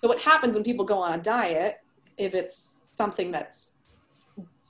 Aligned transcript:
So 0.00 0.08
what 0.08 0.20
happens 0.20 0.54
when 0.54 0.64
people 0.64 0.84
go 0.84 0.98
on 0.98 1.18
a 1.18 1.22
diet, 1.22 1.78
if 2.16 2.34
it's 2.34 2.82
something 2.94 3.30
that's 3.30 3.72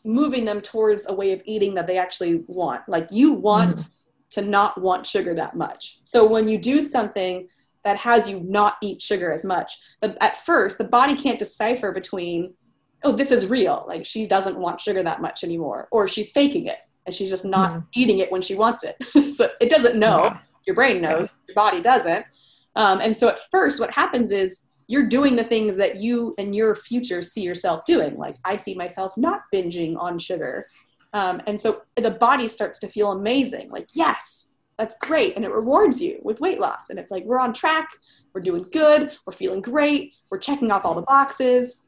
moving 0.05 0.45
them 0.45 0.61
towards 0.61 1.07
a 1.09 1.13
way 1.13 1.33
of 1.33 1.43
eating 1.45 1.75
that 1.75 1.87
they 1.87 1.99
actually 1.99 2.45
want, 2.47 2.89
like 2.89 3.09
you 3.11 3.33
want 3.33 3.77
mm. 3.77 3.91
to 4.31 4.43
not 4.43 4.81
want 4.81 5.07
sugar 5.07 5.35
that 5.35 5.57
much. 5.57 5.99
So 6.05 6.27
when 6.27 6.47
you 6.47 6.59
do 6.59 6.81
something 6.81 7.49
that 7.85 7.97
has 7.97 8.29
you 8.29 8.41
not 8.41 8.77
eat 8.83 9.03
sugar 9.03 9.33
as 9.33 9.45
much, 9.45 9.79
but 10.01 10.17
at 10.21 10.45
first 10.45 10.79
the 10.79 10.85
body 10.85 11.17
can't 11.17 11.39
decipher 11.39 11.93
between, 11.93 12.55
oh, 13.03 13.13
this 13.13 13.33
is 13.33 13.47
real, 13.47 13.85
like 13.89 14.07
she 14.07 14.27
doesn't 14.27 14.57
want 14.57 14.81
sugar 14.81 15.03
that 15.03 15.21
much 15.21 15.43
anymore, 15.43 15.89
or 15.91 16.07
she's 16.07 16.31
faking 16.31 16.67
it 16.67 16.79
and 17.07 17.15
she's 17.15 17.31
just 17.31 17.45
not 17.45 17.73
mm. 17.73 17.85
eating 17.95 18.21
it 18.21 18.31
when 18.31 18.43
she 18.43 18.55
wants 18.55 18.85
it. 18.85 18.97
so 19.35 19.49
it 19.61 19.71
doesn't 19.71 19.99
know. 19.99 20.25
Yeah. 20.25 20.39
Your 20.67 20.75
brain 20.75 21.01
knows, 21.01 21.29
your 21.47 21.55
body 21.55 21.81
doesn't. 21.81 22.27
Um, 22.75 23.01
and 23.01 23.17
so 23.17 23.29
at 23.29 23.39
first, 23.51 23.79
what 23.79 23.93
happens 23.93 24.33
is 24.33 24.66
you're 24.89 25.09
doing 25.09 25.37
the 25.37 25.45
things 25.45 25.77
that 25.77 25.97
you 25.97 26.35
and 26.39 26.55
your 26.55 26.75
future 26.75 27.23
see 27.23 27.43
yourself 27.43 27.85
doing. 27.85 28.17
Like 28.17 28.37
I 28.45 28.57
see 28.57 28.75
myself 28.75 29.17
not 29.17 29.43
binging 29.53 29.97
on 29.99 30.19
sugar. 30.19 30.69
Um, 31.13 31.41
and 31.47 31.61
so 31.61 31.83
the 31.97 32.11
body 32.11 32.49
starts 32.49 32.79
to 32.81 32.89
feel 32.89 33.13
amazing. 33.13 33.71
Like, 33.71 33.89
yes, 33.95 34.51
that's 34.79 34.97
great. 34.99 35.35
And 35.37 35.45
it 35.45 35.51
rewards 35.51 36.01
you 36.01 36.19
with 36.23 36.41
weight 36.41 36.61
loss. 36.61 36.91
And 36.91 36.99
it's 36.99 37.11
like, 37.11 37.25
we're 37.25 37.41
on 37.41 37.53
track. 37.53 37.89
We're 38.35 38.43
doing 38.43 38.67
good. 38.71 39.13
We're 39.25 39.33
feeling 39.33 39.63
great. 39.63 40.13
We're 40.31 40.39
checking 40.39 40.71
off 40.71 40.85
all 40.85 40.95
the 40.95 41.03
boxes. 41.03 41.85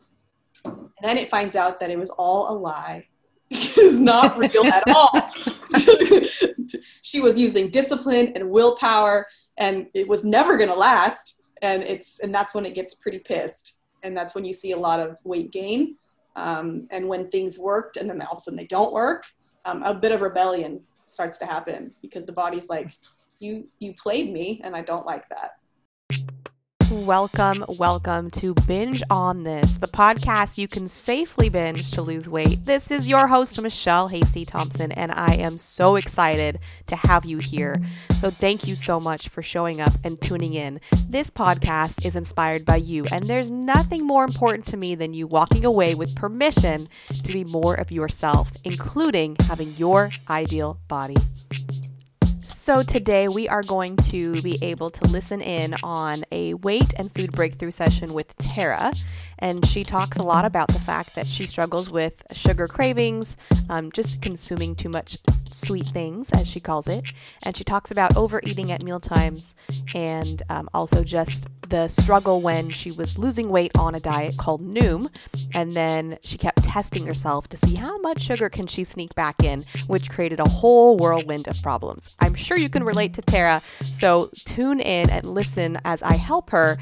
And 0.65 0.89
then 1.03 1.19
it 1.19 1.31
finds 1.31 1.55
out 1.55 1.79
that 1.81 1.91
it 1.91 1.99
was 1.99 2.11
all 2.11 2.51
a 2.51 2.57
lie. 2.57 3.07
it's 3.51 3.99
not 3.99 4.39
real 4.39 4.65
at 4.67 4.85
all. 4.95 5.11
she 7.03 7.21
was 7.21 7.39
using 7.39 7.71
discipline 7.71 8.33
and 8.35 8.51
willpower, 8.51 9.27
and 9.57 9.87
it 9.95 10.07
was 10.09 10.25
never 10.25 10.57
going 10.57 10.69
to 10.69 10.75
last 10.75 11.38
and 11.63 11.83
it's 11.83 12.21
and 12.21 12.35
that's 12.35 12.55
when 12.55 12.67
it 12.67 12.75
gets 12.75 12.95
pretty 12.95 13.19
pissed 13.19 13.79
and 14.03 14.17
that's 14.17 14.35
when 14.35 14.45
you 14.45 14.55
see 14.55 14.73
a 14.73 14.77
lot 14.77 15.01
of 15.01 15.19
weight 15.25 15.51
gain 15.51 15.97
um, 16.37 16.87
and 16.91 17.07
when 17.07 17.29
things 17.31 17.59
worked 17.59 17.97
and 17.97 18.09
then 18.09 18.21
all 18.23 18.33
of 18.33 18.39
a 18.39 18.41
sudden 18.41 18.57
they 18.57 18.67
don't 18.67 18.93
work 18.93 19.25
um, 19.65 19.83
a 19.83 19.95
bit 19.95 20.13
of 20.13 20.21
rebellion 20.21 20.81
starts 21.09 21.39
to 21.39 21.47
happen 21.47 21.93
because 22.03 22.27
the 22.27 22.33
body's 22.33 22.69
like 22.69 22.93
you 23.41 23.67
you 23.79 23.95
played 23.95 24.33
me 24.33 24.61
and 24.65 24.75
i 24.77 24.83
don't 24.83 25.07
like 25.07 25.29
that 25.29 25.53
Welcome, 26.91 27.67
welcome 27.69 28.31
to 28.31 28.55
Binge 28.55 29.03
on 29.11 29.43
This, 29.43 29.77
the 29.77 29.87
podcast 29.87 30.57
you 30.57 30.67
can 30.67 30.89
safely 30.89 31.51
binge 31.51 31.91
to 31.91 32.01
lose 32.01 32.31
weight. 32.31 32.65
This 32.65 32.91
is 32.91 33.07
your 33.07 33.27
host, 33.27 33.61
Michelle 33.61 34.09
Hasty 34.09 34.47
Thompson, 34.47 34.91
and 34.93 35.13
I 35.13 35.35
am 35.35 35.59
so 35.59 35.97
excited 35.97 36.59
to 36.87 36.97
have 36.97 37.27
you 37.27 37.39
here. 37.39 37.77
So, 38.21 38.31
thank 38.31 38.67
you 38.67 38.75
so 38.75 38.99
much 38.99 39.29
for 39.29 39.43
showing 39.43 39.83
up 39.83 39.93
and 40.03 40.19
tuning 40.19 40.55
in. 40.55 40.81
This 41.07 41.31
podcast 41.31 42.07
is 42.07 42.17
inspired 42.17 42.65
by 42.65 42.77
you, 42.77 43.05
and 43.13 43.27
there's 43.27 43.51
nothing 43.51 44.07
more 44.07 44.25
important 44.25 44.65
to 44.69 44.79
me 44.79 44.95
than 44.95 45.13
you 45.13 45.27
walking 45.27 45.67
away 45.67 45.95
with 45.95 46.17
permission 46.17 46.89
to 47.23 47.33
be 47.35 47.45
more 47.45 47.75
of 47.75 47.93
yourself, 47.93 48.51
including 48.65 49.37
having 49.41 49.73
your 49.77 50.09
ideal 50.31 50.79
body. 50.89 51.17
So, 52.69 52.83
today 52.83 53.29
we 53.29 53.49
are 53.49 53.63
going 53.63 53.97
to 53.97 54.43
be 54.43 54.59
able 54.61 54.91
to 54.91 55.07
listen 55.07 55.41
in 55.41 55.75
on 55.83 56.27
a 56.31 56.53
weight 56.53 56.93
and 56.99 57.11
food 57.11 57.33
breakthrough 57.33 57.71
session 57.71 58.13
with 58.13 58.37
Tara. 58.37 58.93
And 59.39 59.65
she 59.67 59.85
talks 59.85 60.17
a 60.17 60.23
lot 60.23 60.45
about 60.45 60.69
the 60.69 60.79
fact 60.79 61.15
that 61.15 61.27
she 61.27 61.45
struggles 61.45 61.91
with 61.91 62.23
sugar 62.33 62.67
cravings, 62.67 63.37
um, 63.69 63.93
just 63.93 64.21
consuming 64.21 64.75
too 64.75 64.89
much 64.89 65.19
sweet 65.51 65.87
things, 65.87 66.29
as 66.31 66.49
she 66.49 66.61
calls 66.61 66.89
it. 66.89 67.13
And 67.43 67.57
she 67.57 67.65
talks 67.65 67.91
about 67.91 68.17
overeating 68.17 68.73
at 68.73 68.83
mealtimes 68.83 69.55
and 69.95 70.43
um, 70.49 70.69
also 70.75 71.05
just 71.05 71.47
the 71.69 71.89
struggle 71.89 72.41
when 72.41 72.71
she 72.71 72.91
was 72.91 73.19
losing 73.19 73.51
weight 73.51 73.73
on 73.77 73.95
a 73.95 74.01
diet 74.01 74.37
called 74.37 74.63
Noom. 74.63 75.11
And 75.55 75.75
then 75.75 76.19
she 76.23 76.39
kept 76.39 76.65
testing 76.65 77.07
herself 77.07 77.49
to 77.49 77.57
see 77.57 77.75
how 77.75 77.99
much 77.99 78.23
sugar 78.23 78.49
can 78.49 78.67
she 78.67 78.85
sneak 78.85 79.15
back 79.15 79.43
in, 79.43 79.65
which 79.87 80.11
created 80.11 80.41
a 80.41 80.49
whole 80.49 80.97
whirlwind 80.97 81.49
of 81.49 81.61
problems. 81.63 82.15
I'm 82.21 82.35
sure 82.35 82.57
you 82.57 82.69
can 82.69 82.85
relate 82.85 83.15
to 83.15 83.23
Tara. 83.23 83.63
So 83.93 84.31
tune 84.45 84.81
in 84.81 85.11
and 85.11 85.35
listen 85.35 85.79
as 85.85 86.03
I 86.03 86.15
help 86.15 86.51
her 86.51 86.79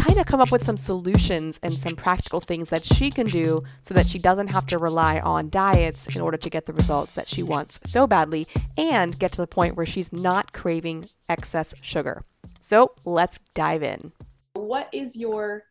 kind 0.00 0.18
of 0.18 0.24
come 0.24 0.40
up 0.40 0.50
with 0.50 0.62
some 0.62 0.78
solutions 0.78 1.60
and 1.62 1.74
some 1.74 1.94
practical 1.94 2.40
things 2.40 2.70
that 2.70 2.84
she 2.84 3.10
can 3.10 3.26
do 3.26 3.62
so 3.82 3.92
that 3.92 4.06
she 4.06 4.18
doesn't 4.18 4.48
have 4.48 4.66
to 4.66 4.78
rely 4.78 5.20
on 5.20 5.50
diets 5.50 6.14
in 6.16 6.22
order 6.22 6.38
to 6.38 6.48
get 6.48 6.64
the 6.64 6.72
results 6.72 7.14
that 7.14 7.28
she 7.28 7.42
wants 7.42 7.78
so 7.84 8.06
badly 8.06 8.48
and 8.78 9.18
get 9.18 9.30
to 9.32 9.42
the 9.42 9.46
point 9.46 9.76
where 9.76 9.84
she's 9.84 10.12
not 10.12 10.52
craving 10.54 11.08
excess 11.28 11.74
sugar. 11.82 12.24
So 12.60 12.92
let's 13.04 13.38
dive 13.54 13.82
in. 13.82 14.12
What 14.54 14.88
is 14.92 15.16
your 15.16 15.64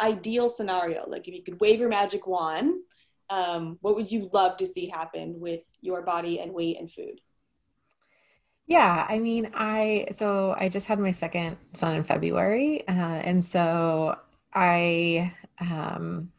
ideal 0.00 0.48
scenario? 0.48 1.08
Like, 1.08 1.28
if 1.28 1.34
you 1.34 1.42
could 1.42 1.60
wave 1.60 1.78
your 1.78 1.88
magic 1.88 2.26
wand, 2.26 2.74
um, 3.28 3.78
what 3.82 3.94
would 3.94 4.10
you 4.10 4.28
love 4.32 4.56
to 4.56 4.66
see 4.66 4.88
happen 4.88 5.38
with 5.38 5.60
your 5.80 6.02
body 6.02 6.40
and 6.40 6.52
weight 6.52 6.78
and 6.80 6.90
food? 6.90 7.20
Yeah, 8.70 9.06
I 9.08 9.18
mean, 9.18 9.50
I 9.54 10.06
so 10.12 10.54
I 10.58 10.70
just 10.70 10.86
had 10.86 11.00
my 11.00 11.10
second 11.10 11.58
son 11.74 11.96
in 11.96 12.04
February, 12.04 12.86
uh, 12.88 12.92
and 12.92 13.44
so 13.44 14.16
I 14.54 15.34
um, 15.60 16.32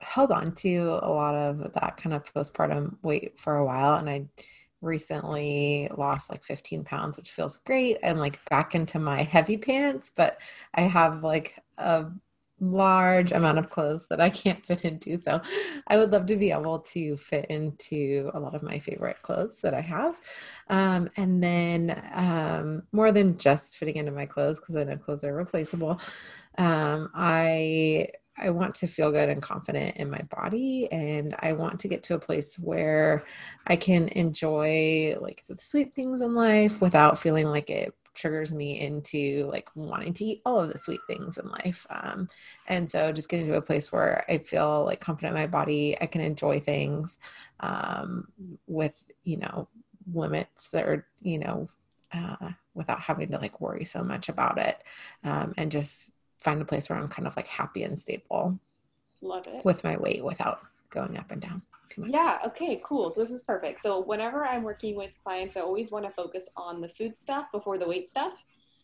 held 0.00 0.32
on 0.32 0.54
to 0.56 1.00
a 1.02 1.10
lot 1.10 1.34
of 1.36 1.74
that 1.74 1.96
kind 1.98 2.14
of 2.14 2.24
postpartum 2.34 2.98
weight 3.02 3.38
for 3.40 3.56
a 3.56 3.64
while, 3.66 3.96
and 3.96 4.10
I 4.10 4.26
recently 4.82 5.90
lost 5.96 6.30
like 6.30 6.44
15 6.44 6.84
pounds, 6.84 7.16
which 7.18 7.30
feels 7.32 7.58
great. 7.58 7.98
and 8.02 8.20
like 8.20 8.44
back 8.50 8.74
into 8.74 8.98
my 9.00 9.22
heavy 9.22 9.58
pants, 9.58 10.10
but 10.16 10.38
I 10.74 10.82
have 10.82 11.24
like 11.24 11.56
a 11.78 12.06
large 12.60 13.32
amount 13.32 13.58
of 13.58 13.70
clothes 13.70 14.06
that 14.08 14.20
I 14.20 14.30
can't 14.30 14.64
fit 14.64 14.82
into. 14.82 15.18
So 15.18 15.40
I 15.86 15.96
would 15.96 16.10
love 16.10 16.26
to 16.26 16.36
be 16.36 16.50
able 16.52 16.80
to 16.80 17.16
fit 17.16 17.46
into 17.46 18.30
a 18.34 18.40
lot 18.40 18.54
of 18.54 18.62
my 18.62 18.78
favorite 18.78 19.20
clothes 19.22 19.60
that 19.60 19.74
I 19.74 19.80
have. 19.80 20.20
Um, 20.68 21.10
and 21.16 21.42
then 21.42 22.02
um, 22.14 22.82
more 22.92 23.12
than 23.12 23.38
just 23.38 23.76
fitting 23.76 23.96
into 23.96 24.12
my 24.12 24.26
clothes, 24.26 24.60
because 24.60 24.76
I 24.76 24.84
know 24.84 24.96
clothes 24.96 25.24
are 25.24 25.34
replaceable. 25.34 26.00
Um, 26.58 27.10
I 27.14 28.08
I 28.38 28.50
want 28.50 28.74
to 28.76 28.86
feel 28.86 29.10
good 29.10 29.30
and 29.30 29.40
confident 29.40 29.96
in 29.96 30.10
my 30.10 30.20
body 30.30 30.88
and 30.92 31.34
I 31.40 31.52
want 31.52 31.80
to 31.80 31.88
get 31.88 32.02
to 32.04 32.14
a 32.14 32.18
place 32.18 32.58
where 32.58 33.24
I 33.66 33.76
can 33.76 34.08
enjoy 34.08 35.16
like 35.20 35.44
the 35.48 35.56
sweet 35.58 35.94
things 35.94 36.20
in 36.20 36.34
life 36.34 36.80
without 36.80 37.18
feeling 37.18 37.46
like 37.46 37.70
it 37.70 37.94
triggers 38.16 38.54
me 38.54 38.80
into 38.80 39.48
like 39.50 39.68
wanting 39.74 40.12
to 40.14 40.24
eat 40.24 40.42
all 40.44 40.60
of 40.60 40.72
the 40.72 40.78
sweet 40.78 41.00
things 41.06 41.38
in 41.38 41.48
life. 41.48 41.86
Um, 41.90 42.28
and 42.66 42.90
so 42.90 43.12
just 43.12 43.28
getting 43.28 43.46
to 43.46 43.56
a 43.56 43.62
place 43.62 43.92
where 43.92 44.24
I 44.28 44.38
feel 44.38 44.84
like 44.84 45.00
confident 45.00 45.36
in 45.36 45.42
my 45.42 45.46
body, 45.46 45.96
I 46.00 46.06
can 46.06 46.20
enjoy 46.20 46.60
things 46.60 47.18
um, 47.60 48.28
with, 48.66 49.04
you 49.24 49.36
know, 49.36 49.68
limits 50.12 50.70
that 50.70 50.84
are, 50.84 51.06
you 51.22 51.38
know, 51.38 51.68
uh, 52.12 52.50
without 52.74 53.00
having 53.00 53.30
to 53.30 53.38
like 53.38 53.60
worry 53.60 53.84
so 53.84 54.02
much 54.02 54.28
about 54.28 54.58
it 54.58 54.82
um, 55.24 55.54
and 55.56 55.70
just 55.70 56.10
find 56.38 56.60
a 56.62 56.64
place 56.64 56.88
where 56.88 56.98
I'm 56.98 57.08
kind 57.08 57.26
of 57.26 57.36
like 57.36 57.48
happy 57.48 57.82
and 57.82 57.98
stable. 57.98 58.58
Love 59.20 59.46
it. 59.46 59.64
With 59.64 59.82
my 59.84 59.96
weight 59.96 60.24
without 60.24 60.60
going 60.90 61.16
up 61.16 61.30
and 61.30 61.40
down. 61.40 61.62
Yeah, 61.96 62.38
okay, 62.46 62.80
cool. 62.84 63.10
So 63.10 63.20
this 63.20 63.30
is 63.30 63.42
perfect. 63.42 63.80
So 63.80 64.00
whenever 64.00 64.44
I'm 64.44 64.62
working 64.62 64.96
with 64.96 65.12
clients, 65.24 65.56
I 65.56 65.60
always 65.60 65.90
want 65.90 66.04
to 66.04 66.10
focus 66.10 66.48
on 66.56 66.80
the 66.80 66.88
food 66.88 67.16
stuff 67.16 67.50
before 67.52 67.78
the 67.78 67.86
weight 67.86 68.08
stuff. 68.08 68.32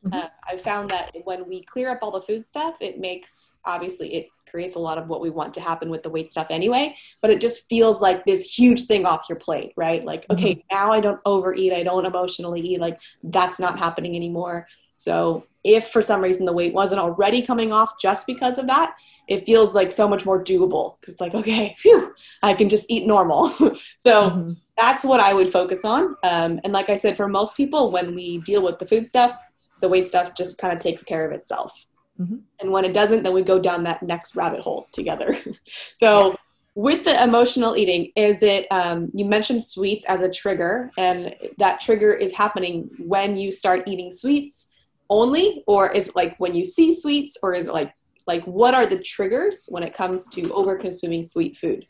Mm-hmm. 0.05 0.19
Uh, 0.19 0.29
I 0.49 0.57
found 0.57 0.91
that 0.91 1.15
when 1.25 1.49
we 1.49 1.63
clear 1.63 1.91
up 1.91 1.99
all 2.03 2.11
the 2.11 2.21
food 2.21 2.45
stuff, 2.45 2.79
it 2.81 2.99
makes 2.99 3.55
obviously 3.65 4.15
it 4.15 4.29
creates 4.51 4.77
a 4.77 4.79
lot 4.79 4.99
of 4.99 5.09
what 5.09 5.21
we 5.21 5.31
want 5.31 5.55
to 5.55 5.61
happen 5.61 5.89
with 5.89 6.03
the 6.03 6.11
weight 6.11 6.31
stuff 6.31 6.49
anyway. 6.51 6.95
But 7.21 7.31
it 7.31 7.41
just 7.41 7.69
feels 7.69 8.03
like 8.03 8.25
this 8.25 8.59
huge 8.59 8.87
thing 8.87 9.07
off 9.07 9.27
your 9.29 9.39
plate, 9.39 9.73
right? 9.77 10.05
Like, 10.05 10.23
mm-hmm. 10.23 10.33
okay, 10.33 10.65
now 10.71 10.93
I 10.93 11.01
don't 11.01 11.21
overeat, 11.25 11.73
I 11.73 11.83
don't 11.83 12.05
emotionally 12.05 12.61
eat. 12.61 12.81
Like 12.81 12.99
that's 13.23 13.59
not 13.59 13.79
happening 13.79 14.17
anymore. 14.17 14.67
So 14.97 15.47
if 15.65 15.89
for 15.89 16.03
some 16.03 16.21
reason 16.21 16.47
the 16.47 16.53
weight 16.53 16.75
wasn't 16.75 17.01
already 17.01 17.43
coming 17.43 17.73
off 17.73 17.99
just 18.01 18.27
because 18.27 18.59
of 18.59 18.67
that, 18.67 18.95
it 19.29 19.47
feels 19.47 19.75
like 19.75 19.91
so 19.91 20.09
much 20.09 20.27
more 20.27 20.43
doable 20.43 20.99
because 21.01 21.15
it's 21.15 21.21
like 21.21 21.35
okay 21.35 21.75
phew 21.79 22.13
i 22.43 22.53
can 22.53 22.69
just 22.69 22.91
eat 22.91 23.07
normal 23.07 23.49
so 23.99 24.31
mm-hmm. 24.31 24.53
that's 24.77 25.05
what 25.05 25.21
i 25.21 25.33
would 25.33 25.51
focus 25.51 25.85
on 25.85 26.17
um, 26.25 26.61
and 26.65 26.73
like 26.73 26.89
i 26.89 26.97
said 26.97 27.17
for 27.17 27.29
most 27.29 27.57
people 27.57 27.91
when 27.91 28.15
we 28.15 28.39
deal 28.39 28.63
with 28.63 28.79
the 28.79 28.87
food 28.87 29.07
stuff 29.07 29.37
the 29.81 29.89
weight 29.89 30.07
stuff 30.07 30.35
just 30.37 30.59
kind 30.59 30.73
of 30.73 30.79
takes 30.79 31.03
care 31.03 31.27
of 31.27 31.33
itself 31.33 31.87
mm-hmm. 32.21 32.37
and 32.61 32.71
when 32.71 32.85
it 32.85 32.93
doesn't 32.93 33.23
then 33.23 33.33
we 33.33 33.43
go 33.43 33.59
down 33.59 33.83
that 33.83 34.03
next 34.03 34.37
rabbit 34.37 34.61
hole 34.61 34.87
together 34.93 35.37
so 35.95 36.31
yeah. 36.31 36.37
with 36.75 37.05
the 37.05 37.23
emotional 37.23 37.77
eating 37.77 38.11
is 38.17 38.43
it 38.43 38.67
um, 38.71 39.11
you 39.15 39.25
mentioned 39.25 39.63
sweets 39.63 40.05
as 40.07 40.23
a 40.23 40.31
trigger 40.31 40.91
and 40.99 41.35
that 41.59 41.81
trigger 41.81 42.13
is 42.13 42.33
happening 42.33 42.91
when 42.99 43.37
you 43.37 43.53
start 43.53 43.83
eating 43.87 44.11
sweets 44.11 44.69
only 45.11 45.63
or 45.67 45.93
is 45.93 46.09
it 46.09 46.17
like 46.17 46.35
when 46.39 46.55
you 46.55 46.65
see 46.65 46.95
sweets 46.95 47.37
or 47.43 47.55
is 47.55 47.69
it 47.69 47.75
like 47.75 47.93
like 48.27 48.45
what 48.45 48.75
are 48.75 48.87
the 48.87 48.99
triggers 48.99 49.67
when 49.71 49.83
it 49.83 49.95
comes 49.95 50.27
to 50.29 50.53
over 50.53 50.77
consuming 50.77 51.23
sweet 51.23 51.57
food 51.57 51.87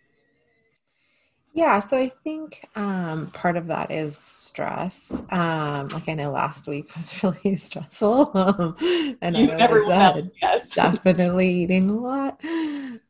Yeah, 1.55 1.81
so 1.81 1.99
I 1.99 2.11
think 2.25 2.67
um, 2.77 3.27
part 3.33 3.59
of 3.59 3.67
that 3.67 3.91
is 3.91 4.17
stress. 4.17 5.23
Um, 5.31 5.89
like 5.89 6.09
I 6.09 6.15
know 6.15 6.31
last 6.33 6.67
week 6.67 6.97
was 6.97 7.23
really 7.45 7.57
stressful, 7.59 8.31
um, 8.35 8.77
and 9.21 9.37
You- 9.37 9.51
I 9.53 9.67
was 9.67 9.87
uh, 9.89 10.23
yes. 10.41 10.75
definitely 10.75 11.51
eating 11.51 11.91
a 11.91 11.93
lot. 11.93 12.43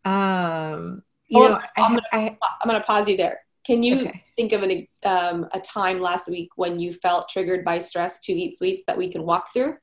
Um, 0.04 1.04
you 1.28 1.38
Hold 1.40 1.50
know, 1.52 1.56
on, 1.56 1.62
I, 1.76 1.82
I'm 1.82 1.98
I, 2.12 2.36
I'm 2.62 2.68
going 2.68 2.80
to 2.80 2.86
pause 2.86 3.08
you 3.08 3.16
there. 3.16 3.38
Can 3.64 3.84
you 3.84 4.00
okay. 4.00 4.24
think 4.36 4.52
of 4.52 4.64
an 4.64 4.72
ex- 4.72 4.98
um, 5.04 5.46
a 5.52 5.60
time 5.60 6.00
last 6.00 6.28
week 6.28 6.48
when 6.56 6.80
you 6.80 6.92
felt 6.94 7.28
triggered 7.28 7.64
by 7.64 7.78
stress 7.78 8.18
to 8.20 8.32
eat 8.32 8.58
sweets 8.58 8.82
that 8.88 8.98
we 8.98 9.08
can 9.08 9.22
walk 9.24 9.52
through? 9.52 9.76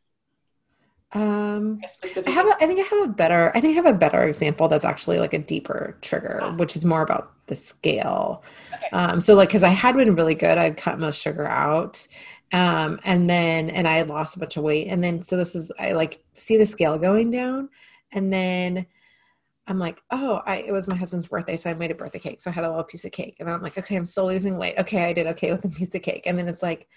Um, 1.11 1.81
I 2.25 2.29
have. 2.29 2.45
A, 2.45 2.51
I 2.61 2.67
think 2.67 2.79
I 2.79 2.83
have 2.95 3.09
a 3.09 3.11
better. 3.11 3.51
I 3.55 3.61
think 3.61 3.71
I 3.71 3.75
have 3.81 3.87
a 3.87 3.97
better 3.97 4.21
example 4.23 4.67
that's 4.67 4.85
actually 4.85 5.17
like 5.17 5.33
a 5.33 5.39
deeper 5.39 5.97
trigger, 6.01 6.39
Ah. 6.43 6.53
which 6.55 6.75
is 6.75 6.85
more 6.85 7.01
about 7.01 7.31
the 7.47 7.55
scale. 7.55 8.43
Okay. 8.73 8.89
Um, 8.93 9.19
so 9.19 9.33
like, 9.33 9.49
because 9.49 9.63
I 9.63 9.69
had 9.69 9.95
been 9.95 10.15
really 10.15 10.35
good, 10.35 10.57
I'd 10.59 10.77
cut 10.77 10.99
most 10.99 11.19
sugar 11.19 11.47
out, 11.47 12.07
um, 12.51 12.99
and 13.03 13.27
then 13.27 13.71
and 13.71 13.87
I 13.87 13.97
had 13.97 14.07
lost 14.09 14.35
a 14.35 14.39
bunch 14.39 14.55
of 14.57 14.63
weight, 14.63 14.87
and 14.87 15.03
then 15.03 15.23
so 15.23 15.35
this 15.35 15.55
is 15.55 15.71
I 15.79 15.93
like 15.93 16.23
see 16.35 16.57
the 16.57 16.65
scale 16.67 16.99
going 16.99 17.31
down, 17.31 17.69
and 18.11 18.31
then 18.31 18.85
I'm 19.65 19.79
like, 19.79 20.01
oh, 20.11 20.41
I 20.45 20.57
it 20.57 20.71
was 20.71 20.87
my 20.87 20.95
husband's 20.95 21.27
birthday, 21.27 21.55
so 21.55 21.71
I 21.71 21.73
made 21.73 21.89
a 21.91 21.95
birthday 21.95 22.19
cake, 22.19 22.41
so 22.41 22.51
I 22.51 22.53
had 22.53 22.65
a 22.65 22.69
little 22.69 22.83
piece 22.83 23.05
of 23.05 23.11
cake, 23.11 23.37
and 23.39 23.49
I'm 23.49 23.63
like, 23.63 23.79
okay, 23.79 23.95
I'm 23.95 24.05
still 24.05 24.27
losing 24.27 24.57
weight. 24.57 24.75
Okay, 24.77 25.05
I 25.05 25.13
did 25.13 25.25
okay 25.27 25.51
with 25.51 25.65
a 25.65 25.69
piece 25.69 25.93
of 25.95 26.03
cake, 26.03 26.23
and 26.27 26.37
then 26.37 26.47
it's 26.47 26.61
like, 26.61 26.87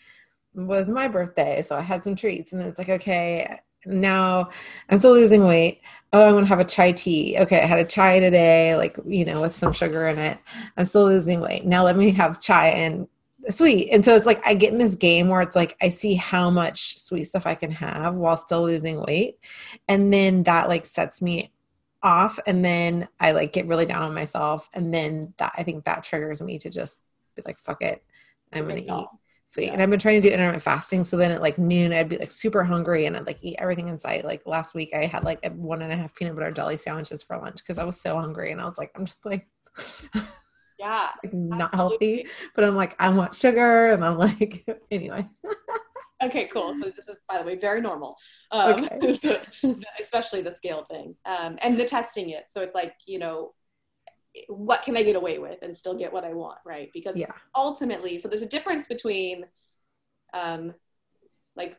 was 0.55 0.89
my 0.91 1.09
birthday, 1.09 1.63
so 1.63 1.77
I 1.77 1.81
had 1.81 2.05
some 2.05 2.15
treats, 2.15 2.53
and 2.53 2.61
then 2.61 2.69
it's 2.69 2.79
like, 2.79 2.91
okay, 2.91 3.59
now 3.87 4.51
I'm 4.89 4.99
still 4.99 5.13
losing 5.13 5.47
weight. 5.47 5.81
Oh, 6.13 6.29
I'm 6.29 6.35
gonna 6.35 6.47
have 6.47 6.61
a 6.61 6.65
chai 6.65 6.93
tea. 6.93 7.37
Okay, 7.39 7.63
I 7.63 7.67
had 7.67 7.81
a 7.81 7.85
chai 7.85 8.21
today, 8.21 8.77
like 8.77 8.99
you 9.07 9.25
know, 9.25 9.41
with 9.41 9.55
some 9.55 9.73
sugar 9.73 10.07
in 10.09 10.19
it. 10.19 10.39
I'm 10.77 10.85
still 10.85 11.07
losing 11.07 11.41
weight. 11.41 11.65
Now 11.65 11.85
let 11.85 11.97
me 11.97 12.11
have 12.11 12.41
chai 12.41 12.69
and 12.69 13.09
sweet. 13.49 13.91
And 13.91 14.05
so 14.05 14.15
it's 14.15 14.27
like 14.27 14.47
I 14.47 14.55
get 14.55 14.73
in 14.73 14.79
this 14.79 14.95
game 14.95 15.29
where 15.29 15.41
it's 15.43 15.57
like 15.57 15.77
I 15.81 15.89
see 15.89 16.15
how 16.15 16.51
much 16.51 16.99
sweet 16.99 17.25
stuff 17.25 17.47
I 17.47 17.55
can 17.55 17.71
have 17.71 18.15
while 18.15 18.37
still 18.37 18.63
losing 18.63 19.01
weight. 19.01 19.39
And 19.89 20.13
then 20.13 20.43
that 20.45 20.69
like 20.69 20.85
sets 20.87 21.23
me 21.23 21.53
off 22.03 22.39
and 22.47 22.65
then 22.65 23.09
I 23.21 23.33
like 23.33 23.53
get 23.53 23.67
really 23.67 23.87
down 23.87 24.03
on 24.03 24.15
myself. 24.15 24.69
And 24.75 24.93
then 24.93 25.35
that 25.39 25.55
I 25.57 25.63
think 25.63 25.85
that 25.85 26.05
triggers 26.05 26.43
me 26.43 26.59
to 26.59 26.71
just 26.71 27.01
be 27.37 27.43
like, 27.47 27.59
fuck 27.59 27.83
it. 27.83 28.05
I'm 28.53 28.69
gonna 28.69 28.81
eat. 28.81 29.07
Sweet. 29.53 29.67
Yeah. 29.67 29.73
And 29.75 29.83
I've 29.83 29.91
been 29.91 29.99
trying 29.99 30.21
to 30.23 30.29
do 30.29 30.33
intermittent 30.33 30.63
fasting. 30.63 31.05
So 31.05 31.17
then 31.17 31.31
at 31.31 31.43
like 31.43 31.59
noon, 31.59 31.93
I'd 31.93 32.09
be 32.09 32.17
like 32.17 32.31
super 32.31 32.65
hungry 32.65 33.05
and 33.07 33.17
I'd 33.17 33.27
like 33.27 33.39
eat 33.43 33.57
everything 33.59 33.89
in 33.89 33.99
sight. 33.99 34.25
Like 34.25 34.43
last 34.47 34.75
week, 34.75 34.91
I 34.95 35.05
had 35.05 35.25
like 35.25 35.41
a 35.45 35.51
one 35.51 35.83
and 35.83 35.93
a 35.93 35.97
half 35.97 36.15
peanut 36.15 36.35
butter 36.35 36.51
jelly 36.51 36.77
sandwiches 36.79 37.23
for 37.23 37.37
lunch 37.39 37.57
because 37.57 37.79
I 37.79 37.85
was 37.85 38.01
so 38.01 38.17
hungry. 38.19 38.51
And 38.53 38.61
I 38.61 38.65
was 38.65 38.79
like, 38.79 38.91
I'm 38.97 39.05
just 39.05 39.25
like, 39.27 39.47
Yeah. 40.79 41.11
not 41.33 41.73
absolutely. 41.75 42.17
healthy. 42.17 42.27
But 42.57 42.65
I'm 42.65 42.75
like, 42.77 42.97
I 42.99 43.09
want 43.11 43.35
sugar. 43.35 43.93
And 43.93 44.05
I'm 44.05 44.19
like, 44.19 44.65
anyway. 44.91 45.29
Okay, 46.25 46.47
cool. 46.53 46.73
So 46.81 46.91
this 46.95 47.09
is, 47.09 47.17
by 47.29 47.39
the 47.39 47.45
way, 47.45 47.57
very 47.57 47.81
normal. 47.81 48.17
Um, 48.53 48.85
Okay. 48.85 49.15
so- 49.63 49.77
especially 50.01 50.41
the 50.41 50.53
scale 50.53 50.85
thing 50.91 51.15
um, 51.27 51.59
and 51.63 51.79
the 51.79 51.85
testing 51.85 52.31
it. 52.31 52.45
So 52.49 52.63
it's 52.63 52.75
like, 52.75 52.95
you 53.07 53.19
know, 53.19 53.53
what 54.49 54.83
can 54.83 54.97
I 54.97 55.03
get 55.03 55.17
away 55.17 55.39
with 55.39 55.59
and 55.63 55.77
still 55.77 55.95
get 55.95 56.13
what 56.13 56.25
I 56.25 56.33
want, 56.33 56.59
right? 56.65 56.91
Because 56.93 57.17
Yeah. 57.19 57.33
ultimately, 57.55 58.19
so 58.19 58.29
there's 58.29 58.43
a 58.43 58.49
difference 58.49 58.87
between 58.87 59.45
um, 60.33 60.75
like 61.55 61.77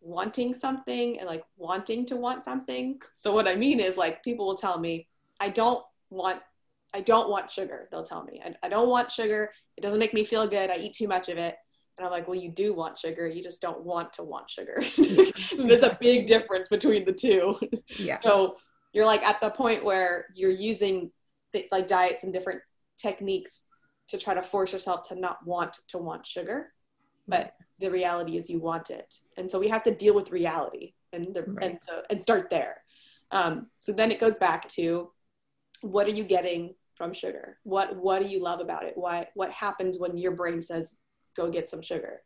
wanting 0.00 0.54
something 0.54 1.18
and 1.18 1.26
like 1.26 1.44
wanting 1.56 2.04
to 2.06 2.16
want 2.16 2.42
something. 2.42 3.00
So 3.16 3.32
what 3.32 3.48
I 3.48 3.54
mean 3.54 3.80
is 3.80 3.96
like 3.96 4.22
people 4.22 4.46
will 4.46 4.56
tell 4.56 4.78
me, 4.78 5.08
I 5.40 5.48
don't 5.48 5.82
want, 6.10 6.40
I 6.92 7.00
don't 7.00 7.30
want 7.30 7.50
sugar. 7.50 7.88
They'll 7.90 8.04
tell 8.04 8.22
me, 8.24 8.42
I, 8.44 8.54
I 8.62 8.68
don't 8.68 8.88
want 8.88 9.10
sugar. 9.10 9.50
It 9.76 9.80
doesn't 9.80 9.98
make 9.98 10.12
me 10.14 10.24
feel 10.24 10.46
good. 10.46 10.70
I 10.70 10.76
eat 10.76 10.94
too 10.94 11.08
much 11.08 11.28
of 11.30 11.38
it. 11.38 11.56
And 11.96 12.04
I'm 12.04 12.12
like, 12.12 12.28
well, 12.28 12.38
you 12.38 12.50
do 12.50 12.74
want 12.74 12.98
sugar. 12.98 13.26
You 13.26 13.42
just 13.42 13.62
don't 13.62 13.82
want 13.82 14.12
to 14.14 14.24
want 14.24 14.50
sugar. 14.50 14.82
There's 15.56 15.84
a 15.84 15.96
big 16.00 16.26
difference 16.26 16.68
between 16.68 17.04
the 17.04 17.12
two. 17.12 17.54
Yeah. 17.96 18.20
So 18.20 18.56
you're 18.92 19.06
like 19.06 19.22
at 19.22 19.40
the 19.40 19.50
point 19.50 19.84
where 19.84 20.26
you're 20.34 20.50
using 20.50 21.10
like 21.70 21.86
diets 21.86 22.24
and 22.24 22.32
different 22.32 22.60
techniques 22.96 23.64
to 24.08 24.18
try 24.18 24.34
to 24.34 24.42
force 24.42 24.72
yourself 24.72 25.08
to 25.08 25.14
not 25.14 25.38
want 25.46 25.78
to 25.88 25.98
want 25.98 26.26
sugar, 26.26 26.72
but 27.26 27.54
the 27.80 27.90
reality 27.90 28.36
is 28.36 28.50
you 28.50 28.60
want 28.60 28.90
it, 28.90 29.14
and 29.36 29.50
so 29.50 29.58
we 29.58 29.68
have 29.68 29.82
to 29.84 29.94
deal 29.94 30.14
with 30.14 30.30
reality 30.30 30.94
and 31.12 31.34
the, 31.34 31.44
and 31.62 31.78
so 31.82 32.02
and 32.10 32.20
start 32.20 32.48
there. 32.50 32.82
Um, 33.30 33.68
so 33.78 33.92
then 33.92 34.12
it 34.12 34.20
goes 34.20 34.36
back 34.36 34.68
to 34.70 35.10
what 35.80 36.06
are 36.06 36.12
you 36.12 36.24
getting 36.24 36.74
from 36.94 37.12
sugar? 37.12 37.58
What 37.64 37.96
what 37.96 38.22
do 38.22 38.28
you 38.28 38.40
love 38.40 38.60
about 38.60 38.84
it? 38.84 38.94
What 38.96 39.30
what 39.34 39.50
happens 39.50 39.98
when 39.98 40.16
your 40.16 40.32
brain 40.32 40.62
says 40.62 40.96
go 41.36 41.50
get 41.50 41.68
some 41.68 41.82
sugar? 41.82 42.22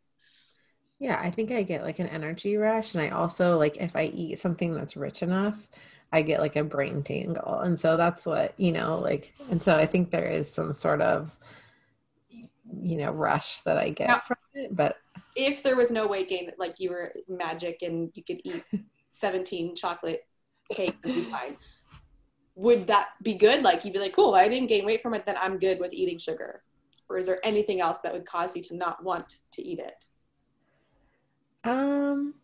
Yeah, 0.99 1.19
I 1.23 1.31
think 1.31 1.53
I 1.53 1.63
get 1.63 1.83
like 1.83 2.01
an 2.01 2.09
energy 2.09 2.57
rush. 2.57 2.95
And 2.95 3.03
I 3.03 3.11
also 3.11 3.57
like 3.57 3.77
if 3.77 3.95
I 3.95 4.07
eat 4.07 4.39
something 4.39 4.75
that's 4.75 4.97
rich 4.97 5.23
enough, 5.23 5.69
I 6.13 6.23
get 6.23 6.41
like 6.41 6.57
a 6.57 6.65
brain 6.65 7.03
tingle. 7.03 7.61
And 7.61 7.79
so 7.79 7.97
that's 7.97 8.25
what, 8.25 8.55
you 8.59 8.73
know, 8.73 8.99
like, 8.99 9.35
and 9.51 9.63
so 9.63 9.77
I 9.77 9.87
think 9.87 10.11
there 10.11 10.29
is 10.29 10.51
some 10.51 10.73
sort 10.73 11.03
of, 11.03 11.37
you 12.81 12.97
know, 12.97 13.11
rush 13.11 13.61
that 13.63 13.77
I 13.77 13.91
get 13.91 14.09
Yeah. 14.09 14.21
from 14.21 14.37
it. 14.55 14.75
But 14.75 14.97
if 15.37 15.63
there 15.63 15.77
was 15.77 15.91
no 15.91 16.07
weight 16.07 16.29
gain, 16.29 16.51
like 16.59 16.81
you 16.81 16.91
were 16.91 17.13
magic 17.29 17.83
and 17.83 18.11
you 18.15 18.25
could 18.25 18.41
eat 18.45 18.65
17 19.13 19.77
chocolate 19.77 20.23
cake 20.73 20.97
and 21.05 21.15
be 21.15 21.23
fine, 21.25 21.57
would 22.55 22.87
that 22.87 23.09
be 23.23 23.35
good? 23.35 23.63
Like 23.63 23.85
you'd 23.85 23.95
be 23.95 24.01
like, 24.01 24.17
cool, 24.17 24.35
I 24.35 24.49
didn't 24.49 24.69
gain 24.69 24.87
weight 24.87 25.03
from 25.03 25.15
it, 25.15 25.27
then 25.27 25.37
I'm 25.41 25.59
good 25.59 25.79
with 25.79 25.93
eating 25.93 26.19
sugar. 26.19 26.63
Or 27.11 27.19
is 27.19 27.27
there 27.27 27.39
anything 27.45 27.81
else 27.81 27.99
that 28.03 28.13
would 28.13 28.27
cause 28.27 28.57
you 28.57 28.63
to 28.65 28.77
not 28.77 29.03
want 29.05 29.39
to 29.53 29.63
eat 29.63 29.79
it? 29.79 29.95
Um, 31.65 32.35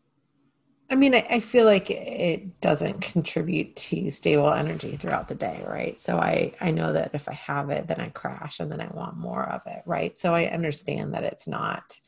I 0.95 0.97
mean, 0.97 1.13
I, 1.13 1.27
I 1.29 1.41
feel 1.41 1.65
like 1.65 1.91
it 1.91 2.61
doesn't 2.61 3.01
contribute 3.01 3.75
to 3.75 4.11
stable 4.13 4.53
energy 4.53 4.97
throughout 4.97 5.27
the 5.27 5.35
day, 5.35 5.61
right? 5.67 5.99
So 5.99 6.19
I 6.19 6.53
I 6.61 6.71
know 6.71 6.93
that 6.93 7.11
if 7.15 7.29
I 7.29 7.33
have 7.33 7.71
it, 7.71 7.89
then 7.89 8.01
I 8.01 8.11
crash 8.11 8.61
and 8.61 8.71
then 8.71 8.81
I 8.81 8.87
want 8.95 9.17
more 9.17 9.43
of 9.43 9.63
it, 9.67 9.83
right? 9.87 10.17
So 10.17 10.33
I 10.33 10.45
understand 10.47 11.13
that 11.15 11.25
it's 11.25 11.49
not 11.49 11.99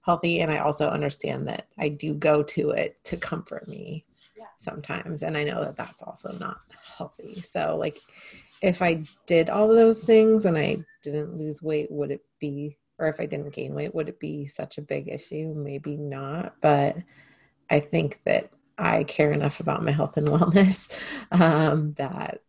healthy, 0.00 0.40
and 0.40 0.50
I 0.50 0.56
also 0.60 0.88
understand 0.88 1.48
that 1.48 1.66
I 1.78 1.90
do 1.90 2.14
go 2.14 2.42
to 2.44 2.70
it 2.70 2.96
to 3.04 3.18
comfort 3.18 3.68
me 3.68 4.06
Yeah. 4.38 4.46
sometimes, 4.56 5.22
and 5.22 5.36
I 5.36 5.44
know 5.44 5.62
that 5.62 5.76
that's 5.76 6.00
also 6.00 6.32
not 6.38 6.62
healthy. 6.96 7.42
So 7.42 7.76
like, 7.78 8.00
if 8.62 8.80
I 8.80 9.02
did 9.26 9.50
all 9.50 9.68
of 9.70 9.76
those 9.76 10.02
things 10.02 10.46
and 10.46 10.56
I 10.56 10.78
didn't 11.02 11.36
lose 11.36 11.60
weight, 11.62 11.90
would 11.90 12.10
it 12.10 12.24
be 12.40 12.78
or 12.98 13.08
if 13.08 13.20
I 13.20 13.26
didn't 13.26 13.52
gain 13.52 13.74
weight, 13.74 13.94
would 13.94 14.08
it 14.08 14.18
be 14.20 14.46
such 14.46 14.78
a 14.78 14.82
big 14.82 15.08
issue? 15.08 15.52
Maybe 15.54 15.98
not, 15.98 16.54
but 16.62 16.96
I 17.70 17.80
think 17.80 18.20
that 18.24 18.50
I 18.78 19.04
care 19.04 19.32
enough 19.32 19.60
about 19.60 19.84
my 19.84 19.92
health 19.92 20.16
and 20.16 20.28
wellness 20.34 20.92
um, 21.30 21.94
that 21.94 22.40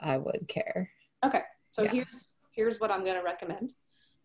I 0.00 0.16
would 0.18 0.46
care. 0.48 0.90
Okay, 1.24 1.42
so 1.68 1.82
Yeah. 1.82 1.90
here's 1.90 2.26
here's 2.52 2.78
what 2.80 2.90
I'm 2.92 3.02
going 3.02 3.16
to 3.16 3.22
recommend. 3.24 3.72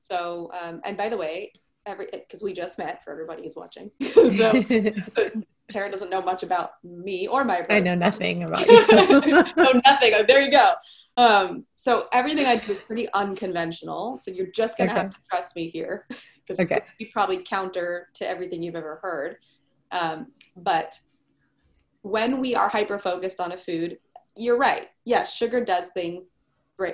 So, 0.01 0.51
um, 0.62 0.82
and 0.86 0.96
by 0.96 1.10
the 1.10 1.17
way, 1.17 1.51
every 1.86 2.08
because 2.12 2.44
we 2.44 2.53
just 2.53 2.77
met 2.77 3.03
for 3.03 3.12
everybody 3.12 3.44
who's 3.44 3.55
watching, 3.55 3.89
so 4.01 4.62
Tara 5.70 5.91
doesn't 5.91 6.10
know 6.10 6.22
much 6.22 6.44
about 6.44 6.72
me 6.84 7.27
or 7.27 7.44
my. 7.44 7.65
I 7.70 7.79
know 7.79 7.96
nothing 7.96 8.44
about 8.44 8.67
you. 8.67 8.86
no, 9.58 9.72
nothing. 9.86 10.13
Oh, 10.15 10.24
there 10.27 10.41
you 10.41 10.51
go. 10.51 10.74
Um, 11.17 11.65
so 11.75 12.08
everything 12.13 12.46
I 12.46 12.55
do 12.58 12.72
is 12.72 12.79
pretty 12.82 13.12
unconventional. 13.13 14.17
So 14.17 14.32
you're 14.32 14.51
just 14.53 14.77
gonna 14.77 14.91
have 14.91 15.10
to 15.12 15.17
trust 15.29 15.55
me 15.55 15.70
here 15.70 16.08
because 16.46 16.60
Okay. 16.60 16.82
it's 17.00 17.12
probably 17.12 17.44
counter 17.44 18.10
to 18.15 18.27
everything 18.27 18.63
you've 18.63 18.75
ever 18.75 19.00
heard. 19.01 19.38
Um, 19.91 20.27
but 20.55 20.98
when 22.01 22.39
we 22.39 22.55
are 22.55 22.69
hyper 22.69 23.00
focused 23.00 23.39
on 23.39 23.51
a 23.51 23.58
food, 23.58 23.98
you're 24.36 24.58
right. 24.58 24.88
Yes, 25.05 25.36
sugar 25.36 25.63
does 25.63 25.89
things. 25.89 26.31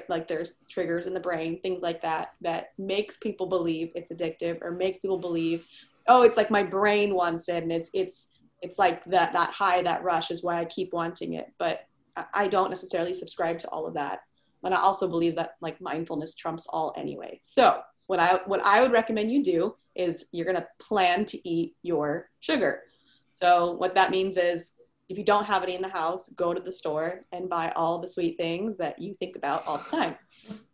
Like 0.10 0.28
there's 0.28 0.56
triggers 0.68 1.06
in 1.06 1.14
the 1.14 1.20
brain, 1.20 1.62
things 1.62 1.84
like 1.84 2.02
that, 2.02 2.34
that 2.42 2.70
makes 2.80 3.18
people 3.18 3.46
believe 3.46 3.92
it's 3.94 4.12
addictive, 4.12 4.60
or 4.64 4.72
makes 4.72 4.98
people 4.98 5.20
believe, 5.20 5.68
oh, 6.08 6.24
it's 6.24 6.38
like 6.38 6.50
my 6.50 6.64
brain 6.64 7.14
wants 7.14 7.48
it, 7.50 7.62
and 7.62 7.72
it's 7.72 7.92
it's 7.94 8.30
it's 8.64 8.80
like 8.80 9.06
that 9.06 9.32
that 9.34 9.52
high, 9.52 9.84
that 9.84 10.04
rush 10.04 10.32
is 10.32 10.44
why 10.44 10.60
I 10.60 10.66
keep 10.66 10.92
wanting 10.92 11.34
it. 11.34 11.54
But 11.60 11.82
I- 12.16 12.26
I 12.34 12.48
don't 12.48 12.72
necessarily 12.72 13.14
subscribe 13.14 13.60
to 13.60 13.68
all 13.70 13.86
of 13.86 13.94
that. 13.94 14.22
And 14.64 14.74
I 14.74 14.80
also 14.80 15.08
believe 15.08 15.36
that 15.36 15.52
like 15.62 15.80
mindfulness 15.80 16.34
trumps 16.34 16.66
all 16.68 16.92
anyway. 16.98 17.40
So 17.44 17.82
what 18.08 18.20
I 18.20 18.40
what 18.48 18.62
I 18.64 18.82
would 18.82 18.92
recommend 18.92 19.32
you 19.32 19.44
do 19.44 19.76
is 19.96 20.26
you're 20.32 20.46
gonna 20.46 20.68
plan 20.80 21.26
to 21.26 21.50
eat 21.50 21.76
your 21.84 22.30
sugar. 22.40 22.84
So 23.32 23.74
what 23.74 23.96
that 23.96 24.12
means 24.12 24.38
is 24.38 24.74
if 25.10 25.18
you 25.18 25.24
don't 25.24 25.46
have 25.46 25.64
any 25.64 25.76
in 25.76 25.82
the 25.82 25.88
house, 25.88 26.30
go 26.30 26.54
to 26.54 26.60
the 26.60 26.72
store 26.72 27.22
and 27.32 27.50
buy 27.50 27.72
all 27.76 28.00
the 28.00 28.08
sweet 28.08 28.38
things 28.38 28.78
that 28.78 29.00
you 29.00 29.16
think 29.20 29.36
about 29.36 29.66
all 29.68 29.78
the 29.78 29.98
time. 29.98 30.16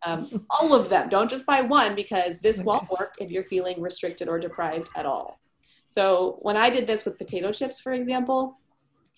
Um, 0.04 0.46
all 0.50 0.74
of 0.74 0.88
them. 0.88 1.08
Don't 1.08 1.30
just 1.30 1.46
buy 1.46 1.60
one 1.60 1.94
because 1.94 2.38
this 2.38 2.60
won't 2.60 2.90
work 2.90 3.14
if 3.18 3.30
you're 3.30 3.44
feeling 3.44 3.80
restricted 3.80 4.28
or 4.28 4.38
deprived 4.38 4.88
at 4.96 5.06
all. 5.06 5.38
So 5.86 6.38
when 6.40 6.56
I 6.56 6.70
did 6.70 6.86
this 6.86 7.04
with 7.04 7.18
potato 7.18 7.52
chips, 7.52 7.80
for 7.80 7.92
example, 7.92 8.58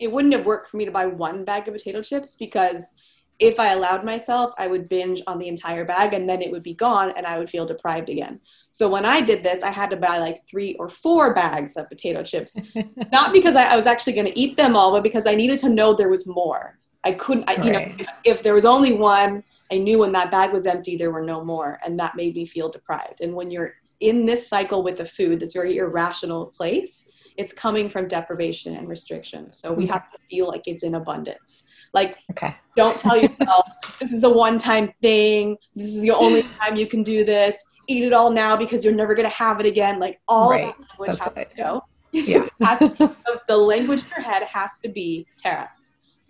it 0.00 0.10
wouldn't 0.10 0.34
have 0.34 0.46
worked 0.46 0.68
for 0.68 0.76
me 0.76 0.84
to 0.84 0.90
buy 0.90 1.06
one 1.06 1.44
bag 1.44 1.68
of 1.68 1.74
potato 1.74 2.02
chips 2.02 2.34
because 2.34 2.92
if 3.38 3.58
I 3.58 3.72
allowed 3.72 4.04
myself, 4.04 4.54
I 4.58 4.68
would 4.68 4.88
binge 4.88 5.22
on 5.26 5.38
the 5.38 5.48
entire 5.48 5.84
bag 5.84 6.14
and 6.14 6.28
then 6.28 6.40
it 6.40 6.50
would 6.50 6.62
be 6.62 6.74
gone 6.74 7.12
and 7.16 7.26
I 7.26 7.38
would 7.38 7.50
feel 7.50 7.66
deprived 7.66 8.08
again. 8.08 8.40
So 8.70 8.88
when 8.88 9.04
I 9.04 9.20
did 9.20 9.42
this, 9.42 9.62
I 9.62 9.70
had 9.70 9.90
to 9.90 9.96
buy 9.96 10.18
like 10.18 10.44
three 10.46 10.74
or 10.74 10.88
four 10.88 11.34
bags 11.34 11.76
of 11.76 11.88
potato 11.88 12.22
chips, 12.22 12.56
not 13.12 13.32
because 13.32 13.56
I, 13.56 13.64
I 13.64 13.76
was 13.76 13.86
actually 13.86 14.14
going 14.14 14.26
to 14.26 14.38
eat 14.38 14.56
them 14.56 14.76
all, 14.76 14.92
but 14.92 15.02
because 15.02 15.26
I 15.26 15.34
needed 15.34 15.58
to 15.60 15.68
know 15.68 15.94
there 15.94 16.08
was 16.08 16.26
more. 16.26 16.78
I 17.04 17.12
couldn't, 17.12 17.48
I, 17.48 17.62
you 17.62 17.72
know, 17.72 17.92
if, 17.98 18.08
if 18.24 18.42
there 18.42 18.54
was 18.54 18.64
only 18.64 18.92
one, 18.92 19.44
I 19.70 19.78
knew 19.78 19.98
when 19.98 20.12
that 20.12 20.30
bag 20.30 20.52
was 20.52 20.66
empty, 20.66 20.96
there 20.96 21.10
were 21.10 21.22
no 21.22 21.44
more. 21.44 21.78
And 21.84 21.98
that 22.00 22.16
made 22.16 22.34
me 22.34 22.46
feel 22.46 22.68
deprived. 22.68 23.20
And 23.20 23.34
when 23.34 23.50
you're 23.50 23.74
in 24.00 24.26
this 24.26 24.48
cycle 24.48 24.82
with 24.82 24.96
the 24.96 25.04
food, 25.04 25.40
this 25.40 25.52
very 25.52 25.76
irrational 25.76 26.46
place, 26.46 27.08
it's 27.36 27.52
coming 27.52 27.88
from 27.88 28.08
deprivation 28.08 28.76
and 28.76 28.88
restriction. 28.88 29.52
So 29.52 29.72
we 29.72 29.84
mm-hmm. 29.84 29.92
have 29.92 30.10
to 30.12 30.18
feel 30.30 30.48
like 30.48 30.62
it's 30.66 30.82
in 30.82 30.94
abundance. 30.94 31.64
Like, 31.94 32.18
okay. 32.32 32.54
don't 32.76 32.98
tell 32.98 33.16
yourself 33.16 33.66
this 34.00 34.12
is 34.12 34.24
a 34.24 34.28
one 34.28 34.58
time 34.58 34.92
thing. 35.00 35.56
This 35.74 35.94
is 35.94 36.00
the 36.00 36.10
only 36.10 36.42
time 36.60 36.76
you 36.76 36.86
can 36.86 37.02
do 37.02 37.24
this. 37.24 37.64
Eat 37.86 38.04
it 38.04 38.12
all 38.12 38.30
now 38.30 38.56
because 38.56 38.84
you're 38.84 38.94
never 38.94 39.14
going 39.14 39.28
to 39.28 39.34
have 39.34 39.60
it 39.60 39.66
again. 39.66 40.00
Like, 40.00 40.20
all 40.28 40.50
right. 40.50 40.74
that 40.76 41.00
language 41.00 41.18
That's 41.18 41.24
has 41.24 41.36
right. 41.36 41.50
to 41.50 41.56
go. 41.56 41.84
Yeah. 42.12 42.46
to, 42.78 43.42
the 43.48 43.56
language 43.56 44.00
in 44.00 44.06
your 44.08 44.20
head 44.20 44.42
has 44.44 44.80
to 44.80 44.88
be 44.88 45.26
Tara, 45.38 45.70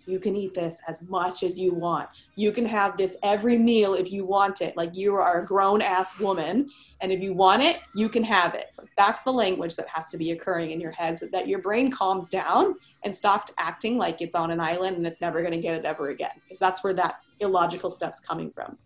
you 0.05 0.19
can 0.19 0.35
eat 0.35 0.53
this 0.53 0.79
as 0.87 1.03
much 1.03 1.43
as 1.43 1.57
you 1.57 1.73
want. 1.73 2.09
You 2.35 2.51
can 2.51 2.65
have 2.65 2.97
this 2.97 3.17
every 3.23 3.57
meal 3.57 3.93
if 3.93 4.11
you 4.11 4.25
want 4.25 4.61
it. 4.61 4.75
Like 4.77 4.95
you 4.95 5.15
are 5.15 5.41
a 5.41 5.45
grown 5.45 5.81
ass 5.81 6.19
woman, 6.19 6.69
and 7.01 7.11
if 7.11 7.21
you 7.21 7.33
want 7.33 7.61
it, 7.61 7.79
you 7.93 8.09
can 8.09 8.23
have 8.23 8.53
it. 8.55 8.67
So 8.73 8.85
that's 8.97 9.21
the 9.23 9.31
language 9.31 9.75
that 9.75 9.87
has 9.89 10.09
to 10.11 10.17
be 10.17 10.31
occurring 10.31 10.71
in 10.71 10.79
your 10.79 10.91
head 10.91 11.17
so 11.17 11.27
that 11.31 11.47
your 11.47 11.59
brain 11.59 11.91
calms 11.91 12.29
down 12.29 12.75
and 13.03 13.15
stops 13.15 13.51
acting 13.57 13.97
like 13.97 14.21
it's 14.21 14.35
on 14.35 14.51
an 14.51 14.59
island 14.59 14.97
and 14.97 15.05
it's 15.05 15.21
never 15.21 15.41
going 15.41 15.53
to 15.53 15.61
get 15.61 15.75
it 15.75 15.85
ever 15.85 16.09
again. 16.09 16.31
Because 16.43 16.59
that's 16.59 16.83
where 16.83 16.93
that 16.93 17.15
illogical 17.39 17.89
stuff's 17.89 18.19
coming 18.19 18.51
from. 18.51 18.77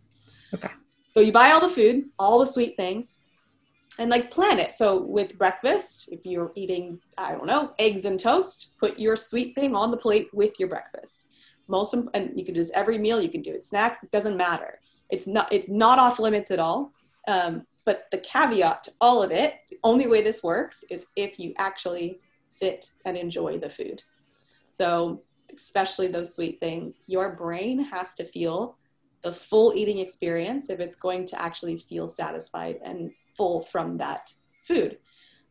Okay. 0.54 0.70
So 1.12 1.20
you 1.20 1.32
buy 1.32 1.52
all 1.52 1.62
the 1.62 1.70
food, 1.70 2.06
all 2.18 2.40
the 2.40 2.46
sweet 2.46 2.76
things, 2.78 3.22
and 4.00 4.10
like 4.10 4.32
plan 4.32 4.60
it. 4.60 4.74
So 4.74 5.02
with 5.04 5.38
breakfast, 5.38 6.10
if 6.12 6.26
you're 6.26 6.52
eating, 6.56 7.00
I 7.18 7.34
don't 7.34 7.46
know, 7.46 7.74
eggs 7.78 8.06
and 8.06 8.20
toast, 8.20 8.78
put 8.80 8.98
your 8.98 9.16
sweet 9.16 9.54
thing 9.56 9.76
on 9.76 9.92
the 9.92 9.98
plate 9.98 10.30
with 10.34 10.58
your 10.58 10.70
breakfast. 10.70 11.26
Most 11.68 11.94
and 11.94 12.32
you 12.36 12.44
can 12.44 12.56
do 12.56 12.62
this 12.62 12.72
every 12.74 12.98
meal. 12.98 13.22
You 13.22 13.30
can 13.30 13.42
do 13.42 13.52
it 13.52 13.64
snacks. 13.64 14.00
It 14.02 14.10
doesn't 14.10 14.38
matter. 14.38 14.80
It's 15.10 15.28
not 15.28 15.52
it's 15.52 15.70
not 15.70 16.00
off 16.00 16.18
limits 16.18 16.50
at 16.50 16.60
all. 16.60 16.94
Um, 17.28 17.68
but 17.86 18.06
the 18.12 18.20
caveat 18.20 18.84
to 18.86 18.92
all 19.02 19.22
of 19.22 19.32
it, 19.32 19.56
the 19.70 19.78
only 19.84 20.08
way 20.08 20.22
this 20.22 20.44
works 20.44 20.84
is 20.90 21.06
if 21.16 21.38
you 21.38 21.54
actually 21.58 22.22
sit 22.52 22.92
and 23.06 23.18
enjoy 23.18 23.60
the 23.60 23.70
food. 23.70 24.02
So 24.72 25.22
especially 25.54 26.08
those 26.08 26.34
sweet 26.34 26.60
things, 26.60 27.02
your 27.08 27.36
brain 27.36 27.80
has 27.84 28.16
to 28.16 28.24
feel 28.24 28.78
the 29.24 29.34
full 29.34 29.74
eating 29.76 30.00
experience 30.00 30.70
if 30.70 30.80
it's 30.80 30.96
going 30.96 31.26
to 31.26 31.42
actually 31.42 31.78
feel 31.78 32.08
satisfied 32.08 32.80
and 32.84 33.12
full 33.40 33.62
from 33.62 33.96
that 33.98 34.34
food, 34.68 34.98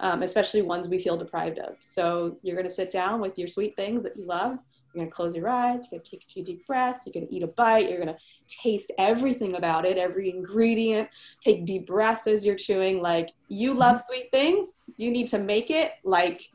um, 0.01 0.23
especially 0.23 0.61
ones 0.61 0.89
we 0.89 0.99
feel 0.99 1.17
deprived 1.17 1.59
of. 1.59 1.77
So 1.81 2.37
you're 2.43 2.55
going 2.55 2.69
to 2.69 2.73
sit 2.73 2.91
down 2.91 3.19
with 3.23 3.39
your 3.39 3.49
sweet 3.49 3.75
things 3.77 4.03
that 4.03 4.15
you 4.15 4.27
love. 4.27 4.59
You're 4.93 5.05
going 5.05 5.11
to 5.11 5.15
close 5.15 5.35
your 5.35 5.49
eyes. 5.49 5.85
You're 5.85 5.99
going 5.99 6.03
to 6.03 6.11
take 6.11 6.25
a 6.29 6.33
few 6.33 6.45
deep 6.45 6.67
breaths. 6.67 7.07
You're 7.07 7.15
going 7.15 7.27
to 7.27 7.35
eat 7.35 7.43
a 7.43 7.47
bite. 7.47 7.89
You're 7.89 8.05
going 8.05 8.15
to 8.15 8.19
taste 8.47 8.93
everything 8.99 9.57
about 9.57 9.87
it, 9.87 9.97
every 9.97 10.29
ingredient. 10.29 11.09
Take 11.43 11.65
deep 11.65 11.87
breaths 11.87 12.27
as 12.27 12.45
you're 12.45 12.57
chewing. 12.57 13.01
Like 13.01 13.31
you 13.49 13.73
love 13.73 13.97
mm-hmm. 13.97 14.07
sweet 14.07 14.31
things. 14.31 14.81
You 14.99 15.11
need 15.11 15.29
to 15.29 15.39
make 15.39 15.71
it 15.71 15.93
like 16.05 16.51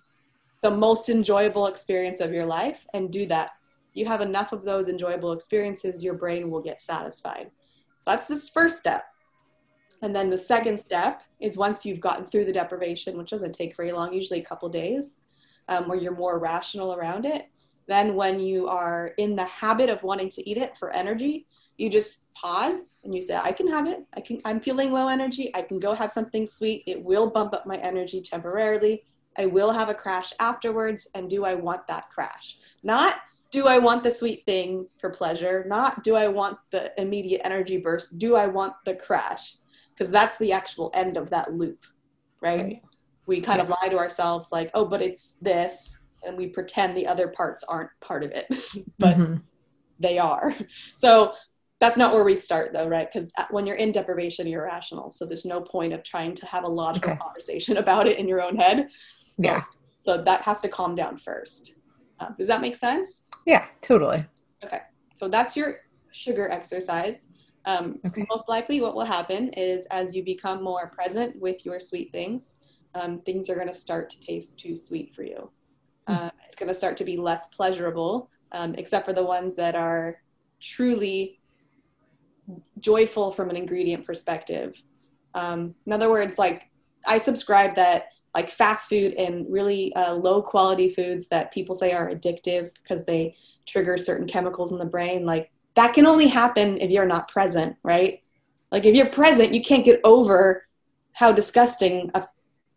the 0.62 0.70
most 0.70 1.10
enjoyable 1.10 1.66
experience 1.66 2.20
of 2.20 2.32
your 2.32 2.46
life 2.46 2.86
and 2.94 3.12
do 3.12 3.26
that. 3.26 3.52
You 3.96 4.06
have 4.06 4.22
enough 4.22 4.54
of 4.54 4.64
those 4.64 4.88
enjoyable 4.88 5.32
experiences, 5.32 6.04
your 6.04 6.14
brain 6.14 6.52
will 6.52 6.62
get 6.62 6.82
satisfied. 6.82 7.50
That's 8.06 8.28
this 8.28 8.50
first 8.50 8.78
step. 8.78 9.06
And 10.04 10.14
then 10.14 10.30
the 10.30 10.38
second 10.38 10.78
step 10.78 11.24
is 11.40 11.56
once 11.56 11.86
you've 11.86 12.02
gotten 12.02 12.26
through 12.26 12.44
the 12.44 12.52
deprivation, 12.52 13.18
which 13.18 13.30
doesn't 13.30 13.54
take 13.54 13.76
very 13.78 13.94
long, 13.94 14.14
usually 14.14 14.42
a 14.42 14.46
couple 14.46 14.68
days, 14.68 15.20
um, 15.70 15.88
where 15.88 15.98
you're 15.98 16.16
more 16.16 16.40
rational 16.40 16.94
around 16.94 17.26
it. 17.26 17.48
Then, 17.88 18.14
when 18.14 18.40
you 18.42 18.68
are 18.68 19.14
in 19.18 19.36
the 19.36 19.46
habit 19.46 19.90
of 19.90 20.04
wanting 20.04 20.28
to 20.30 20.48
eat 20.48 20.58
it 20.58 20.78
for 20.78 20.92
energy, 20.92 21.48
you 21.78 21.90
just 21.90 22.26
pause 22.34 22.98
and 23.06 23.16
you 23.16 23.22
say, 23.22 23.38
"I 23.42 23.54
can 23.54 23.68
have 23.68 23.88
it. 23.88 24.06
I 24.14 24.20
can. 24.20 24.42
I'm 24.44 24.60
feeling 24.60 24.92
low 24.92 25.08
energy. 25.08 25.56
I 25.56 25.62
can 25.62 25.80
go 25.80 25.94
have 25.94 26.12
something 26.12 26.46
sweet. 26.46 26.84
It 26.86 27.02
will 27.02 27.30
bump 27.30 27.54
up 27.54 27.66
my 27.66 27.78
energy 27.78 28.22
temporarily. 28.22 29.04
I 29.38 29.46
will 29.46 29.72
have 29.72 29.88
a 29.88 29.94
crash 29.94 30.34
afterwards. 30.40 31.08
And 31.16 31.30
do 31.30 31.46
I 31.46 31.56
want 31.56 31.88
that 31.88 32.10
crash? 32.10 32.58
Not 32.84 33.22
do 33.52 33.68
I 33.68 33.78
want 33.78 34.04
the 34.04 34.12
sweet 34.12 34.44
thing 34.46 34.88
for 35.00 35.10
pleasure? 35.12 35.64
Not 35.68 36.04
do 36.04 36.16
I 36.16 36.28
want 36.28 36.58
the 36.72 36.92
immediate 37.00 37.42
energy 37.46 37.78
burst? 37.78 38.18
Do 38.18 38.36
I 38.36 38.48
want 38.48 38.74
the 38.84 38.96
crash? 38.96 39.58
Because 39.94 40.12
that's 40.12 40.38
the 40.38 40.52
actual 40.52 40.92
end 40.94 41.18
of 41.18 41.30
that 41.30 41.54
loop, 41.54 41.86
right? 42.42 42.62
right. 42.62 42.82
We 43.26 43.40
kind 43.40 43.60
yeah. 43.60 43.64
of 43.64 43.70
lie 43.70 43.90
to 43.90 43.98
ourselves 43.98 44.50
like, 44.52 44.70
oh, 44.74 44.86
but 44.86 45.02
it's 45.02 45.38
this, 45.42 45.98
and 46.26 46.38
we 46.38 46.48
pretend 46.48 46.96
the 46.96 47.08
other 47.08 47.28
parts 47.28 47.64
aren't 47.64 47.90
part 48.02 48.24
of 48.24 48.32
it, 48.32 48.48
but 49.00 49.18
mm-hmm. 49.18 49.36
they 50.00 50.18
are. 50.18 50.56
So 50.96 51.34
that's 51.80 51.98
not 51.98 52.14
where 52.14 52.24
we 52.24 52.36
start 52.36 52.72
though, 52.72 52.88
right? 52.88 53.12
Because 53.12 53.34
when 53.50 53.66
you're 53.66 53.76
in 53.76 53.92
deprivation, 53.92 54.48
you're 54.48 54.64
rational. 54.64 55.12
So 55.12 55.26
there's 55.26 55.44
no 55.44 55.60
point 55.60 55.92
of 55.92 56.02
trying 56.02 56.34
to 56.36 56.46
have 56.46 56.64
a 56.64 56.68
logical 56.68 57.12
okay. 57.12 57.20
conversation 57.20 57.78
about 57.84 58.08
it 58.08 58.18
in 58.20 58.28
your 58.28 58.42
own 58.42 58.56
head. 58.56 58.88
Yeah. 59.38 59.64
So, 60.04 60.18
so 60.18 60.24
that 60.24 60.42
has 60.44 60.62
to 60.62 60.70
calm 60.70 60.96
down 60.96 61.18
first. 61.18 61.76
Uh, 62.22 62.30
does 62.38 62.48
that 62.48 62.62
make 62.62 62.78
sense? 62.78 63.26
Yeah, 63.46 63.66
totally. 63.82 64.26
Okay. 64.64 64.80
So 65.14 65.28
that's 65.28 65.58
your 65.58 65.80
sugar 66.14 66.50
exercise. 66.50 67.28
Um, 67.66 68.00
okay. 68.06 68.26
Most 68.30 68.50
likely, 68.50 68.82
what 68.82 68.96
will 68.96 69.06
happen 69.06 69.50
is 69.54 69.86
as 69.88 70.16
you 70.16 70.24
become 70.24 70.64
more 70.64 70.88
present 70.88 71.40
with 71.40 71.66
your 71.66 71.80
sweet 71.80 72.12
things, 72.12 72.56
um, 72.96 73.20
things 73.22 73.50
are 73.50 73.56
going 73.56 73.68
to 73.68 73.74
start 73.74 74.10
to 74.12 74.20
taste 74.20 74.60
too 74.60 74.78
sweet 74.78 75.14
for 75.16 75.24
you. 75.24 75.50
Hmm. 76.08 76.14
Uh, 76.14 76.30
it's 76.46 76.56
going 76.56 76.68
to 76.68 76.74
start 76.74 76.98
to 76.98 77.06
be 77.06 77.18
less 77.18 77.48
pleasurable, 77.48 78.30
um, 78.52 78.76
except 78.76 79.06
for 79.06 79.14
the 79.14 79.24
ones 79.24 79.56
that 79.56 79.76
are 79.76 80.22
truly 80.60 81.40
joyful 82.80 83.32
from 83.32 83.50
an 83.50 83.56
ingredient 83.56 84.06
perspective. 84.06 84.82
Um, 85.34 85.74
in 85.86 85.94
other 85.94 86.10
words, 86.10 86.38
like 86.38 86.70
I 87.06 87.18
subscribe 87.18 87.76
that 87.76 88.08
like 88.36 88.50
fast 88.50 88.90
food 88.90 89.14
and 89.14 89.46
really 89.50 89.94
uh, 89.96 90.14
low 90.16 90.42
quality 90.42 90.90
foods 90.90 91.28
that 91.30 91.54
people 91.54 91.76
say 91.76 91.94
are 91.94 92.10
addictive 92.10 92.72
because 92.82 93.06
they 93.06 93.36
trigger 93.66 93.98
certain 93.98 94.28
chemicals 94.28 94.72
in 94.72 94.80
the 94.80 94.86
brain, 94.86 95.26
like 95.26 95.52
that 95.76 95.94
can 95.94 96.06
only 96.06 96.28
happen 96.28 96.80
if 96.80 96.92
you're 96.92 97.06
not 97.06 97.28
present, 97.28 97.76
right? 97.84 98.22
Like 98.72 98.86
if 98.86 98.96
you're 98.96 99.10
present, 99.10 99.54
you 99.54 99.62
can't 99.62 99.86
get 99.86 100.00
over 100.04 100.66
how 101.14 101.32
disgusting 101.32 102.10
a 102.16 102.28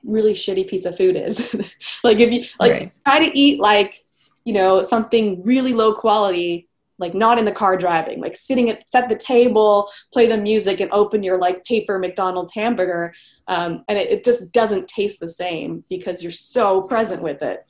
really 0.04 0.34
shitty 0.34 0.68
piece 0.68 0.84
of 0.84 0.96
food 0.96 1.16
is. 1.16 1.54
like 2.04 2.20
if 2.20 2.32
you 2.32 2.44
like 2.60 2.72
right. 2.72 2.92
try 3.04 3.18
to 3.18 3.38
eat 3.38 3.60
like, 3.60 4.04
you 4.44 4.52
know, 4.52 4.82
something 4.82 5.42
really 5.42 5.74
low 5.74 5.92
quality, 5.92 6.68
like 6.98 7.14
not 7.14 7.38
in 7.38 7.44
the 7.44 7.52
car 7.52 7.76
driving, 7.76 8.20
like 8.20 8.36
sitting 8.36 8.70
at 8.70 8.88
set 8.88 9.08
the 9.08 9.16
table, 9.16 9.90
play 10.12 10.26
the 10.26 10.36
music 10.36 10.80
and 10.80 10.90
open 10.92 11.22
your 11.22 11.38
like 11.38 11.64
paper 11.64 11.98
McDonald's 11.98 12.54
hamburger. 12.54 13.12
Um, 13.48 13.84
and 13.88 13.98
it, 13.98 14.10
it 14.10 14.24
just 14.24 14.52
doesn't 14.52 14.88
taste 14.88 15.20
the 15.20 15.28
same 15.28 15.84
because 15.88 16.22
you're 16.22 16.32
so 16.32 16.82
present 16.82 17.22
with 17.22 17.42
it. 17.42 17.64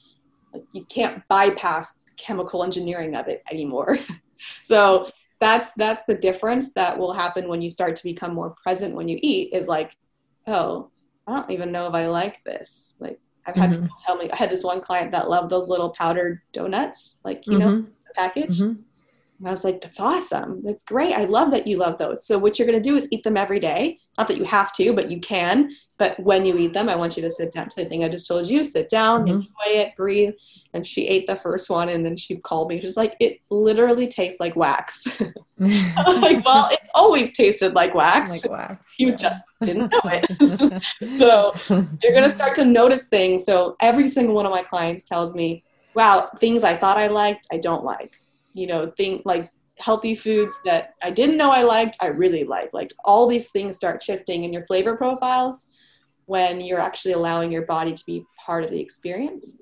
Like 0.52 0.64
you 0.72 0.84
can't 0.84 1.26
bypass 1.28 1.98
chemical 2.16 2.64
engineering 2.64 3.14
of 3.14 3.28
it 3.28 3.42
anymore. 3.50 3.98
so 4.64 5.10
that's 5.40 5.72
that's 5.72 6.04
the 6.06 6.14
difference 6.14 6.72
that 6.72 6.98
will 6.98 7.12
happen 7.12 7.48
when 7.48 7.60
you 7.60 7.70
start 7.70 7.94
to 7.96 8.02
become 8.02 8.34
more 8.34 8.50
present 8.62 8.94
when 8.94 9.08
you 9.08 9.18
eat 9.22 9.52
is 9.52 9.68
like 9.68 9.96
oh 10.46 10.90
i 11.26 11.34
don't 11.34 11.50
even 11.50 11.70
know 11.72 11.86
if 11.86 11.94
i 11.94 12.06
like 12.06 12.42
this 12.44 12.94
like 12.98 13.18
i've 13.46 13.54
had 13.54 13.70
mm-hmm. 13.70 13.82
people 13.82 13.96
tell 14.04 14.16
me 14.16 14.30
i 14.30 14.36
had 14.36 14.50
this 14.50 14.64
one 14.64 14.80
client 14.80 15.12
that 15.12 15.28
loved 15.28 15.50
those 15.50 15.68
little 15.68 15.90
powdered 15.90 16.40
donuts 16.52 17.20
like 17.24 17.46
you 17.46 17.58
mm-hmm. 17.58 17.60
know 17.60 17.76
the 17.82 18.14
package 18.14 18.60
mm-hmm. 18.60 18.80
And 19.38 19.48
I 19.48 19.50
was 19.50 19.64
like, 19.64 19.80
that's 19.80 20.00
awesome. 20.00 20.62
That's 20.64 20.82
great. 20.84 21.12
I 21.12 21.24
love 21.24 21.50
that 21.50 21.66
you 21.66 21.76
love 21.76 21.98
those. 21.98 22.26
So, 22.26 22.38
what 22.38 22.58
you're 22.58 22.66
going 22.66 22.82
to 22.82 22.88
do 22.88 22.96
is 22.96 23.08
eat 23.10 23.22
them 23.22 23.36
every 23.36 23.60
day. 23.60 23.98
Not 24.16 24.28
that 24.28 24.38
you 24.38 24.44
have 24.44 24.72
to, 24.74 24.94
but 24.94 25.10
you 25.10 25.20
can. 25.20 25.70
But 25.98 26.18
when 26.20 26.46
you 26.46 26.56
eat 26.56 26.72
them, 26.72 26.88
I 26.88 26.96
want 26.96 27.16
you 27.16 27.22
to 27.22 27.30
sit 27.30 27.52
down 27.52 27.68
to 27.70 27.76
the 27.76 27.88
thing 27.88 28.04
I 28.04 28.08
just 28.08 28.26
told 28.26 28.48
you 28.48 28.64
sit 28.64 28.88
down, 28.88 29.22
mm-hmm. 29.22 29.36
enjoy 29.36 29.80
it, 29.80 29.94
breathe. 29.96 30.32
And 30.72 30.86
she 30.86 31.06
ate 31.06 31.26
the 31.26 31.36
first 31.36 31.70
one 31.70 31.88
and 31.88 32.04
then 32.04 32.16
she 32.16 32.36
called 32.36 32.68
me. 32.68 32.80
She's 32.80 32.96
like, 32.96 33.16
it 33.18 33.40
literally 33.50 34.06
tastes 34.06 34.40
like 34.40 34.56
wax. 34.56 35.06
I'm 35.60 36.20
like, 36.20 36.44
well, 36.44 36.68
it's 36.70 36.90
always 36.94 37.32
tasted 37.32 37.74
like 37.74 37.94
wax. 37.94 38.42
Like 38.44 38.52
wax. 38.52 38.82
You 38.98 39.10
yeah. 39.10 39.16
just 39.16 39.42
didn't 39.62 39.92
know 39.92 40.00
it. 40.04 40.82
so, 41.18 41.54
you're 41.68 42.12
going 42.12 42.24
to 42.24 42.30
start 42.30 42.54
to 42.54 42.64
notice 42.64 43.08
things. 43.08 43.44
So, 43.44 43.76
every 43.80 44.08
single 44.08 44.34
one 44.34 44.46
of 44.46 44.52
my 44.52 44.62
clients 44.62 45.04
tells 45.04 45.34
me, 45.34 45.64
wow, 45.94 46.30
things 46.38 46.64
I 46.64 46.76
thought 46.76 46.96
I 46.96 47.08
liked, 47.08 47.46
I 47.52 47.58
don't 47.58 47.84
like 47.84 48.18
you 48.56 48.66
know, 48.66 48.90
think 48.96 49.22
like 49.26 49.50
healthy 49.78 50.14
foods 50.14 50.58
that 50.64 50.94
I 51.02 51.10
didn't 51.10 51.36
know 51.36 51.50
I 51.50 51.62
liked, 51.62 51.98
I 52.00 52.06
really 52.06 52.44
like. 52.44 52.70
Like 52.72 52.92
all 53.04 53.26
these 53.26 53.50
things 53.50 53.76
start 53.76 54.02
shifting 54.02 54.44
in 54.44 54.52
your 54.52 54.66
flavor 54.66 54.96
profiles 54.96 55.66
when 56.24 56.60
you're 56.60 56.80
actually 56.80 57.12
allowing 57.12 57.52
your 57.52 57.66
body 57.66 57.92
to 57.92 58.02
be 58.06 58.24
part 58.44 58.64
of 58.64 58.70
the 58.70 58.80
experience. 58.80 59.58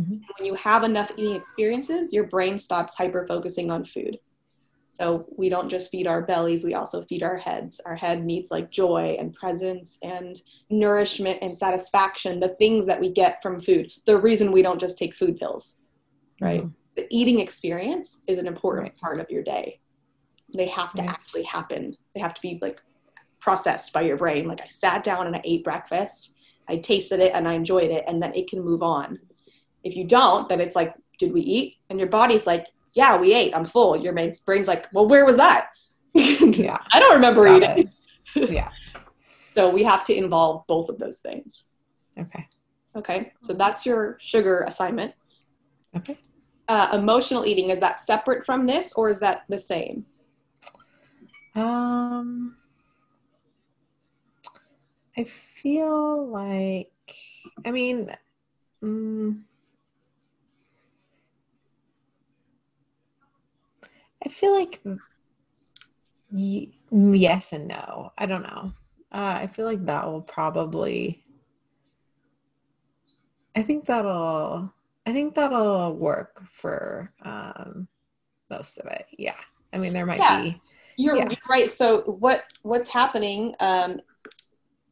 Mm-hmm. 0.00 0.16
When 0.38 0.46
you 0.46 0.54
have 0.54 0.82
enough 0.82 1.12
eating 1.16 1.36
experiences, 1.36 2.12
your 2.12 2.26
brain 2.26 2.56
stops 2.56 2.94
hyper 2.96 3.26
focusing 3.28 3.70
on 3.70 3.84
food. 3.84 4.18
So 4.90 5.26
we 5.36 5.48
don't 5.48 5.68
just 5.68 5.90
feed 5.90 6.06
our 6.06 6.22
bellies, 6.22 6.64
we 6.64 6.74
also 6.74 7.02
feed 7.02 7.22
our 7.22 7.36
heads. 7.36 7.80
Our 7.84 7.96
head 7.96 8.24
needs 8.24 8.50
like 8.50 8.70
joy 8.70 9.16
and 9.18 9.34
presence 9.34 9.98
and 10.02 10.40
nourishment 10.70 11.38
and 11.42 11.56
satisfaction, 11.56 12.40
the 12.40 12.54
things 12.56 12.86
that 12.86 13.00
we 13.00 13.10
get 13.10 13.42
from 13.42 13.60
food. 13.60 13.90
The 14.06 14.18
reason 14.18 14.52
we 14.52 14.62
don't 14.62 14.80
just 14.80 14.98
take 14.98 15.14
food 15.14 15.36
pills, 15.36 15.80
right? 16.40 16.60
Mm-hmm. 16.60 16.81
The 17.02 17.16
eating 17.16 17.40
experience 17.40 18.20
is 18.28 18.38
an 18.38 18.46
important 18.46 18.84
right. 18.84 18.96
part 18.96 19.18
of 19.18 19.28
your 19.28 19.42
day. 19.42 19.80
They 20.54 20.68
have 20.68 20.92
to 20.94 21.02
right. 21.02 21.10
actually 21.10 21.42
happen. 21.42 21.96
They 22.14 22.20
have 22.20 22.32
to 22.34 22.40
be 22.40 22.60
like 22.62 22.80
processed 23.40 23.92
by 23.92 24.02
your 24.02 24.16
brain. 24.16 24.46
Like 24.46 24.60
I 24.60 24.68
sat 24.68 25.02
down 25.02 25.26
and 25.26 25.34
I 25.34 25.40
ate 25.42 25.64
breakfast, 25.64 26.36
I 26.68 26.76
tasted 26.76 27.18
it 27.18 27.32
and 27.34 27.48
I 27.48 27.54
enjoyed 27.54 27.90
it, 27.90 28.04
and 28.06 28.22
then 28.22 28.32
it 28.36 28.48
can 28.48 28.62
move 28.62 28.84
on. 28.84 29.18
If 29.82 29.96
you 29.96 30.04
don't, 30.04 30.48
then 30.48 30.60
it's 30.60 30.76
like, 30.76 30.94
did 31.18 31.32
we 31.32 31.40
eat? 31.40 31.78
And 31.90 31.98
your 31.98 32.08
body's 32.08 32.46
like, 32.46 32.68
yeah, 32.94 33.16
we 33.16 33.34
ate. 33.34 33.52
I'm 33.56 33.64
full. 33.64 33.96
Your 33.96 34.12
brain's 34.12 34.68
like, 34.68 34.86
well, 34.92 35.08
where 35.08 35.24
was 35.24 35.38
that? 35.38 35.70
yeah. 36.14 36.78
I 36.92 37.00
don't 37.00 37.14
remember 37.14 37.44
Got 37.46 37.78
eating. 37.78 37.90
yeah. 38.36 38.68
so 39.52 39.70
we 39.70 39.82
have 39.82 40.04
to 40.04 40.14
involve 40.14 40.64
both 40.68 40.88
of 40.88 41.00
those 41.00 41.18
things. 41.18 41.64
Okay. 42.16 42.46
Okay. 42.94 43.32
So 43.42 43.54
that's 43.54 43.84
your 43.84 44.18
sugar 44.20 44.64
assignment. 44.68 45.14
Okay. 45.96 46.16
Uh, 46.68 46.88
emotional 46.94 47.44
eating 47.44 47.70
is 47.70 47.80
that 47.80 48.00
separate 48.00 48.44
from 48.46 48.66
this 48.66 48.92
or 48.94 49.10
is 49.10 49.18
that 49.18 49.44
the 49.48 49.58
same? 49.58 50.06
Um, 51.54 52.56
I 55.16 55.24
feel 55.24 56.26
like, 56.28 56.90
I 57.66 57.70
mean, 57.70 58.14
um, 58.82 59.44
I 64.24 64.28
feel 64.28 64.52
like 64.52 64.80
y- 66.30 66.68
yes 66.90 67.52
and 67.52 67.68
no. 67.68 68.12
I 68.16 68.26
don't 68.26 68.42
know. 68.42 68.72
Uh, 69.12 69.38
I 69.42 69.46
feel 69.46 69.66
like 69.66 69.84
that 69.86 70.06
will 70.06 70.22
probably. 70.22 71.22
I 73.54 73.62
think 73.62 73.84
that'll. 73.86 74.72
I 75.06 75.12
think 75.12 75.34
that'll 75.34 75.94
work 75.94 76.42
for 76.52 77.12
um, 77.24 77.88
most 78.50 78.78
of 78.78 78.86
it. 78.86 79.06
Yeah. 79.18 79.34
I 79.72 79.78
mean, 79.78 79.92
there 79.92 80.06
might 80.06 80.20
yeah. 80.20 80.42
be. 80.42 80.60
You're, 80.96 81.16
yeah. 81.16 81.28
you're, 81.28 81.38
right. 81.48 81.72
So 81.72 82.02
what 82.02 82.44
what's 82.62 82.88
happening? 82.88 83.54
Um, 83.60 84.00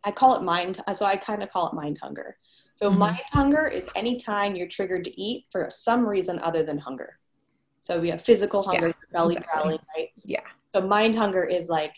I 0.02 0.10
call 0.10 0.34
it 0.36 0.42
mind. 0.42 0.80
So 0.94 1.04
I 1.04 1.16
kind 1.16 1.42
of 1.42 1.50
call 1.50 1.68
it 1.68 1.74
mind 1.74 1.98
hunger. 2.02 2.36
So 2.72 2.88
mm-hmm. 2.88 2.98
mind 2.98 3.20
hunger 3.30 3.66
is 3.66 3.88
anytime 3.94 4.56
you're 4.56 4.68
triggered 4.68 5.04
to 5.04 5.20
eat 5.20 5.44
for 5.52 5.68
some 5.70 6.06
reason 6.06 6.38
other 6.38 6.62
than 6.62 6.78
hunger. 6.78 7.18
So 7.80 8.00
we 8.00 8.08
have 8.10 8.22
physical 8.22 8.62
hunger, 8.62 8.88
yeah, 8.88 8.92
belly 9.12 9.36
exactly. 9.36 9.62
growling, 9.62 9.78
right? 9.96 10.08
Yeah. 10.24 10.40
So 10.70 10.80
mind 10.80 11.14
hunger 11.14 11.42
is 11.42 11.68
like, 11.68 11.94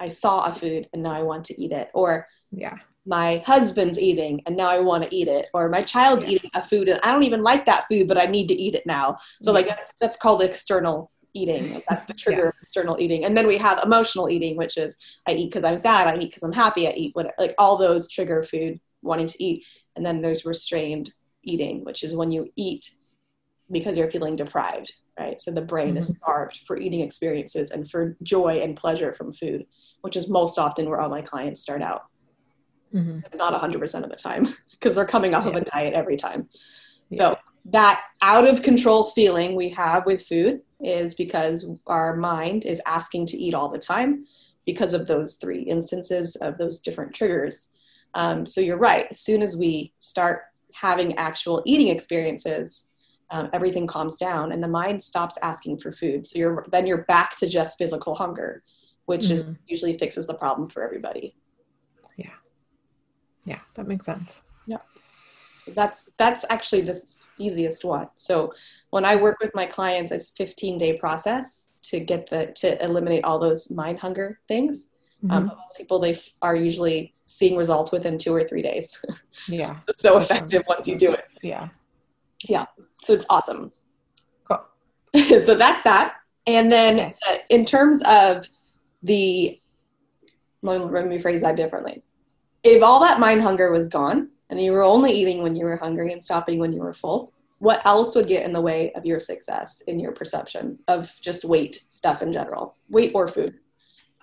I 0.00 0.08
saw 0.08 0.46
a 0.46 0.54
food 0.54 0.88
and 0.92 1.02
now 1.02 1.12
I 1.12 1.22
want 1.22 1.44
to 1.46 1.60
eat 1.60 1.72
it. 1.72 1.90
Or 1.94 2.26
yeah, 2.50 2.76
my 3.06 3.42
husband's 3.46 3.98
eating 3.98 4.42
and 4.46 4.56
now 4.56 4.68
I 4.68 4.80
want 4.80 5.04
to 5.04 5.14
eat 5.14 5.28
it. 5.28 5.46
Or 5.54 5.68
my 5.68 5.80
child's 5.80 6.24
yeah. 6.24 6.32
eating 6.32 6.50
a 6.54 6.62
food 6.62 6.88
and 6.88 7.00
I 7.02 7.12
don't 7.12 7.22
even 7.22 7.42
like 7.42 7.64
that 7.66 7.86
food, 7.88 8.08
but 8.08 8.18
I 8.18 8.26
need 8.26 8.48
to 8.48 8.54
eat 8.54 8.74
it 8.74 8.86
now. 8.86 9.18
So 9.42 9.50
yeah. 9.50 9.54
like 9.54 9.68
that's 9.68 9.94
that's 10.00 10.16
called 10.16 10.42
external 10.42 11.10
eating. 11.34 11.74
Like 11.74 11.84
that's 11.88 12.04
the 12.04 12.14
trigger 12.18 12.42
yeah. 12.42 12.48
of 12.48 12.54
external 12.62 12.96
eating. 13.00 13.24
And 13.24 13.36
then 13.36 13.46
we 13.46 13.58
have 13.58 13.82
emotional 13.84 14.28
eating, 14.28 14.56
which 14.56 14.76
is 14.76 14.96
I 15.26 15.32
eat 15.32 15.46
because 15.46 15.64
I'm 15.64 15.78
sad, 15.78 16.08
I 16.08 16.18
eat 16.18 16.30
because 16.30 16.42
I'm 16.42 16.52
happy, 16.52 16.88
I 16.88 16.92
eat 16.92 17.14
what 17.14 17.32
like 17.38 17.54
all 17.58 17.76
those 17.76 18.10
trigger 18.10 18.42
food 18.42 18.80
wanting 19.02 19.28
to 19.28 19.42
eat. 19.42 19.64
And 19.94 20.04
then 20.04 20.20
there's 20.20 20.44
restrained 20.44 21.12
eating, 21.42 21.84
which 21.84 22.02
is 22.02 22.14
when 22.14 22.30
you 22.30 22.50
eat 22.56 22.90
because 23.70 23.96
you're 23.96 24.10
feeling 24.10 24.36
deprived 24.36 24.92
right? 25.18 25.40
So 25.40 25.50
the 25.50 25.62
brain 25.62 25.88
mm-hmm. 25.88 25.98
is 25.98 26.12
starved 26.22 26.60
for 26.66 26.76
eating 26.76 27.00
experiences 27.00 27.70
and 27.70 27.90
for 27.90 28.16
joy 28.22 28.60
and 28.62 28.76
pleasure 28.76 29.14
from 29.14 29.32
food, 29.32 29.66
which 30.02 30.16
is 30.16 30.28
most 30.28 30.58
often 30.58 30.88
where 30.88 31.00
all 31.00 31.08
my 31.08 31.22
clients 31.22 31.62
start 31.62 31.82
out. 31.82 32.02
Mm-hmm. 32.96 33.36
Not 33.36 33.60
100% 33.60 34.02
of 34.02 34.10
the 34.10 34.16
time 34.16 34.54
because 34.70 34.94
they're 34.94 35.04
coming 35.04 35.34
off 35.34 35.44
yeah. 35.44 35.50
of 35.50 35.56
a 35.56 35.64
diet 35.64 35.94
every 35.94 36.16
time. 36.16 36.48
Yeah. 37.10 37.18
So 37.18 37.36
that 37.66 38.02
out 38.22 38.46
of 38.46 38.62
control 38.62 39.06
feeling 39.06 39.54
we 39.54 39.68
have 39.70 40.06
with 40.06 40.22
food 40.22 40.60
is 40.80 41.14
because 41.14 41.70
our 41.86 42.16
mind 42.16 42.64
is 42.64 42.80
asking 42.86 43.26
to 43.26 43.36
eat 43.36 43.54
all 43.54 43.68
the 43.68 43.78
time 43.78 44.24
because 44.64 44.94
of 44.94 45.06
those 45.06 45.36
three 45.36 45.62
instances 45.62 46.36
of 46.36 46.58
those 46.58 46.80
different 46.80 47.14
triggers. 47.14 47.70
Um, 48.14 48.46
so 48.46 48.60
you're 48.60 48.78
right. 48.78 49.06
As 49.10 49.20
soon 49.20 49.42
as 49.42 49.56
we 49.56 49.92
start 49.98 50.42
having 50.72 51.16
actual 51.16 51.62
eating 51.64 51.88
experiences, 51.88 52.88
um, 53.30 53.48
everything 53.52 53.86
calms 53.86 54.18
down 54.18 54.52
and 54.52 54.62
the 54.62 54.68
mind 54.68 55.02
stops 55.02 55.36
asking 55.42 55.78
for 55.78 55.92
food. 55.92 56.26
So 56.26 56.38
you're 56.38 56.64
then 56.70 56.86
you're 56.86 57.04
back 57.04 57.36
to 57.38 57.48
just 57.48 57.78
physical 57.78 58.14
hunger, 58.14 58.62
which 59.06 59.22
mm-hmm. 59.22 59.34
is 59.34 59.46
usually 59.66 59.98
fixes 59.98 60.26
the 60.26 60.34
problem 60.34 60.68
for 60.68 60.84
everybody. 60.84 61.34
Yeah. 63.46 63.54
Yeah, 63.54 63.60
that 63.74 63.86
makes 63.86 64.04
sense. 64.04 64.42
Yeah. 64.66 64.78
So 65.64 65.72
that's 65.72 66.10
that's 66.18 66.44
actually 66.50 66.82
the 66.82 67.00
easiest 67.38 67.84
one. 67.84 68.08
So 68.16 68.52
when 68.90 69.04
I 69.04 69.16
work 69.16 69.38
with 69.40 69.54
my 69.54 69.66
clients, 69.66 70.10
it's 70.10 70.28
15 70.30 70.78
day 70.78 70.98
process 70.98 71.70
to 71.84 72.00
get 72.00 72.28
the 72.28 72.52
to 72.56 72.82
eliminate 72.84 73.24
all 73.24 73.38
those 73.38 73.70
mind 73.70 73.98
hunger 73.98 74.40
things. 74.48 74.90
Um, 75.24 75.28
mm-hmm. 75.28 75.50
Um, 75.50 75.56
most 75.56 75.78
people 75.78 75.98
they 75.98 76.12
f- 76.12 76.30
are 76.42 76.56
usually 76.56 77.14
seeing 77.24 77.56
results 77.56 77.90
within 77.90 78.18
two 78.18 78.34
or 78.34 78.44
three 78.44 78.62
days. 78.62 79.02
Yeah. 79.48 79.76
so 79.98 80.16
effective 80.16 80.62
once 80.66 80.88
you 80.88 80.96
do 80.96 81.12
it. 81.12 81.32
Yeah. 81.42 81.68
Yeah. 82.48 82.64
So 83.02 83.12
it's 83.12 83.26
awesome. 83.28 83.70
Cool. 84.44 84.64
so 85.40 85.54
that's 85.54 85.82
that. 85.82 86.16
And 86.46 86.72
then 86.72 86.94
okay. 86.94 87.14
uh, 87.28 87.36
in 87.50 87.64
terms 87.64 88.02
of 88.06 88.44
the, 89.02 89.58
let 90.62 91.06
me 91.06 91.18
phrase 91.18 91.42
that 91.42 91.54
differently. 91.54 92.02
If 92.66 92.82
all 92.82 92.98
that 92.98 93.20
mind 93.20 93.42
hunger 93.42 93.70
was 93.70 93.86
gone 93.86 94.28
and 94.50 94.60
you 94.60 94.72
were 94.72 94.82
only 94.82 95.12
eating 95.12 95.40
when 95.40 95.54
you 95.54 95.64
were 95.64 95.76
hungry 95.76 96.12
and 96.12 96.22
stopping 96.22 96.58
when 96.58 96.72
you 96.72 96.80
were 96.80 96.92
full, 96.92 97.32
what 97.58 97.80
else 97.86 98.16
would 98.16 98.26
get 98.26 98.44
in 98.44 98.52
the 98.52 98.60
way 98.60 98.92
of 98.94 99.06
your 99.06 99.20
success 99.20 99.82
in 99.82 100.00
your 100.00 100.10
perception 100.10 100.76
of 100.88 101.12
just 101.20 101.44
weight 101.44 101.84
stuff 101.88 102.22
in 102.22 102.32
general, 102.32 102.76
weight 102.88 103.12
or 103.14 103.28
food? 103.28 103.60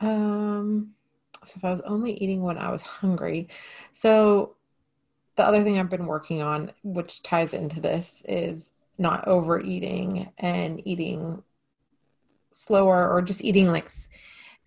Um, 0.01 0.89
so 1.45 1.53
if 1.55 1.63
I 1.63 1.71
was 1.71 1.79
only 1.81 2.15
eating 2.15 2.43
when 2.43 2.57
I 2.57 2.69
was 2.69 2.81
hungry, 2.81 3.47
so 3.93 4.57
the 5.37 5.45
other 5.45 5.63
thing 5.63 5.79
I've 5.79 5.89
been 5.89 6.05
working 6.05 6.41
on, 6.41 6.73
which 6.83 7.23
ties 7.23 7.53
into 7.53 7.79
this, 7.79 8.23
is 8.27 8.73
not 8.97 9.25
overeating 9.25 10.33
and 10.37 10.85
eating 10.85 11.43
slower 12.51 13.09
or 13.09 13.21
just 13.21 13.41
eating 13.41 13.71
like 13.71 13.89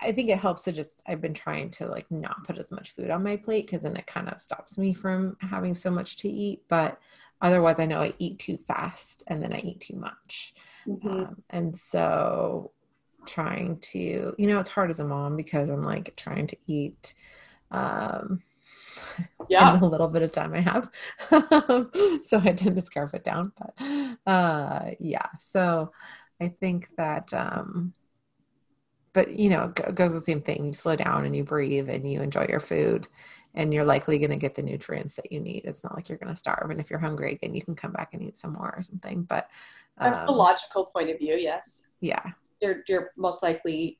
I 0.00 0.12
think 0.12 0.28
it 0.28 0.38
helps 0.38 0.64
to 0.64 0.72
just 0.72 1.02
I've 1.06 1.20
been 1.20 1.34
trying 1.34 1.70
to 1.72 1.86
like 1.86 2.10
not 2.10 2.44
put 2.44 2.58
as 2.58 2.70
much 2.70 2.94
food 2.94 3.10
on 3.10 3.22
my 3.22 3.36
plate 3.36 3.66
because 3.66 3.82
then 3.82 3.96
it 3.96 4.06
kind 4.06 4.28
of 4.28 4.42
stops 4.42 4.78
me 4.78 4.92
from 4.92 5.36
having 5.40 5.74
so 5.74 5.90
much 5.90 6.16
to 6.18 6.28
eat. 6.28 6.62
But 6.68 6.98
otherwise, 7.40 7.78
I 7.78 7.86
know 7.86 8.02
I 8.02 8.14
eat 8.18 8.38
too 8.38 8.58
fast 8.66 9.24
and 9.28 9.42
then 9.42 9.52
I 9.52 9.58
eat 9.60 9.80
too 9.80 9.96
much. 9.96 10.54
Mm-hmm. 10.86 11.08
Um, 11.08 11.42
and 11.50 11.76
so 11.76 12.72
trying 13.26 13.78
to, 13.78 14.34
you 14.38 14.46
know, 14.46 14.60
it's 14.60 14.70
hard 14.70 14.90
as 14.90 15.00
a 15.00 15.04
mom 15.04 15.36
because 15.36 15.70
I'm 15.70 15.82
like 15.82 16.14
trying 16.16 16.46
to 16.48 16.56
eat 16.66 17.14
um 17.70 18.42
yeah 19.48 19.74
in 19.74 19.80
the 19.80 19.88
little 19.88 20.08
bit 20.08 20.22
of 20.22 20.32
time 20.32 20.54
i 20.54 20.60
have 20.60 20.90
so 22.22 22.40
i 22.44 22.52
tend 22.52 22.76
to 22.76 22.82
scarf 22.82 23.12
it 23.14 23.24
down 23.24 23.52
but 23.58 24.30
uh 24.32 24.90
yeah 25.00 25.26
so 25.38 25.90
i 26.40 26.48
think 26.48 26.88
that 26.96 27.32
um 27.34 27.92
but 29.16 29.34
you 29.34 29.48
know 29.48 29.72
it 29.88 29.94
goes 29.94 30.12
the 30.12 30.20
same 30.20 30.42
thing 30.42 30.66
you 30.66 30.74
slow 30.74 30.94
down 30.94 31.24
and 31.24 31.34
you 31.34 31.42
breathe 31.42 31.88
and 31.88 32.08
you 32.08 32.20
enjoy 32.20 32.44
your 32.50 32.60
food 32.60 33.08
and 33.54 33.72
you're 33.72 33.86
likely 33.86 34.18
going 34.18 34.30
to 34.30 34.36
get 34.36 34.54
the 34.54 34.60
nutrients 34.60 35.16
that 35.16 35.32
you 35.32 35.40
need 35.40 35.62
it's 35.64 35.82
not 35.82 35.96
like 35.96 36.10
you're 36.10 36.18
going 36.18 36.32
to 36.32 36.38
starve 36.38 36.70
and 36.70 36.78
if 36.78 36.90
you're 36.90 36.98
hungry 36.98 37.32
again 37.32 37.54
you 37.54 37.62
can 37.62 37.74
come 37.74 37.92
back 37.92 38.10
and 38.12 38.22
eat 38.22 38.36
some 38.36 38.52
more 38.52 38.74
or 38.76 38.82
something 38.82 39.22
but 39.22 39.48
um, 39.98 40.12
that's 40.12 40.20
the 40.20 40.28
um, 40.28 40.36
logical 40.36 40.84
point 40.84 41.08
of 41.08 41.18
view 41.18 41.34
yes 41.40 41.88
yeah 42.02 42.22
you're, 42.60 42.82
you're 42.86 43.10
most 43.16 43.42
likely 43.42 43.98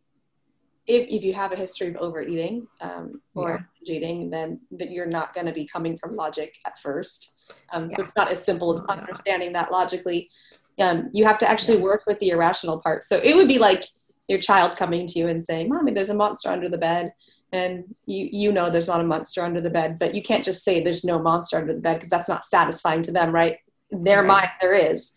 if, 0.87 1.09
if 1.09 1.25
you 1.25 1.33
have 1.33 1.51
a 1.51 1.57
history 1.57 1.89
of 1.89 1.97
overeating 1.97 2.67
um, 2.81 3.21
or 3.35 3.67
yeah. 3.83 3.97
eating, 3.97 4.31
then 4.31 4.61
that 4.71 4.93
you're 4.93 5.05
not 5.05 5.35
going 5.35 5.47
to 5.47 5.53
be 5.53 5.67
coming 5.67 5.99
from 5.99 6.15
logic 6.15 6.55
at 6.65 6.79
first. 6.79 7.33
Um, 7.73 7.91
yeah. 7.91 7.97
So 7.97 8.03
it's 8.05 8.13
not 8.15 8.31
as 8.31 8.45
simple 8.45 8.73
as 8.73 8.79
understanding 8.89 9.53
that 9.55 9.73
logically. 9.73 10.31
Um, 10.79 11.11
you 11.13 11.25
have 11.25 11.41
to 11.41 11.51
actually 11.51 11.79
yeah. 11.79 11.83
work 11.83 12.05
with 12.07 12.21
the 12.21 12.29
irrational 12.29 12.79
part. 12.79 13.03
So 13.03 13.17
it 13.17 13.35
would 13.35 13.49
be 13.49 13.59
like 13.59 13.83
your 14.29 14.39
child 14.39 14.77
coming 14.77 15.07
to 15.07 15.19
you 15.19 15.29
and 15.29 15.43
saying, 15.43 15.69
"Mommy, 15.69 15.93
there's 15.93 16.11
a 16.11 16.15
monster 16.15 16.51
under 16.51 16.69
the 16.69 16.79
bed," 16.79 17.13
and 17.53 17.85
you 18.07 18.29
you 18.33 18.53
know 18.53 18.71
there's 18.71 18.89
not 18.89 19.01
a 19.01 19.05
monster 19.05 19.43
under 19.43 19.61
the 19.61 19.71
bed, 19.71 19.99
but 19.99 20.15
you 20.15 20.23
can't 20.23 20.45
just 20.45 20.65
say 20.65 20.81
there's 20.81 21.05
no 21.05 21.19
monster 21.19 21.57
under 21.57 21.73
the 21.73 21.81
bed 21.81 21.95
because 21.95 22.11
that's 22.11 22.29
not 22.29 22.45
satisfying 22.45 23.03
to 23.03 23.13
them, 23.13 23.33
right? 23.33 23.59
In 23.91 24.05
their 24.05 24.23
right. 24.23 24.29
mind, 24.29 24.51
there 24.61 24.75
is. 24.75 25.13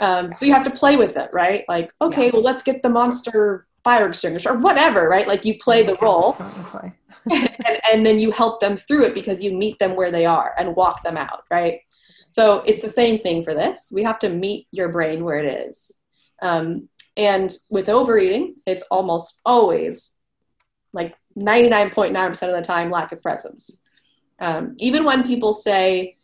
Um, 0.00 0.32
so 0.32 0.44
you 0.44 0.52
have 0.52 0.64
to 0.64 0.70
play 0.70 0.96
with 0.96 1.16
it, 1.16 1.30
right? 1.32 1.64
Like, 1.68 1.92
okay, 2.00 2.30
well, 2.30 2.42
let's 2.42 2.62
get 2.62 2.82
the 2.82 2.88
monster 2.88 3.66
fire 3.84 4.08
extinguisher 4.08 4.50
or 4.50 4.58
whatever, 4.58 5.08
right? 5.08 5.28
Like 5.28 5.44
you 5.44 5.58
play 5.58 5.82
the 5.82 5.96
role 6.00 6.36
and, 7.30 7.80
and 7.92 8.06
then 8.06 8.18
you 8.18 8.32
help 8.32 8.60
them 8.60 8.76
through 8.76 9.04
it 9.04 9.14
because 9.14 9.42
you 9.42 9.52
meet 9.52 9.78
them 9.78 9.94
where 9.96 10.10
they 10.10 10.26
are 10.26 10.54
and 10.58 10.74
walk 10.74 11.02
them 11.02 11.16
out, 11.16 11.44
right? 11.50 11.80
So 12.32 12.60
it's 12.66 12.82
the 12.82 12.90
same 12.90 13.18
thing 13.18 13.44
for 13.44 13.54
this. 13.54 13.92
We 13.94 14.02
have 14.02 14.18
to 14.20 14.28
meet 14.28 14.66
your 14.72 14.88
brain 14.88 15.24
where 15.24 15.38
it 15.38 15.68
is. 15.68 15.98
Um, 16.40 16.88
And 17.16 17.52
with 17.68 17.88
overeating, 17.88 18.56
it's 18.66 18.84
almost 18.90 19.40
always 19.44 20.12
like 20.92 21.14
99.9% 21.38 22.30
of 22.30 22.54
the 22.54 22.62
time 22.62 22.90
lack 22.90 23.12
of 23.12 23.22
presence. 23.22 23.78
Um, 24.38 24.74
even 24.78 25.04
when 25.04 25.26
people 25.26 25.52
say, 25.52 26.16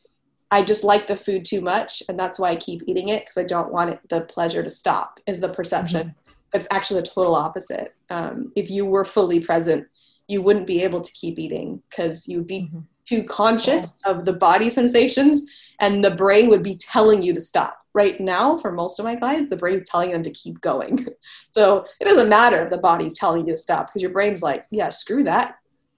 I 0.50 0.62
just 0.62 0.82
like 0.82 1.06
the 1.06 1.16
food 1.16 1.44
too 1.44 1.60
much, 1.60 2.02
and 2.08 2.18
that's 2.18 2.38
why 2.38 2.50
I 2.50 2.56
keep 2.56 2.82
eating 2.86 3.10
it 3.10 3.20
because 3.20 3.36
I 3.36 3.44
don't 3.44 3.72
want 3.72 3.90
it, 3.90 4.00
the 4.08 4.22
pleasure 4.22 4.62
to 4.62 4.70
stop, 4.70 5.20
is 5.26 5.40
the 5.40 5.48
perception. 5.48 6.08
Mm-hmm. 6.08 6.34
It's 6.54 6.68
actually 6.70 7.02
the 7.02 7.08
total 7.08 7.34
opposite. 7.34 7.94
Um, 8.08 8.52
if 8.56 8.70
you 8.70 8.86
were 8.86 9.04
fully 9.04 9.40
present, 9.40 9.86
you 10.26 10.40
wouldn't 10.40 10.66
be 10.66 10.82
able 10.82 11.00
to 11.02 11.12
keep 11.12 11.38
eating 11.38 11.82
because 11.88 12.26
you'd 12.26 12.46
be 12.46 12.62
mm-hmm. 12.62 12.80
too 13.06 13.24
conscious 13.24 13.88
yeah. 14.04 14.12
of 14.12 14.24
the 14.24 14.32
body 14.32 14.70
sensations, 14.70 15.42
and 15.80 16.02
the 16.02 16.10
brain 16.10 16.48
would 16.48 16.62
be 16.62 16.76
telling 16.76 17.22
you 17.22 17.34
to 17.34 17.40
stop. 17.40 17.78
Right 17.98 18.20
now, 18.20 18.56
for 18.58 18.70
most 18.70 19.00
of 19.00 19.04
my 19.04 19.16
clients, 19.16 19.50
the 19.50 19.56
brain's 19.56 19.88
telling 19.88 20.12
them 20.12 20.22
to 20.22 20.30
keep 20.30 20.60
going. 20.60 21.04
so 21.50 21.84
it 22.00 22.04
doesn't 22.04 22.28
matter 22.28 22.62
if 22.62 22.70
the 22.70 22.78
body's 22.78 23.18
telling 23.18 23.44
you 23.44 23.54
to 23.54 23.60
stop 23.60 23.88
because 23.88 24.02
your 24.02 24.12
brain's 24.12 24.40
like, 24.40 24.66
yeah, 24.70 24.90
screw 24.90 25.24
that. 25.24 25.56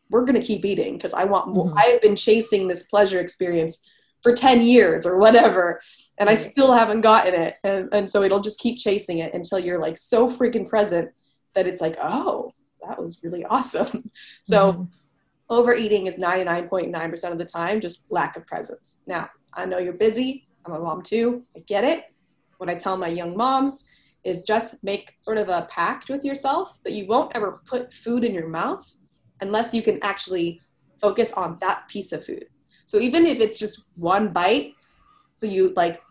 We're 0.08 0.24
going 0.24 0.40
to 0.40 0.46
keep 0.46 0.64
eating 0.64 0.96
because 0.96 1.12
I 1.12 1.24
want 1.24 1.48
more. 1.48 1.66
Mm-hmm. 1.66 1.78
I 1.78 1.84
have 1.92 2.00
been 2.00 2.16
chasing 2.16 2.68
this 2.68 2.84
pleasure 2.84 3.20
experience 3.20 3.82
for 4.22 4.34
10 4.34 4.62
years 4.62 5.06
or 5.06 5.18
whatever 5.18 5.80
and 6.18 6.28
i 6.28 6.34
still 6.34 6.72
haven't 6.72 7.00
gotten 7.00 7.34
it 7.34 7.56
and, 7.64 7.88
and 7.92 8.08
so 8.08 8.22
it'll 8.22 8.40
just 8.40 8.60
keep 8.60 8.78
chasing 8.78 9.18
it 9.18 9.32
until 9.34 9.58
you're 9.58 9.80
like 9.80 9.96
so 9.96 10.28
freaking 10.28 10.68
present 10.68 11.10
that 11.54 11.66
it's 11.66 11.80
like 11.80 11.96
oh 12.02 12.52
that 12.86 13.00
was 13.00 13.20
really 13.22 13.44
awesome 13.46 14.10
so 14.42 14.72
mm-hmm. 14.72 14.82
overeating 15.48 16.06
is 16.06 16.16
99.9% 16.16 17.32
of 17.32 17.38
the 17.38 17.44
time 17.44 17.80
just 17.80 18.04
lack 18.10 18.36
of 18.36 18.46
presence 18.46 19.00
now 19.06 19.28
i 19.54 19.64
know 19.64 19.78
you're 19.78 19.92
busy 19.94 20.46
i'm 20.66 20.74
a 20.74 20.78
mom 20.78 21.02
too 21.02 21.42
i 21.56 21.60
get 21.60 21.84
it 21.84 22.04
what 22.58 22.70
i 22.70 22.74
tell 22.74 22.96
my 22.96 23.08
young 23.08 23.36
moms 23.36 23.84
is 24.22 24.42
just 24.42 24.82
make 24.84 25.14
sort 25.18 25.38
of 25.38 25.48
a 25.48 25.66
pact 25.70 26.10
with 26.10 26.24
yourself 26.24 26.78
that 26.84 26.92
you 26.92 27.06
won't 27.06 27.34
ever 27.34 27.62
put 27.66 27.92
food 27.92 28.24
in 28.24 28.34
your 28.34 28.48
mouth 28.48 28.84
unless 29.40 29.72
you 29.72 29.82
can 29.82 29.98
actually 30.02 30.60
focus 31.00 31.32
on 31.32 31.56
that 31.60 31.88
piece 31.88 32.12
of 32.12 32.24
food 32.24 32.44
so 32.90 32.98
even 32.98 33.24
if 33.24 33.38
it's 33.38 33.56
just 33.56 33.84
one 33.94 34.32
bite, 34.32 34.74
so 35.36 35.46
you 35.46 35.72
like, 35.76 36.02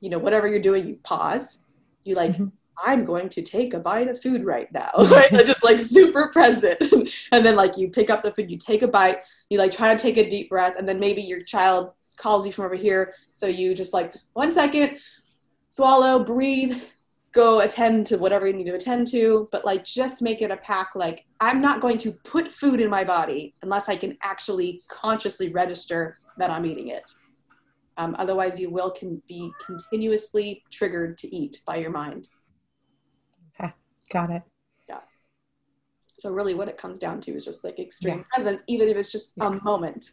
you 0.00 0.10
know, 0.10 0.18
whatever 0.18 0.48
you're 0.48 0.58
doing, 0.58 0.88
you 0.88 0.98
pause. 1.04 1.60
You 2.02 2.16
like, 2.16 2.32
mm-hmm. 2.32 2.46
I'm 2.84 3.04
going 3.04 3.28
to 3.28 3.40
take 3.40 3.72
a 3.72 3.78
bite 3.78 4.08
of 4.08 4.20
food 4.20 4.44
right 4.44 4.66
now. 4.72 4.90
Right? 4.96 5.30
just 5.46 5.62
like 5.62 5.78
super 5.78 6.26
present. 6.32 6.82
and 7.32 7.46
then 7.46 7.54
like 7.54 7.76
you 7.76 7.90
pick 7.90 8.10
up 8.10 8.24
the 8.24 8.32
food, 8.32 8.50
you 8.50 8.58
take 8.58 8.82
a 8.82 8.88
bite, 8.88 9.20
you 9.48 9.58
like 9.58 9.70
try 9.70 9.94
to 9.94 10.02
take 10.02 10.16
a 10.16 10.28
deep 10.28 10.48
breath, 10.48 10.74
and 10.76 10.88
then 10.88 10.98
maybe 10.98 11.22
your 11.22 11.44
child 11.44 11.92
calls 12.18 12.46
you 12.46 12.52
from 12.52 12.64
over 12.66 12.74
here. 12.74 13.14
So 13.32 13.46
you 13.46 13.74
just 13.74 13.92
like 13.92 14.14
one 14.34 14.50
second, 14.50 14.98
swallow, 15.70 16.24
breathe, 16.24 16.82
go 17.32 17.60
attend 17.60 18.06
to 18.06 18.16
whatever 18.16 18.46
you 18.46 18.52
need 18.52 18.64
to 18.64 18.74
attend 18.74 19.06
to, 19.06 19.48
but 19.52 19.64
like 19.64 19.84
just 19.84 20.22
make 20.22 20.42
it 20.42 20.50
a 20.50 20.56
pack. 20.58 20.90
Like, 20.94 21.26
I'm 21.40 21.60
not 21.60 21.80
going 21.80 21.98
to 21.98 22.12
put 22.24 22.52
food 22.52 22.80
in 22.80 22.90
my 22.90 23.04
body 23.04 23.54
unless 23.62 23.88
I 23.88 23.96
can 23.96 24.16
actually 24.22 24.82
consciously 24.88 25.52
register 25.52 26.16
that 26.38 26.50
I'm 26.50 26.66
eating 26.66 26.88
it. 26.88 27.08
Um, 27.96 28.14
otherwise, 28.18 28.60
you 28.60 28.70
will 28.70 28.90
can 28.90 29.20
be 29.28 29.50
continuously 29.64 30.62
triggered 30.70 31.18
to 31.18 31.34
eat 31.34 31.60
by 31.66 31.76
your 31.76 31.90
mind. 31.90 32.28
Okay, 33.60 33.72
got 34.10 34.30
it. 34.30 34.42
Yeah. 34.88 35.00
So 36.18 36.30
really, 36.30 36.54
what 36.54 36.68
it 36.68 36.78
comes 36.78 37.00
down 37.00 37.20
to 37.22 37.32
is 37.32 37.44
just 37.44 37.64
like 37.64 37.78
extreme 37.80 38.18
yeah. 38.18 38.24
presence, 38.32 38.62
even 38.68 38.88
if 38.88 38.96
it's 38.96 39.10
just 39.10 39.32
yeah. 39.36 39.48
a 39.48 39.62
moment. 39.64 40.12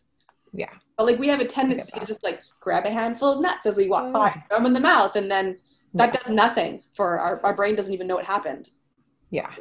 Yeah. 0.55 0.71
But 0.97 1.07
like 1.07 1.19
we 1.19 1.27
have 1.27 1.41
a 1.41 1.45
tendency 1.45 1.99
to 1.99 2.05
just 2.05 2.23
like 2.23 2.41
grab 2.59 2.85
a 2.85 2.89
handful 2.89 3.29
of 3.33 3.41
nuts 3.41 3.65
as 3.65 3.77
we 3.77 3.89
walk 3.89 4.11
by, 4.13 4.31
throw 4.47 4.57
them 4.57 4.65
in 4.65 4.73
the 4.73 4.79
mouth, 4.79 5.15
and 5.15 5.29
then 5.29 5.57
that 5.93 6.13
does 6.13 6.31
nothing 6.31 6.81
for 6.95 7.19
our, 7.19 7.41
our 7.43 7.53
brain 7.53 7.75
doesn't 7.75 7.93
even 7.93 8.07
know 8.07 8.15
what 8.15 8.25
happened. 8.25 8.69
Yeah. 9.31 9.51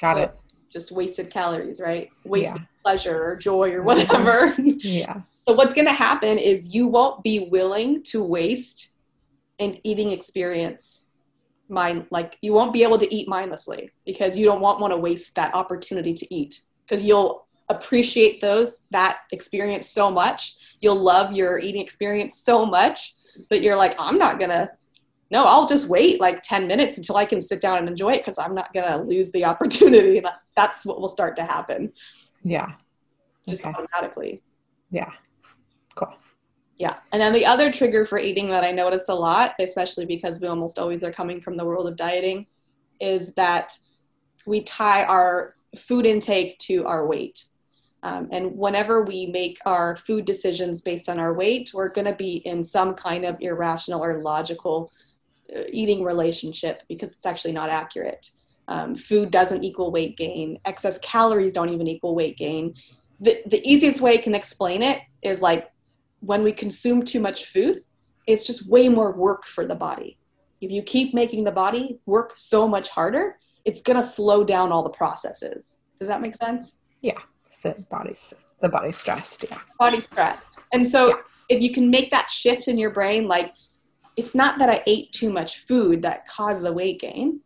Got 0.00 0.16
so 0.16 0.22
it. 0.22 0.34
just 0.72 0.92
wasted 0.92 1.30
calories 1.30 1.80
right? 1.80 2.08
Wasted 2.24 2.60
yeah. 2.60 2.66
pleasure 2.82 3.24
or 3.24 3.36
joy 3.36 3.72
or 3.72 3.82
whatever. 3.84 4.54
Yeah. 4.58 5.22
So 5.46 5.54
what's 5.54 5.74
going 5.74 5.86
to 5.86 5.92
happen 5.92 6.38
is 6.38 6.72
you 6.72 6.86
won't 6.86 7.22
be 7.24 7.48
willing 7.50 8.02
to 8.04 8.22
waste 8.22 8.90
an 9.58 9.76
eating 9.84 10.10
experience 10.10 11.06
mind 11.68 12.06
like 12.10 12.36
you 12.42 12.52
won't 12.52 12.72
be 12.72 12.82
able 12.82 12.98
to 12.98 13.12
eat 13.14 13.28
mindlessly 13.28 13.90
because 14.04 14.36
you 14.36 14.44
don't 14.44 14.60
want 14.60 14.80
want 14.80 14.92
to 14.92 14.96
waste 14.96 15.34
that 15.36 15.54
opportunity 15.54 16.12
to 16.12 16.34
eat 16.34 16.60
because 16.84 17.02
you'll 17.02 17.41
appreciate 17.76 18.40
those 18.40 18.84
that 18.90 19.18
experience 19.32 19.88
so 19.88 20.10
much 20.10 20.56
you'll 20.80 21.00
love 21.00 21.32
your 21.32 21.58
eating 21.58 21.82
experience 21.82 22.38
so 22.38 22.64
much 22.64 23.14
that 23.50 23.62
you're 23.62 23.76
like 23.76 23.94
i'm 23.98 24.18
not 24.18 24.38
gonna 24.38 24.70
no, 25.32 25.46
I'll 25.46 25.66
just 25.66 25.88
wait 25.88 26.20
like 26.20 26.42
10 26.42 26.66
minutes 26.66 26.98
until 26.98 27.16
I 27.16 27.24
can 27.24 27.40
sit 27.40 27.62
down 27.62 27.78
and 27.78 27.88
enjoy 27.88 28.12
it 28.12 28.18
because 28.18 28.38
I'm 28.38 28.54
not 28.54 28.74
going 28.74 28.86
to 28.86 28.98
lose 28.98 29.32
the 29.32 29.44
opportunity. 29.46 30.22
That's 30.54 30.84
what 30.84 31.00
will 31.00 31.08
start 31.08 31.36
to 31.36 31.42
happen. 31.42 31.90
Yeah. 32.44 32.72
Just 33.48 33.64
okay. 33.64 33.74
automatically. 33.74 34.42
Yeah. 34.90 35.10
Cool. 35.94 36.14
Yeah. 36.76 36.96
And 37.12 37.22
then 37.22 37.32
the 37.32 37.46
other 37.46 37.72
trigger 37.72 38.04
for 38.04 38.18
eating 38.18 38.50
that 38.50 38.62
I 38.62 38.72
notice 38.72 39.08
a 39.08 39.14
lot, 39.14 39.54
especially 39.58 40.04
because 40.04 40.38
we 40.38 40.48
almost 40.48 40.78
always 40.78 41.02
are 41.02 41.12
coming 41.12 41.40
from 41.40 41.56
the 41.56 41.64
world 41.64 41.88
of 41.88 41.96
dieting, 41.96 42.46
is 43.00 43.32
that 43.34 43.72
we 44.44 44.60
tie 44.60 45.04
our 45.04 45.54
food 45.78 46.04
intake 46.04 46.58
to 46.58 46.84
our 46.84 47.06
weight. 47.06 47.46
Um, 48.02 48.28
and 48.32 48.56
whenever 48.56 49.04
we 49.04 49.26
make 49.26 49.58
our 49.64 49.96
food 49.96 50.24
decisions 50.24 50.80
based 50.80 51.08
on 51.08 51.20
our 51.20 51.34
weight, 51.34 51.70
we're 51.72 51.88
going 51.88 52.06
to 52.06 52.14
be 52.14 52.36
in 52.44 52.64
some 52.64 52.94
kind 52.94 53.24
of 53.24 53.36
irrational 53.40 54.02
or 54.02 54.20
logical 54.20 54.90
uh, 55.54 55.62
eating 55.70 56.02
relationship 56.02 56.82
because 56.88 57.12
it's 57.12 57.26
actually 57.26 57.52
not 57.52 57.70
accurate. 57.70 58.30
Um, 58.68 58.94
food 58.96 59.30
doesn't 59.30 59.64
equal 59.64 59.92
weight 59.92 60.16
gain. 60.16 60.58
Excess 60.64 60.98
calories 60.98 61.52
don't 61.52 61.68
even 61.68 61.86
equal 61.86 62.14
weight 62.14 62.36
gain. 62.36 62.74
The, 63.20 63.40
the 63.46 63.60
easiest 63.68 64.00
way 64.00 64.14
I 64.14 64.22
can 64.22 64.34
explain 64.34 64.82
it 64.82 65.00
is 65.22 65.40
like 65.40 65.70
when 66.20 66.42
we 66.42 66.52
consume 66.52 67.04
too 67.04 67.20
much 67.20 67.46
food, 67.46 67.82
it's 68.26 68.44
just 68.44 68.68
way 68.68 68.88
more 68.88 69.12
work 69.12 69.44
for 69.44 69.66
the 69.66 69.74
body. 69.74 70.18
If 70.60 70.70
you 70.70 70.82
keep 70.82 71.12
making 71.12 71.44
the 71.44 71.52
body 71.52 71.98
work 72.06 72.34
so 72.36 72.68
much 72.68 72.88
harder, 72.88 73.38
it's 73.64 73.80
going 73.80 73.96
to 73.96 74.04
slow 74.04 74.44
down 74.44 74.72
all 74.72 74.82
the 74.82 74.90
processes. 74.90 75.76
Does 75.98 76.08
that 76.08 76.20
make 76.20 76.34
sense? 76.34 76.78
Yeah. 77.00 77.18
The 77.58 77.74
body's 77.90 78.34
the 78.60 78.68
body's 78.68 78.96
stressed. 78.96 79.44
Yeah. 79.50 79.58
Body's 79.78 80.04
stressed. 80.04 80.58
And 80.72 80.86
so 80.86 81.08
yeah. 81.08 81.14
if 81.48 81.62
you 81.62 81.72
can 81.72 81.90
make 81.90 82.10
that 82.12 82.30
shift 82.30 82.68
in 82.68 82.78
your 82.78 82.90
brain, 82.90 83.26
like 83.26 83.52
it's 84.16 84.34
not 84.34 84.58
that 84.58 84.68
I 84.68 84.82
ate 84.86 85.12
too 85.12 85.32
much 85.32 85.58
food 85.60 86.02
that 86.02 86.26
caused 86.28 86.62
the 86.62 86.72
weight 86.72 87.00
gain. 87.00 87.40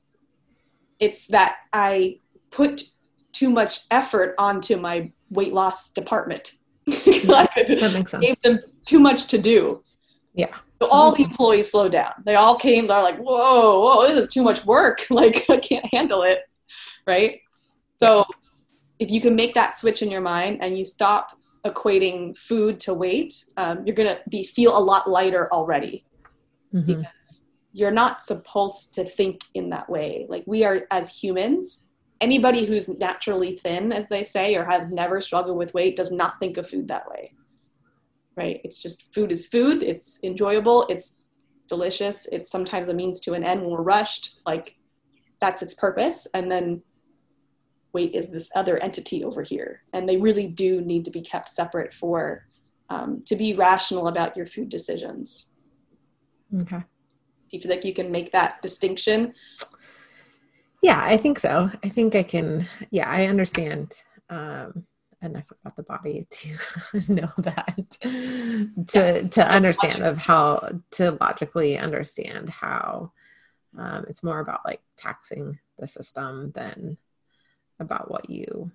It's 1.01 1.27
that 1.29 1.57
I 1.73 2.21
put 2.51 2.83
too 3.33 3.51
much 3.51 3.81
effort 3.91 4.35
onto 4.39 4.77
my 4.77 5.11
weight 5.31 5.53
loss 5.53 5.91
department. 5.91 6.53
that 6.87 7.91
makes 7.93 8.11
sense. 8.11 8.25
Gave 8.25 8.41
them 8.41 8.61
too 8.85 9.01
much 9.01 9.27
to 9.29 9.39
do. 9.39 9.83
Yeah. 10.35 10.55
So 10.81 10.89
all 10.91 11.13
the 11.13 11.25
employees 11.25 11.71
slowed 11.71 11.93
down. 11.93 12.13
They 12.25 12.35
all 12.35 12.57
came, 12.57 12.87
they're 12.87 13.03
like, 13.03 13.19
whoa, 13.19 13.81
whoa, 13.81 14.07
this 14.07 14.19
is 14.19 14.29
too 14.29 14.43
much 14.43 14.65
work. 14.65 15.07
Like, 15.11 15.49
I 15.49 15.57
can't 15.57 15.87
handle 15.93 16.23
it. 16.23 16.41
Right. 17.07 17.41
So 17.99 18.25
if 18.99 19.11
you 19.11 19.21
can 19.21 19.35
make 19.35 19.55
that 19.55 19.77
switch 19.77 20.03
in 20.03 20.11
your 20.11 20.21
mind 20.21 20.59
and 20.63 20.77
you 20.77 20.85
stop 20.85 21.39
equating 21.65 22.37
food 22.37 22.81
to 22.81 22.95
weight, 22.95 23.35
um, 23.57 23.83
you're 23.85 23.97
going 23.97 24.09
to 24.09 24.21
be 24.29 24.45
feel 24.45 24.77
a 24.77 24.79
lot 24.79 25.09
lighter 25.11 25.53
already 25.53 26.05
mm-hmm. 26.73 26.87
because 26.87 27.43
you're 27.73 27.91
not 27.91 28.21
supposed 28.21 28.95
to 28.95 29.05
think 29.05 29.41
in 29.55 29.69
that 29.71 29.89
way. 29.89 30.27
Like 30.29 30.45
we 30.47 30.65
are 30.65 30.87
as 30.91 31.11
humans, 31.11 31.85
anybody 32.21 32.65
who's 32.65 32.89
naturally 32.89 33.57
thin, 33.57 33.93
as 33.93 34.09
they 34.09 34.25
say, 34.25 34.55
or 34.55 34.65
has 34.65 34.93
never 34.93 35.21
struggled 35.21 35.59
with 35.59 35.75
weight 35.75 35.97
does 35.97 36.11
not 36.11 36.39
think 36.41 36.57
of 36.57 36.69
food 36.69 36.89
that 36.89 37.09
way. 37.09 37.33
Right? 38.37 38.61
It's 38.65 38.81
just 38.81 39.13
food 39.15 39.33
is 39.33 39.47
food. 39.47 39.83
It's 39.83 40.21
enjoyable. 40.23 40.87
It's 40.89 41.17
delicious. 41.69 42.27
It's 42.33 42.51
sometimes 42.51 42.89
a 42.89 42.95
means 42.95 43.21
to 43.21 43.35
an 43.35 43.45
end 43.45 43.61
when 43.61 43.71
we're 43.71 43.83
rushed. 43.83 44.41
Like 44.47 44.77
that's 45.41 45.63
its 45.63 45.75
purpose. 45.75 46.27
And 46.35 46.51
then 46.51 46.83
weight 47.97 48.15
is 48.15 48.29
this 48.29 48.51
other 48.55 48.77
entity 48.83 49.25
over 49.25 49.43
here. 49.43 49.83
And 49.95 50.07
they 50.07 50.19
really 50.19 50.49
do 50.49 50.83
need 50.83 51.05
to 51.07 51.11
be 51.11 51.23
kept 51.23 51.49
separate 51.49 51.95
for 51.95 52.47
um, 52.91 53.23
to 53.25 53.35
be 53.37 53.55
rational 53.55 54.09
about 54.09 54.37
your 54.37 54.47
food 54.47 54.69
decisions. 54.69 55.49
Okay. 56.63 56.83
Do 57.49 57.57
you 57.57 57.61
feel 57.61 57.71
like 57.71 57.87
you 57.87 57.95
can 57.95 58.11
make 58.13 58.33
that 58.33 58.61
distinction? 58.61 59.33
Yeah, 60.83 61.01
I 61.03 61.17
think 61.17 61.39
so. 61.39 61.71
I 61.83 61.89
think 61.89 62.15
I 62.15 62.23
can. 62.23 62.69
Yeah, 62.91 63.09
I 63.09 63.27
understand 63.27 63.95
um, 64.29 64.85
enough 65.23 65.51
about 65.51 65.75
the 65.77 65.83
body 65.83 66.27
to 66.31 66.49
know 67.13 67.33
that 67.39 67.97
to 68.01 68.09
yeah. 68.95 69.29
to 69.37 69.43
understand 69.59 70.05
of 70.05 70.19
how 70.19 70.45
to 70.93 71.17
logically 71.21 71.79
understand 71.79 72.51
how 72.51 73.11
um, 73.79 74.05
it's 74.09 74.23
more 74.23 74.41
about 74.41 74.61
like 74.65 74.83
taxing 74.97 75.59
the 75.79 75.89
system 75.89 76.53
than 76.53 76.99
about 77.81 78.11
what 78.11 78.29
you 78.31 78.71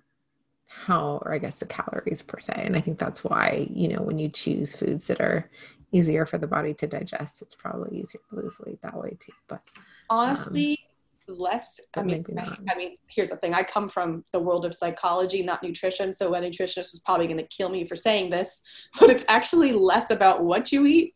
how 0.66 1.20
or 1.24 1.32
i 1.32 1.38
guess 1.38 1.58
the 1.58 1.66
calories 1.66 2.22
per 2.22 2.38
se. 2.38 2.54
And 2.56 2.76
i 2.76 2.80
think 2.80 2.98
that's 2.98 3.22
why 3.22 3.66
you 3.70 3.88
know 3.88 4.02
when 4.02 4.18
you 4.18 4.28
choose 4.28 4.74
foods 4.74 5.06
that 5.06 5.20
are 5.20 5.50
easier 5.92 6.24
for 6.24 6.38
the 6.38 6.46
body 6.46 6.72
to 6.74 6.86
digest 6.86 7.42
it's 7.42 7.54
probably 7.54 7.98
easier 7.98 8.20
to 8.30 8.36
lose 8.36 8.58
weight 8.64 8.80
that 8.82 8.96
way 8.96 9.16
too. 9.20 9.32
But 9.48 9.62
honestly 10.08 10.72
um, 11.28 11.36
less 11.36 11.80
i 11.96 12.02
mean. 12.02 12.24
I, 12.36 12.56
I 12.70 12.76
mean 12.76 12.96
here's 13.06 13.30
the 13.30 13.36
thing. 13.36 13.54
I 13.54 13.62
come 13.62 13.88
from 13.88 14.24
the 14.32 14.40
world 14.40 14.64
of 14.64 14.74
psychology 14.74 15.42
not 15.42 15.62
nutrition. 15.62 16.12
So 16.12 16.34
a 16.34 16.40
nutritionist 16.40 16.94
is 16.94 17.02
probably 17.04 17.26
going 17.26 17.38
to 17.38 17.46
kill 17.46 17.68
me 17.68 17.86
for 17.86 17.96
saying 17.96 18.30
this 18.30 18.62
but 19.00 19.10
it's 19.10 19.24
actually 19.28 19.72
less 19.72 20.10
about 20.10 20.42
what 20.42 20.72
you 20.72 20.86
eat 20.86 21.14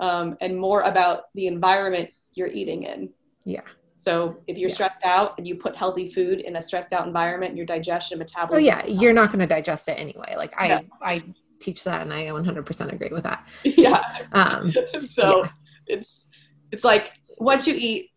um, 0.00 0.36
and 0.40 0.56
more 0.56 0.82
about 0.82 1.24
the 1.34 1.46
environment 1.46 2.10
you're 2.32 2.48
eating 2.48 2.84
in. 2.84 3.10
Yeah. 3.44 3.62
So 3.96 4.36
if 4.46 4.58
you're 4.58 4.68
Yeah. 4.68 4.74
stressed 4.74 5.04
out 5.04 5.34
and 5.38 5.46
you 5.46 5.54
put 5.56 5.76
healthy 5.76 6.08
food 6.08 6.40
in 6.40 6.56
a 6.56 6.62
stressed 6.62 6.92
out 6.92 7.06
environment 7.06 7.56
your 7.56 7.66
digestion 7.66 8.18
metabolism. 8.18 8.62
Oh 8.62 8.66
yeah, 8.66 8.84
you're 8.86 9.12
not 9.12 9.28
going 9.28 9.38
to 9.40 9.46
digest 9.46 9.88
it 9.88 9.98
anyway. 9.98 10.34
Like 10.36 10.52
I 10.60 10.66
Yeah. 10.66 10.80
I 11.02 11.22
teach 11.60 11.84
that 11.84 12.02
and 12.02 12.12
I 12.12 12.24
100% 12.26 12.92
agree 12.92 13.08
with 13.10 13.24
that. 13.24 13.46
yeah 13.64 14.02
Um 14.32 14.72
so 15.06 15.44
Yeah. 15.44 15.50
it's 15.86 16.26
it's 16.72 16.84
like 16.84 17.12
what 17.38 17.66
you 17.66 17.74
eat 17.76 18.10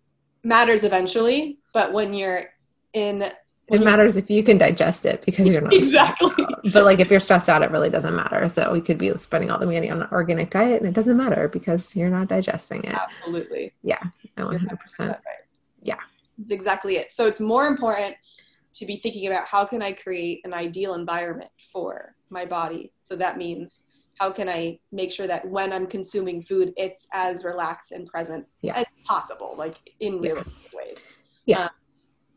matters 0.43 0.83
eventually 0.83 1.59
but 1.73 1.91
when 1.93 2.13
you're 2.13 2.45
in 2.93 3.21
it 3.21 3.33
you're- 3.69 3.83
matters 3.85 4.15
if 4.17 4.29
you 4.29 4.43
can 4.43 4.57
digest 4.57 5.05
it 5.05 5.23
because 5.25 5.47
you're 5.51 5.61
not 5.61 5.73
Exactly. 5.83 6.31
But 6.73 6.83
like 6.83 6.99
if 6.99 7.09
you're 7.09 7.19
stressed 7.21 7.47
out, 7.49 7.63
it 7.63 7.71
really 7.71 7.89
doesn't 7.89 8.15
matter. 8.15 8.47
So 8.49 8.71
we 8.73 8.81
could 8.81 8.97
be 8.97 9.15
spending 9.17 9.49
all 9.51 9.57
the 9.59 9.65
money 9.65 9.89
on 9.89 10.01
an 10.01 10.07
organic 10.11 10.49
diet 10.49 10.81
and 10.81 10.87
it 10.89 10.93
doesn't 10.93 11.15
matter 11.15 11.47
because 11.47 11.95
you're 11.95 12.09
not 12.09 12.27
digesting 12.27 12.83
it. 12.83 12.93
absolutely 12.93 13.73
Yeah, 13.83 13.99
I 14.37 14.41
100%. 14.41 14.99
right. 14.99 15.17
Yeah. 15.87 15.99
It's 16.39 16.51
exactly 16.51 16.97
it. 16.97 17.11
So 17.11 17.25
it's 17.25 17.39
more 17.39 17.65
important 17.65 18.15
to 18.75 18.85
be 18.85 18.97
thinking 18.97 19.25
about 19.27 19.47
how 19.47 19.65
can 19.65 19.81
I 19.81 19.93
create 19.93 20.41
an 20.43 20.53
ideal 20.53 20.93
environment 20.93 21.49
for 21.73 22.15
my 22.29 22.45
body. 22.45 22.93
So 23.01 23.15
that 23.15 23.37
means 23.37 23.83
how 24.19 24.29
can 24.31 24.49
I 24.49 24.79
make 24.91 25.11
sure 25.11 25.27
that 25.27 25.47
when 25.47 25.71
I'm 25.71 25.87
consuming 25.87 26.43
food, 26.43 26.73
it's 26.77 27.07
as 27.13 27.43
relaxed 27.43 27.91
and 27.91 28.05
present 28.07 28.45
Yeah. 28.61 28.77
as 28.77 28.85
possible, 29.05 29.55
like 29.57 29.75
in 29.99 30.21
Yeah. 30.21 30.43
ways. 30.73 31.07
Yeah. 31.45 31.63
Um, 31.63 31.69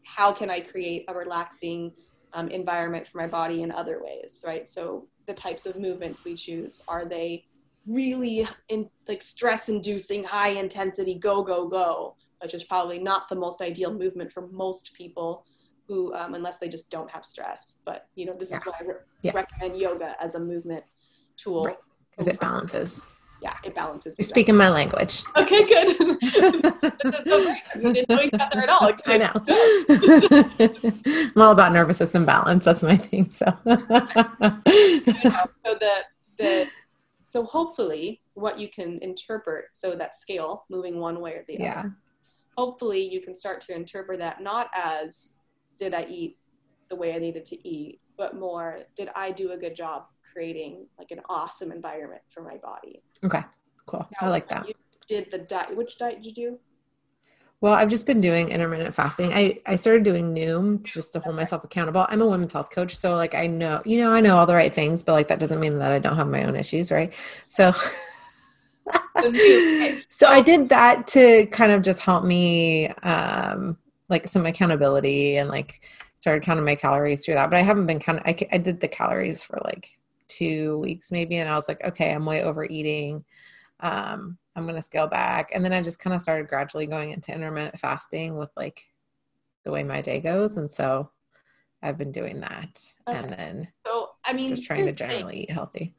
how 0.04 0.32
can 0.32 0.48
I 0.50 0.60
create 0.60 1.04
a 1.08 1.14
relaxing 1.14 1.92
um, 2.32 2.48
environment 2.48 3.08
for 3.08 3.18
my 3.18 3.26
body 3.26 3.62
in 3.62 3.72
other 3.72 4.00
ways, 4.02 4.44
right? 4.46 4.68
So 4.68 5.08
the 5.26 5.34
types 5.34 5.66
of 5.66 5.76
movements 5.76 6.24
we 6.24 6.36
choose 6.36 6.82
are 6.86 7.04
they 7.04 7.44
really 7.86 8.46
in 8.68 8.88
like 9.08 9.22
stress 9.22 9.68
inducing 9.68 10.22
high 10.22 10.50
intensity 10.50 11.14
go 11.14 11.42
go 11.42 11.66
go 11.66 12.14
which 12.42 12.54
is 12.54 12.64
probably 12.64 12.98
not 12.98 13.28
the 13.28 13.34
most 13.36 13.60
ideal 13.62 13.92
movement 13.92 14.32
for 14.32 14.46
most 14.48 14.92
people 14.94 15.44
who 15.86 16.14
um, 16.14 16.34
unless 16.34 16.58
they 16.58 16.68
just 16.68 16.90
don't 16.90 17.10
have 17.10 17.24
stress 17.24 17.76
but 17.84 18.06
you 18.14 18.26
know 18.26 18.34
this 18.38 18.52
is 18.52 18.64
why 18.64 18.72
i 18.80 18.84
re- 18.84 18.94
Yeah. 19.22 19.32
recommend 19.34 19.80
yoga 19.80 20.14
as 20.22 20.34
a 20.34 20.40
movement 20.40 20.84
tool 21.36 21.62
Right. 21.62 21.76
Because 22.10 22.28
it 22.28 22.40
balances. 22.40 23.04
yeah 23.42 23.54
it 23.64 23.74
balances 23.74 24.16
You're 24.18 24.24
speaking 24.24 24.56
my 24.56 24.68
language. 24.68 25.22
okay 25.36 25.64
good 25.64 25.96
this 26.20 27.18
is 27.18 27.24
so 27.24 27.42
great 27.44 27.62
because 27.64 27.82
we 27.82 27.92
didn't 27.92 28.08
know 28.10 28.20
each 28.22 28.34
other 28.38 28.60
at 28.60 28.68
all 28.68 28.92
I 29.06 29.18
know. 29.18 29.32
I'm 31.34 31.42
all 31.42 31.52
about 31.52 31.72
nervous 31.72 31.98
system 31.98 32.24
balance. 32.24 32.64
That's 32.64 32.82
my 32.82 32.96
thing. 32.96 33.30
So 33.32 33.46
so 35.64 35.74
the 35.84 35.94
the 36.38 36.66
so 37.24 37.44
hopefully 37.44 38.20
what 38.34 38.58
you 38.58 38.68
can 38.68 38.98
interpret 39.02 39.66
so 39.72 39.94
that 39.94 40.14
scale 40.14 40.64
moving 40.70 40.98
one 40.98 41.20
way 41.20 41.32
or 41.32 41.44
the 41.48 41.54
other 41.56 41.64
yeah. 41.64 41.84
Hopefully 42.56 43.02
you 43.02 43.20
can 43.20 43.34
start 43.34 43.60
to 43.62 43.74
interpret 43.74 44.18
that 44.18 44.42
not 44.42 44.68
as 44.74 45.34
did 45.78 45.94
I 45.94 46.04
eat 46.08 46.38
the 46.88 46.96
way 46.96 47.14
I 47.14 47.18
needed 47.18 47.44
to 47.46 47.68
eat, 47.68 48.00
but 48.18 48.36
more 48.36 48.80
did 48.96 49.08
I 49.14 49.30
do 49.30 49.52
a 49.52 49.56
good 49.56 49.74
job 49.74 50.04
creating 50.32 50.86
like 50.98 51.10
an 51.10 51.20
awesome 51.28 51.72
environment 51.72 52.22
for 52.32 52.42
my 52.42 52.56
body. 52.58 52.98
Okay. 53.24 53.42
Cool. 53.86 54.06
I 54.20 54.28
like 54.28 54.48
that. 54.48 54.68
You 54.68 54.74
did 55.08 55.30
the 55.30 55.38
diet. 55.38 55.76
Which 55.76 55.98
diet 55.98 56.22
did 56.22 56.26
you 56.26 56.32
do? 56.50 56.58
Well, 57.60 57.74
I've 57.74 57.90
just 57.90 58.06
been 58.06 58.22
doing 58.22 58.48
intermittent 58.48 58.94
fasting. 58.94 59.34
I, 59.34 59.60
I 59.66 59.74
started 59.74 60.02
doing 60.02 60.34
Noom 60.34 60.82
just 60.82 61.12
to 61.12 61.20
hold 61.20 61.36
myself 61.36 61.62
accountable. 61.62 62.06
I'm 62.08 62.22
a 62.22 62.26
women's 62.26 62.52
health 62.52 62.70
coach, 62.70 62.96
so 62.96 63.16
like 63.16 63.34
I 63.34 63.46
know, 63.46 63.82
you 63.84 63.98
know, 63.98 64.12
I 64.14 64.20
know 64.20 64.38
all 64.38 64.46
the 64.46 64.54
right 64.54 64.72
things, 64.74 65.02
but 65.02 65.12
like 65.12 65.28
that 65.28 65.40
doesn't 65.40 65.60
mean 65.60 65.78
that 65.78 65.92
I 65.92 65.98
don't 65.98 66.16
have 66.16 66.28
my 66.28 66.44
own 66.44 66.56
issues, 66.56 66.90
right? 66.90 67.12
So 67.48 67.72
The 67.72 67.74
Noom, 67.74 67.76
okay. 67.76 68.19
So 70.08 70.26
I 70.28 70.40
did 70.40 70.68
that 70.70 71.06
to 71.08 71.46
kind 71.46 71.72
of 71.72 71.82
just 71.82 72.00
help 72.00 72.24
me 72.24 72.88
um 73.02 73.76
like 74.08 74.26
some 74.26 74.46
accountability 74.46 75.36
and 75.36 75.48
like 75.48 75.84
started 76.18 76.42
counting 76.42 76.64
my 76.64 76.74
calories 76.74 77.24
through 77.24 77.34
that. 77.34 77.48
But 77.50 77.58
I 77.58 77.62
haven't 77.62 77.86
been 77.86 77.98
counting 78.00 78.24
I, 78.26 78.36
I 78.52 78.58
did 78.58 78.80
the 78.80 78.88
calories 78.88 79.42
for 79.42 79.60
like 79.64 79.90
2 80.28 80.78
weeks 80.78 81.12
maybe 81.12 81.36
and 81.36 81.48
I 81.48 81.54
was 81.54 81.68
like, 81.68 81.82
okay, 81.84 82.12
I'm 82.12 82.26
way 82.26 82.42
overeating. 82.42 83.24
Um 83.80 84.38
I'm 84.56 84.64
going 84.64 84.74
to 84.74 84.82
scale 84.82 85.06
back. 85.06 85.50
And 85.54 85.64
then 85.64 85.72
I 85.72 85.80
just 85.80 86.00
kind 86.00 86.14
of 86.14 86.20
started 86.20 86.48
gradually 86.48 86.86
going 86.86 87.12
into 87.12 87.32
intermittent 87.32 87.78
fasting 87.78 88.36
with 88.36 88.50
like 88.56 88.82
the 89.64 89.70
way 89.70 89.84
my 89.84 90.00
day 90.00 90.20
goes 90.20 90.56
and 90.56 90.70
so 90.70 91.10
I've 91.82 91.96
been 91.96 92.12
doing 92.12 92.40
that 92.40 92.82
and 93.06 93.32
then 93.32 93.68
So 93.86 94.10
I 94.24 94.32
mean, 94.32 94.50
just 94.50 94.64
trying 94.64 94.86
to 94.86 94.92
generally 94.92 95.42
eat 95.42 95.50
healthy. 95.50 95.94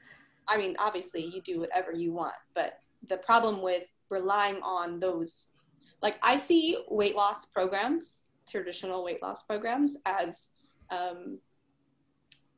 I 0.52 0.58
mean, 0.58 0.76
obviously 0.80 1.24
you 1.24 1.42
do 1.42 1.62
whatever 1.62 1.94
you 1.94 2.12
want, 2.12 2.34
but 2.54 2.74
the 3.08 3.18
problem 3.18 3.62
with 3.62 3.84
relying 4.10 4.58
on 4.64 5.00
those, 5.00 5.48
like 6.02 6.18
I 6.22 6.36
see 6.36 6.78
weight 6.90 7.16
loss 7.16 7.46
programs, 7.46 8.22
traditional 8.50 9.02
weight 9.06 9.24
loss 9.24 9.44
programs, 9.44 9.96
as 10.06 10.50
um, 10.90 11.40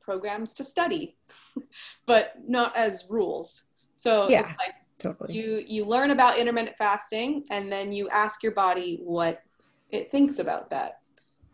programs 0.02 0.56
to 0.56 0.64
study, 0.64 1.18
but 2.08 2.34
not 2.48 2.76
as 2.76 3.06
rules. 3.10 3.64
So 3.96 4.28
Yeah. 4.28 4.54
like 4.58 4.74
Totally. 4.98 5.34
you 5.34 5.64
you 5.68 5.86
learn 5.86 6.12
about 6.12 6.38
intermittent 6.40 6.78
fasting, 6.78 7.46
and 7.52 7.72
then 7.72 7.94
you 7.94 8.10
ask 8.10 8.42
your 8.42 8.54
body 8.54 9.00
what 9.04 9.44
it 9.92 10.10
thinks 10.10 10.40
about 10.40 10.72
that. 10.72 11.03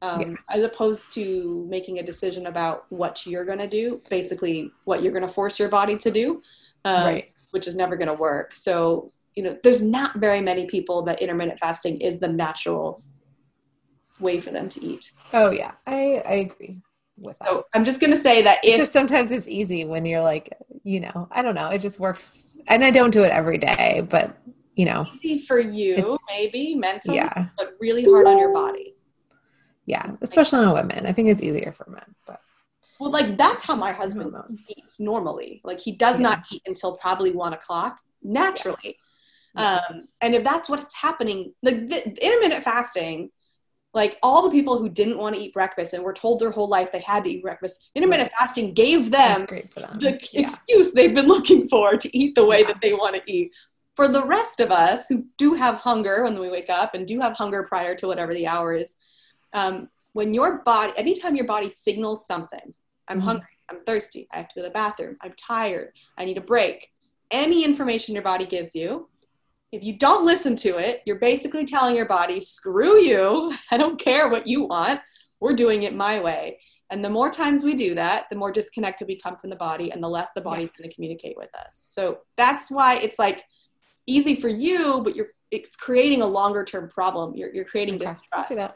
Um, 0.01 0.21
Yeah. 0.21 0.35
As 0.49 0.63
opposed 0.63 1.13
to 1.13 1.65
making 1.69 1.99
a 1.99 2.03
decision 2.03 2.47
about 2.47 2.85
what 2.89 3.25
you're 3.25 3.45
going 3.45 3.59
to 3.59 3.67
do, 3.67 4.01
basically 4.09 4.71
what 4.85 5.03
you're 5.03 5.11
going 5.11 5.27
to 5.27 5.33
force 5.33 5.59
your 5.59 5.69
body 5.69 5.97
to 5.97 6.11
do, 6.11 6.41
um, 6.85 7.03
right. 7.03 7.31
which 7.51 7.67
is 7.67 7.75
never 7.75 7.95
going 7.95 8.07
to 8.07 8.13
work. 8.13 8.53
So, 8.55 9.11
you 9.35 9.43
know, 9.43 9.57
there's 9.63 9.81
not 9.81 10.15
very 10.15 10.41
many 10.41 10.65
people 10.65 11.01
that 11.03 11.21
intermittent 11.21 11.59
fasting 11.59 11.99
is 12.01 12.19
the 12.19 12.27
natural 12.27 13.03
way 14.19 14.39
for 14.41 14.51
them 14.51 14.69
to 14.69 14.83
eat. 14.83 15.11
Oh 15.33 15.51
yeah. 15.51 15.71
I 15.87 16.21
I 16.25 16.33
agree 16.33 16.81
with 17.17 17.37
that. 17.39 17.47
So 17.47 17.65
I'm 17.73 17.85
just 17.85 17.99
going 17.99 18.11
to 18.11 18.17
say 18.17 18.41
that 18.41 18.59
it's 18.63 18.77
just 18.77 18.93
sometimes 18.93 19.31
it's 19.31 19.47
easy 19.47 19.85
when 19.85 20.05
you're 20.05 20.21
like, 20.21 20.57
you 20.83 20.99
know, 20.99 21.27
I 21.31 21.41
don't 21.41 21.55
know, 21.55 21.69
it 21.69 21.79
just 21.79 21.99
works. 21.99 22.57
And 22.67 22.83
I 22.83 22.91
don't 22.91 23.11
do 23.11 23.23
it 23.23 23.31
every 23.31 23.57
day, 23.57 24.05
but 24.09 24.37
you 24.75 24.85
know, 24.85 25.05
easy 25.21 25.45
for 25.45 25.59
you, 25.59 26.17
maybe 26.29 26.75
mentally, 26.75 27.17
yeah, 27.17 27.47
but 27.57 27.75
really 27.81 28.05
hard 28.05 28.27
on 28.27 28.37
your 28.37 28.53
body. 28.53 28.95
Yeah, 29.93 30.07
especially 30.21 30.59
on 30.65 30.73
women. 30.73 31.05
I 31.09 31.11
think 31.15 31.29
it's 31.29 31.41
easier 31.49 31.71
for 31.77 31.85
men, 31.89 32.09
but 32.27 32.39
Well, 32.99 33.11
like 33.11 33.29
that's 33.43 33.63
how 33.69 33.75
my 33.75 33.91
husband 34.01 34.31
eats 34.77 34.99
normally. 34.99 35.51
Like 35.69 35.79
he 35.87 35.91
does 36.05 36.17
Yeah. 36.17 36.27
not 36.29 36.39
eat 36.53 36.61
until 36.71 36.91
probably 37.05 37.31
one 37.31 37.53
o'clock 37.59 37.93
naturally. 38.39 38.91
Yeah. 39.55 39.79
Um, 39.89 39.93
and 40.21 40.35
if 40.37 40.43
that's 40.49 40.67
what's 40.69 40.93
happening, 40.95 41.39
like 41.63 41.77
the, 41.91 41.97
the 42.15 42.25
intermittent 42.25 42.63
fasting, 42.63 43.17
like 44.01 44.13
all 44.21 44.41
the 44.43 44.51
people 44.57 44.75
who 44.77 44.89
didn't 44.99 45.17
want 45.17 45.33
to 45.35 45.41
eat 45.41 45.53
breakfast 45.59 45.93
and 45.93 46.03
were 46.03 46.13
told 46.13 46.39
their 46.39 46.51
whole 46.51 46.69
life 46.77 46.91
they 46.91 46.99
had 47.13 47.23
to 47.23 47.31
eat 47.31 47.41
breakfast, 47.41 47.89
intermittent 47.95 48.31
fasting 48.37 48.67
gave 48.83 49.09
them 49.09 49.39
them. 49.47 49.65
the 50.05 50.11
yeah. 50.31 50.41
excuse 50.41 50.87
they've 50.93 51.15
been 51.19 51.31
looking 51.35 51.67
for 51.67 51.97
to 52.03 52.09
eat 52.21 52.35
the 52.35 52.45
way 52.51 52.59
Yeah. 52.61 52.67
that 52.67 52.81
they 52.83 52.93
want 52.93 53.15
to 53.15 53.23
eat. 53.37 53.47
For 53.95 54.07
the 54.07 54.23
rest 54.37 54.59
of 54.65 54.69
us 54.71 54.99
who 55.09 55.25
do 55.37 55.55
have 55.63 55.75
hunger 55.89 56.23
when 56.25 56.37
we 56.39 56.49
wake 56.57 56.69
up 56.69 56.93
and 56.93 57.07
do 57.07 57.19
have 57.19 57.33
hunger 57.33 57.61
prior 57.63 57.95
to 57.95 58.05
whatever 58.07 58.33
the 58.35 58.47
hour 58.53 58.69
is, 58.73 58.95
um, 59.53 59.89
when 60.13 60.33
your 60.33 60.63
body, 60.63 60.93
anytime 60.97 61.35
your 61.35 61.45
body 61.45 61.69
signals 61.69 62.25
something, 62.25 62.73
I'm 63.07 63.19
Mhm. 63.21 63.25
hungry, 63.25 63.47
I'm 63.69 63.83
thirsty, 63.85 64.27
I 64.31 64.37
have 64.37 64.47
to 64.49 64.55
go 64.55 64.61
to 64.61 64.67
the 64.67 64.73
bathroom, 64.73 65.17
I'm 65.21 65.33
tired, 65.33 65.93
I 66.17 66.25
need 66.25 66.37
a 66.37 66.41
break, 66.41 66.91
any 67.31 67.63
information 67.63 68.15
your 68.15 68.23
body 68.23 68.45
gives 68.45 68.75
you, 68.75 69.09
if 69.71 69.83
you 69.83 69.93
don't 69.97 70.25
listen 70.25 70.55
to 70.57 70.77
it, 70.77 71.03
you're 71.05 71.19
basically 71.19 71.65
telling 71.65 71.95
your 71.95 72.07
body, 72.07 72.41
screw 72.41 72.99
you, 72.99 73.53
I 73.71 73.77
don't 73.77 73.99
care 73.99 74.27
what 74.27 74.47
you 74.47 74.63
want, 74.63 75.01
we're 75.39 75.53
doing 75.53 75.83
it 75.83 75.93
my 75.95 76.19
way. 76.19 76.59
And 76.91 77.05
the 77.05 77.09
more 77.09 77.29
times 77.29 77.63
we 77.63 77.75
do 77.75 77.93
that, 77.93 78.25
the 78.31 78.35
more 78.35 78.51
disconnected 78.51 79.07
we 79.07 79.15
come 79.15 79.37
from 79.37 79.51
the 79.51 79.55
body 79.55 79.91
and 79.91 80.03
the 80.03 80.09
less 80.09 80.29
the 80.33 80.41
body's 80.41 80.71
going 80.71 80.89
to 80.89 80.95
communicate 80.95 81.37
with 81.37 81.53
us. 81.53 81.87
So 81.91 82.21
that's 82.35 82.71
why 82.71 82.97
it's 82.97 83.19
like 83.19 83.43
easy 84.07 84.35
for 84.35 84.49
you, 84.49 85.01
but 85.03 85.15
you're 85.15 85.29
it's 85.51 85.75
creating 85.75 86.21
a 86.21 86.25
longer 86.27 86.63
term 86.63 86.89
problem. 86.89 87.35
You're, 87.35 87.53
you're 87.53 87.65
creating 87.65 87.95
Okay. 87.95 88.05
Distrust. 88.05 88.73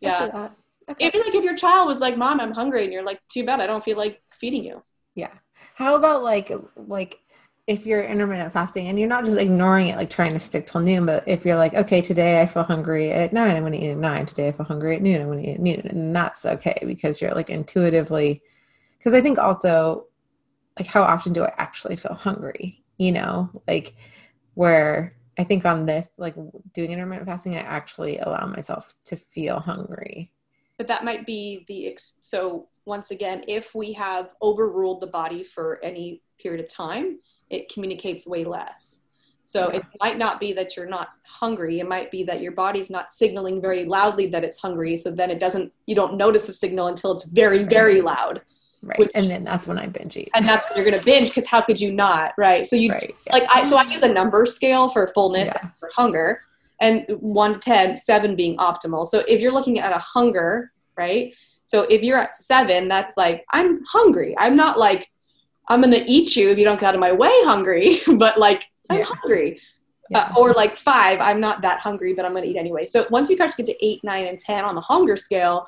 See 0.00 0.08
that. 0.08 0.34
I 0.34 0.38
Yeah. 0.38 0.48
Okay. 0.90 1.06
It'd 1.06 1.12
be 1.12 1.26
like 1.26 1.34
if 1.34 1.44
your 1.44 1.56
child 1.56 1.86
was 1.86 2.00
like, 2.00 2.16
Mom, 2.16 2.40
I'm 2.40 2.52
hungry, 2.52 2.84
and 2.84 2.92
you're 2.92 3.04
like, 3.04 3.20
Too 3.28 3.44
bad, 3.44 3.60
I 3.60 3.66
don't 3.66 3.84
feel 3.84 3.98
like 3.98 4.22
feeding 4.32 4.64
you. 4.64 4.82
Yeah. 5.14 5.32
How 5.74 5.96
about 5.96 6.22
like 6.22 6.50
like 6.76 7.20
if 7.68 7.84
you're 7.84 8.02
intermittent 8.02 8.50
fasting 8.50 8.88
and 8.88 8.98
you're 8.98 9.08
not 9.08 9.26
just 9.26 9.36
ignoring 9.36 9.88
it, 9.88 9.96
like 9.96 10.08
trying 10.08 10.32
to 10.32 10.40
stick 10.40 10.66
till 10.66 10.80
noon, 10.80 11.04
but 11.04 11.22
if 11.26 11.44
you're 11.44 11.56
like, 11.56 11.74
okay, 11.74 12.00
today 12.00 12.40
I 12.40 12.46
feel 12.46 12.62
hungry 12.62 13.12
at 13.12 13.34
nine, 13.34 13.54
I'm 13.54 13.62
going 13.62 13.72
to 13.74 13.78
eat 13.78 13.90
at 13.90 13.98
nine. 13.98 14.24
Today 14.24 14.48
I 14.48 14.52
feel 14.52 14.64
hungry 14.64 14.96
at 14.96 15.02
noon, 15.02 15.20
I'm 15.20 15.26
going 15.26 15.42
to 15.42 15.50
eat 15.50 15.54
at 15.56 15.60
noon, 15.60 15.82
and 15.84 16.16
that's 16.16 16.46
okay 16.46 16.78
because 16.86 17.20
you're 17.20 17.34
like 17.34 17.50
intuitively. 17.50 18.42
Because 18.96 19.12
I 19.12 19.20
think 19.20 19.38
also, 19.38 20.06
like, 20.78 20.88
how 20.88 21.02
often 21.02 21.34
do 21.34 21.44
I 21.44 21.52
actually 21.58 21.96
feel 21.96 22.14
hungry? 22.14 22.82
You 22.96 23.12
know, 23.12 23.50
like 23.68 23.94
where 24.54 25.14
I 25.38 25.44
think 25.44 25.64
on 25.64 25.86
this, 25.86 26.08
like 26.18 26.34
doing 26.74 26.90
intermittent 26.90 27.26
fasting, 27.26 27.56
I 27.56 27.60
actually 27.60 28.18
allow 28.18 28.46
myself 28.46 28.94
to 29.04 29.16
feel 29.16 29.60
hungry. 29.60 30.32
But 30.76 30.88
that 30.88 31.04
might 31.04 31.26
be 31.26 31.64
the 31.68 31.88
ex- 31.88 32.18
so 32.20 32.68
once 32.84 33.10
again, 33.10 33.44
if 33.46 33.74
we 33.74 33.92
have 33.92 34.30
overruled 34.42 35.00
the 35.00 35.06
body 35.06 35.44
for 35.44 35.78
any 35.82 36.22
period 36.40 36.64
of 36.64 36.68
time, 36.68 37.18
it 37.50 37.72
communicates 37.72 38.26
way 38.26 38.44
less. 38.44 39.02
So 39.44 39.70
yeah. 39.70 39.78
it 39.78 39.82
might 40.00 40.18
not 40.18 40.40
be 40.40 40.52
that 40.52 40.76
you're 40.76 40.86
not 40.86 41.08
hungry. 41.24 41.80
It 41.80 41.88
might 41.88 42.10
be 42.10 42.22
that 42.24 42.42
your 42.42 42.52
body's 42.52 42.90
not 42.90 43.10
signaling 43.10 43.62
very 43.62 43.84
loudly 43.84 44.26
that 44.26 44.44
it's 44.44 44.58
hungry. 44.58 44.96
So 44.96 45.10
then 45.10 45.30
it 45.30 45.40
doesn't, 45.40 45.72
you 45.86 45.94
don't 45.94 46.16
notice 46.16 46.46
the 46.46 46.52
signal 46.52 46.88
until 46.88 47.12
it's 47.12 47.24
very, 47.24 47.62
very 47.62 48.00
loud. 48.00 48.42
Right. 48.82 48.98
Which, 48.98 49.10
and 49.14 49.28
then 49.28 49.44
that's 49.44 49.66
when 49.66 49.78
I 49.78 49.86
binge 49.86 50.16
eat. 50.16 50.30
And 50.34 50.46
that's 50.46 50.68
when 50.68 50.76
you're 50.76 50.88
going 50.88 50.98
to 50.98 51.04
binge 51.04 51.28
because 51.28 51.46
how 51.46 51.60
could 51.60 51.80
you 51.80 51.90
not? 51.90 52.32
Right. 52.38 52.66
So 52.66 52.76
you 52.76 52.92
right, 52.92 53.14
like, 53.32 53.44
I, 53.52 53.64
so 53.64 53.76
I 53.76 53.82
use 53.82 54.02
a 54.02 54.12
number 54.12 54.46
scale 54.46 54.88
for 54.88 55.08
fullness 55.14 55.48
yeah. 55.48 55.58
and 55.62 55.72
for 55.80 55.90
hunger 55.94 56.42
and 56.80 57.04
one 57.18 57.54
to 57.54 57.58
ten, 57.58 57.96
seven 57.96 58.36
being 58.36 58.56
optimal. 58.58 59.06
So 59.06 59.24
if 59.26 59.40
you're 59.40 59.52
looking 59.52 59.80
at 59.80 59.92
a 59.92 59.98
hunger, 59.98 60.72
right? 60.96 61.34
So 61.64 61.82
if 61.90 62.02
you're 62.02 62.18
at 62.18 62.34
seven, 62.34 62.88
that's 62.88 63.16
like, 63.16 63.44
I'm 63.52 63.84
hungry. 63.84 64.34
I'm 64.38 64.56
not 64.56 64.78
like, 64.78 65.10
I'm 65.68 65.82
going 65.82 65.92
to 65.92 66.10
eat 66.10 66.34
you 66.36 66.50
if 66.50 66.56
you 66.56 66.64
don't 66.64 66.80
get 66.80 66.88
out 66.88 66.94
of 66.94 67.00
my 67.00 67.12
way 67.12 67.32
hungry, 67.44 68.00
but 68.16 68.38
like, 68.38 68.64
I'm 68.88 69.00
yeah. 69.00 69.04
hungry. 69.04 69.60
Yeah. 70.10 70.20
Uh, 70.20 70.34
or 70.38 70.52
like 70.52 70.78
five, 70.78 71.20
I'm 71.20 71.40
not 71.40 71.60
that 71.60 71.80
hungry, 71.80 72.14
but 72.14 72.24
I'm 72.24 72.32
going 72.32 72.44
to 72.44 72.48
eat 72.48 72.56
anyway. 72.56 72.86
So 72.86 73.06
once 73.10 73.28
you 73.28 73.36
to 73.36 73.52
get 73.54 73.66
to 73.66 73.84
eight, 73.84 74.02
nine, 74.02 74.26
and 74.26 74.38
10 74.38 74.64
on 74.64 74.74
the 74.74 74.80
hunger 74.80 75.18
scale, 75.18 75.66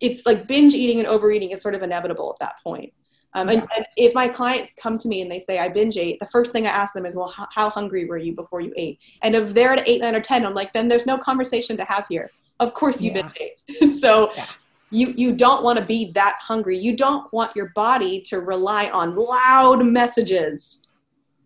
it's 0.00 0.26
like 0.26 0.46
binge 0.46 0.74
eating 0.74 0.98
and 0.98 1.08
overeating 1.08 1.50
is 1.50 1.62
sort 1.62 1.74
of 1.74 1.82
inevitable 1.82 2.34
at 2.34 2.44
that 2.44 2.56
point. 2.62 2.92
Um, 3.34 3.50
and, 3.50 3.66
and, 3.76 3.86
if 3.98 4.14
my 4.14 4.28
clients 4.28 4.72
come 4.74 4.96
to 4.96 5.08
me 5.08 5.20
and 5.20 5.30
they 5.30 5.38
say 5.38 5.58
I 5.58 5.68
binge 5.68 5.98
ate, 5.98 6.18
the 6.20 6.26
first 6.26 6.52
thing 6.52 6.66
I 6.66 6.70
ask 6.70 6.94
them 6.94 7.04
is, 7.04 7.14
well, 7.14 7.28
how, 7.28 7.46
how 7.54 7.68
hungry 7.68 8.06
were 8.06 8.16
you 8.16 8.34
before 8.34 8.62
you 8.62 8.72
ate? 8.76 8.98
And 9.22 9.34
if 9.34 9.52
they're 9.52 9.72
at 9.72 9.86
eight, 9.86 10.00
nine, 10.00 10.14
or 10.14 10.20
ten, 10.20 10.46
I'm 10.46 10.54
like, 10.54 10.72
then 10.72 10.88
there's 10.88 11.04
no 11.04 11.18
conversation 11.18 11.76
to 11.76 11.84
have 11.84 12.06
here. 12.08 12.30
Of 12.60 12.72
course 12.72 13.02
you 13.02 13.12
yeah. 13.12 13.22
binge 13.22 13.34
ate. 13.38 13.94
so 14.00 14.32
yeah. 14.34 14.46
you 14.90 15.12
you 15.18 15.36
don't 15.36 15.62
want 15.62 15.78
to 15.78 15.84
be 15.84 16.12
that 16.12 16.38
hungry. 16.40 16.78
You 16.78 16.96
don't 16.96 17.30
want 17.30 17.54
your 17.54 17.72
body 17.74 18.22
to 18.22 18.40
rely 18.40 18.88
on 18.88 19.14
loud 19.14 19.84
messages 19.84 20.80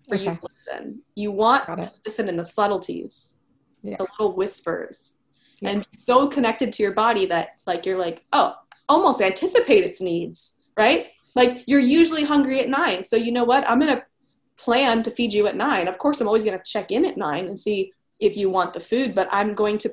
for 0.08 0.14
okay. 0.14 0.24
you 0.24 0.30
to 0.30 0.48
listen. 0.56 1.02
You 1.16 1.32
want 1.32 1.66
to 1.66 1.92
listen 2.06 2.28
in 2.28 2.36
the 2.36 2.44
subtleties, 2.44 3.36
yeah. 3.82 3.96
the 3.96 4.06
little 4.16 4.36
whispers 4.36 5.14
yeah. 5.60 5.70
and 5.70 5.86
so 5.92 6.26
connected 6.28 6.72
to 6.72 6.82
your 6.82 6.92
body 6.92 7.26
that 7.26 7.50
like 7.66 7.86
you're 7.86 7.98
like 7.98 8.24
oh 8.32 8.54
almost 8.88 9.20
anticipate 9.20 9.84
its 9.84 10.00
needs 10.00 10.52
right? 10.76 11.08
Like 11.36 11.62
you're 11.66 11.80
usually 11.80 12.24
hungry 12.24 12.60
at 12.60 12.68
nine 12.68 13.04
so 13.04 13.16
you 13.16 13.32
know 13.32 13.44
what? 13.44 13.68
I'm 13.68 13.78
gonna 13.78 14.02
plan 14.56 15.02
to 15.02 15.10
feed 15.10 15.32
you 15.32 15.46
at 15.46 15.56
nine. 15.56 15.88
Of 15.88 15.98
course 15.98 16.20
i'm 16.20 16.26
always 16.26 16.44
gonna 16.44 16.62
check 16.64 16.90
in 16.90 17.04
at 17.04 17.16
nine 17.16 17.46
and 17.46 17.58
see 17.58 17.92
if 18.18 18.36
you 18.36 18.50
want 18.50 18.74
the 18.74 18.80
food 18.80 19.14
but 19.14 19.26
i'm 19.30 19.54
going 19.54 19.78
to 19.78 19.90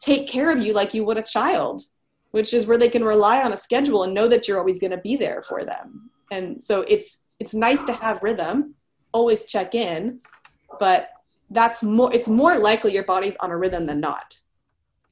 take 0.00 0.28
care 0.28 0.52
of 0.52 0.62
you 0.62 0.72
like 0.72 0.94
you 0.94 1.04
would 1.04 1.18
a 1.18 1.22
child 1.22 1.82
which 2.30 2.52
is 2.52 2.66
where 2.66 2.78
they 2.78 2.88
can 2.88 3.04
rely 3.04 3.42
on 3.42 3.52
a 3.52 3.56
schedule 3.56 4.04
and 4.04 4.12
know 4.12 4.28
that 4.28 4.46
you're 4.46 4.58
always 4.58 4.80
going 4.80 4.90
to 4.90 4.98
be 4.98 5.16
there 5.16 5.42
for 5.42 5.64
them. 5.64 6.10
And 6.30 6.62
so 6.62 6.82
it's 6.82 7.24
it's 7.40 7.54
nice 7.54 7.84
to 7.84 7.92
have 7.92 8.22
rhythm 8.22 8.74
always 9.12 9.46
check 9.46 9.74
in 9.74 10.20
but 10.78 11.08
that's 11.50 11.82
more 11.82 12.12
it's 12.12 12.28
more 12.28 12.58
likely 12.58 12.92
your 12.92 13.04
body's 13.04 13.36
on 13.36 13.50
a 13.50 13.56
rhythm 13.56 13.86
than 13.86 14.00
not 14.00 14.36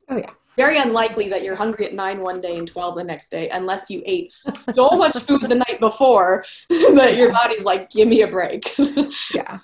Oh 0.08 0.16
yeah. 0.16 0.30
Very 0.56 0.78
unlikely 0.78 1.28
that 1.28 1.42
you're 1.42 1.56
hungry 1.56 1.86
at 1.86 1.92
nine 1.92 2.20
one 2.20 2.40
day 2.40 2.56
and 2.56 2.66
twelve 2.66 2.96
the 2.96 3.04
next 3.04 3.30
day, 3.30 3.50
unless 3.50 3.90
you 3.90 4.02
ate 4.06 4.32
so 4.54 4.90
much 4.90 5.22
food 5.24 5.42
the 5.42 5.54
night 5.54 5.78
before 5.80 6.44
that 6.70 7.16
your 7.16 7.30
body's 7.30 7.64
like, 7.64 7.90
"Give 7.90 8.08
me 8.08 8.22
a 8.22 8.26
break." 8.26 8.74
yeah, 9.34 9.58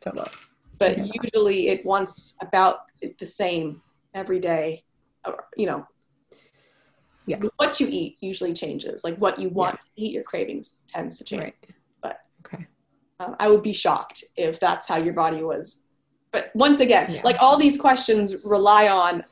totally. 0.00 0.28
But 0.78 0.98
yeah. 0.98 1.06
usually, 1.22 1.68
it 1.68 1.84
wants 1.86 2.36
about 2.42 2.80
the 3.18 3.26
same 3.26 3.80
every 4.12 4.38
day. 4.38 4.84
You 5.56 5.66
know, 5.66 5.86
yeah. 7.26 7.38
What 7.56 7.80
you 7.80 7.88
eat 7.90 8.18
usually 8.20 8.52
changes. 8.52 9.02
Like 9.02 9.16
what 9.16 9.38
you 9.38 9.48
want 9.48 9.76
yeah. 9.76 10.04
to 10.04 10.08
eat, 10.08 10.12
your 10.12 10.24
cravings 10.24 10.74
tends 10.88 11.16
to 11.18 11.24
change. 11.24 11.42
Right. 11.42 11.54
But 12.02 12.20
okay, 12.44 12.66
um, 13.18 13.34
I 13.38 13.48
would 13.48 13.62
be 13.62 13.72
shocked 13.72 14.24
if 14.36 14.60
that's 14.60 14.86
how 14.86 14.96
your 14.96 15.14
body 15.14 15.42
was. 15.42 15.80
But 16.32 16.50
once 16.54 16.80
again, 16.80 17.12
yeah. 17.12 17.22
like 17.24 17.36
all 17.40 17.56
these 17.56 17.78
questions 17.78 18.44
rely 18.44 18.88
on 18.88 19.24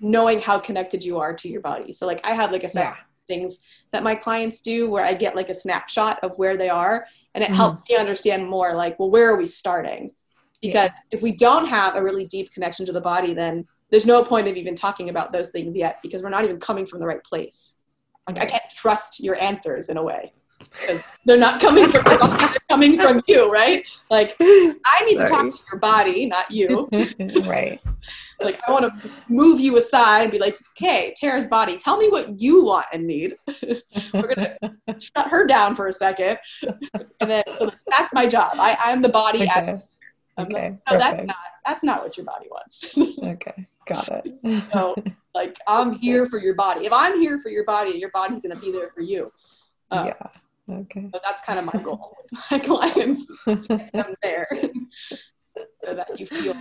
knowing 0.00 0.40
how 0.40 0.58
connected 0.58 1.02
you 1.04 1.18
are 1.18 1.34
to 1.34 1.48
your 1.48 1.60
body. 1.60 1.92
So 1.92 2.06
like 2.06 2.24
I 2.24 2.32
have 2.34 2.52
like 2.52 2.64
assessment 2.64 3.06
yeah. 3.28 3.36
things 3.36 3.58
that 3.92 4.02
my 4.02 4.14
clients 4.14 4.60
do 4.60 4.88
where 4.88 5.04
I 5.04 5.14
get 5.14 5.36
like 5.36 5.48
a 5.48 5.54
snapshot 5.54 6.18
of 6.22 6.32
where 6.36 6.56
they 6.56 6.68
are 6.68 7.06
and 7.34 7.42
it 7.42 7.48
mm-hmm. 7.48 7.56
helps 7.56 7.82
me 7.88 7.96
understand 7.96 8.48
more 8.48 8.74
like, 8.74 8.98
well, 8.98 9.10
where 9.10 9.28
are 9.28 9.36
we 9.36 9.46
starting? 9.46 10.10
Because 10.62 10.90
yeah. 10.92 11.16
if 11.16 11.22
we 11.22 11.32
don't 11.32 11.66
have 11.66 11.96
a 11.96 12.02
really 12.02 12.26
deep 12.26 12.52
connection 12.52 12.86
to 12.86 12.92
the 12.92 13.00
body, 13.00 13.34
then 13.34 13.66
there's 13.90 14.06
no 14.06 14.22
point 14.22 14.48
of 14.48 14.56
even 14.56 14.74
talking 14.74 15.08
about 15.08 15.32
those 15.32 15.50
things 15.50 15.76
yet 15.76 15.98
because 16.02 16.22
we're 16.22 16.30
not 16.30 16.44
even 16.44 16.60
coming 16.60 16.86
from 16.86 17.00
the 17.00 17.06
right 17.06 17.22
place. 17.24 17.74
Like 18.26 18.38
I 18.38 18.46
can't 18.46 18.62
trust 18.70 19.20
your 19.20 19.40
answers 19.40 19.88
in 19.88 19.96
a 19.96 20.02
way. 20.02 20.32
They're 21.24 21.36
not 21.36 21.60
coming 21.60 21.90
from 21.92 22.30
they're 22.36 22.56
coming 22.70 22.98
from 22.98 23.22
you, 23.26 23.50
right? 23.50 23.86
Like 24.10 24.36
I 24.40 25.04
need 25.04 25.16
Sorry. 25.16 25.28
to 25.28 25.34
talk 25.34 25.50
to 25.50 25.58
your 25.70 25.80
body, 25.80 26.26
not 26.26 26.50
you. 26.50 26.88
right. 27.44 27.80
Like 28.40 28.60
I 28.66 28.70
want 28.72 28.84
to 28.84 29.10
move 29.28 29.60
you 29.60 29.76
aside 29.76 30.22
and 30.22 30.32
be 30.32 30.38
like, 30.38 30.56
okay, 30.76 31.14
Tara's 31.16 31.46
body, 31.46 31.76
tell 31.76 31.96
me 31.96 32.08
what 32.08 32.40
you 32.40 32.64
want 32.64 32.86
and 32.92 33.06
need. 33.06 33.34
We're 34.14 34.34
gonna 34.34 34.56
shut 34.98 35.28
her 35.28 35.46
down 35.46 35.76
for 35.76 35.88
a 35.88 35.92
second. 35.92 36.38
And 37.20 37.30
then 37.30 37.42
so 37.54 37.70
that's 37.88 38.12
my 38.12 38.26
job. 38.26 38.56
I, 38.58 38.76
I'm 38.82 39.02
the 39.02 39.08
body 39.08 39.42
okay. 39.42 39.50
At, 39.50 39.88
okay. 40.38 40.70
Like, 40.70 40.90
no, 40.90 40.98
that's 40.98 41.26
not 41.26 41.36
that's 41.66 41.84
not 41.84 42.02
what 42.02 42.16
your 42.16 42.26
body 42.26 42.48
wants. 42.50 42.96
okay. 43.24 43.66
Got 43.86 44.08
it. 44.24 44.62
so 44.72 44.94
like 45.34 45.58
I'm 45.66 45.94
here 45.94 46.26
for 46.26 46.38
your 46.38 46.54
body. 46.54 46.86
If 46.86 46.92
I'm 46.92 47.20
here 47.20 47.38
for 47.38 47.48
your 47.48 47.64
body, 47.64 47.98
your 47.98 48.10
body's 48.12 48.38
gonna 48.38 48.56
be 48.56 48.70
there 48.70 48.90
for 48.94 49.02
you. 49.02 49.32
Um, 49.90 50.06
yeah 50.06 50.28
Okay. 50.70 51.08
So 51.12 51.20
that's 51.24 51.42
kind 51.42 51.58
of 51.58 51.64
my 51.64 51.80
goal 51.82 52.16
with 52.18 52.40
my 52.50 52.58
clients. 52.58 53.26
I'm 53.46 54.14
there 54.22 54.48
so 55.84 55.94
that 55.94 56.18
you 56.18 56.26
feel 56.26 56.54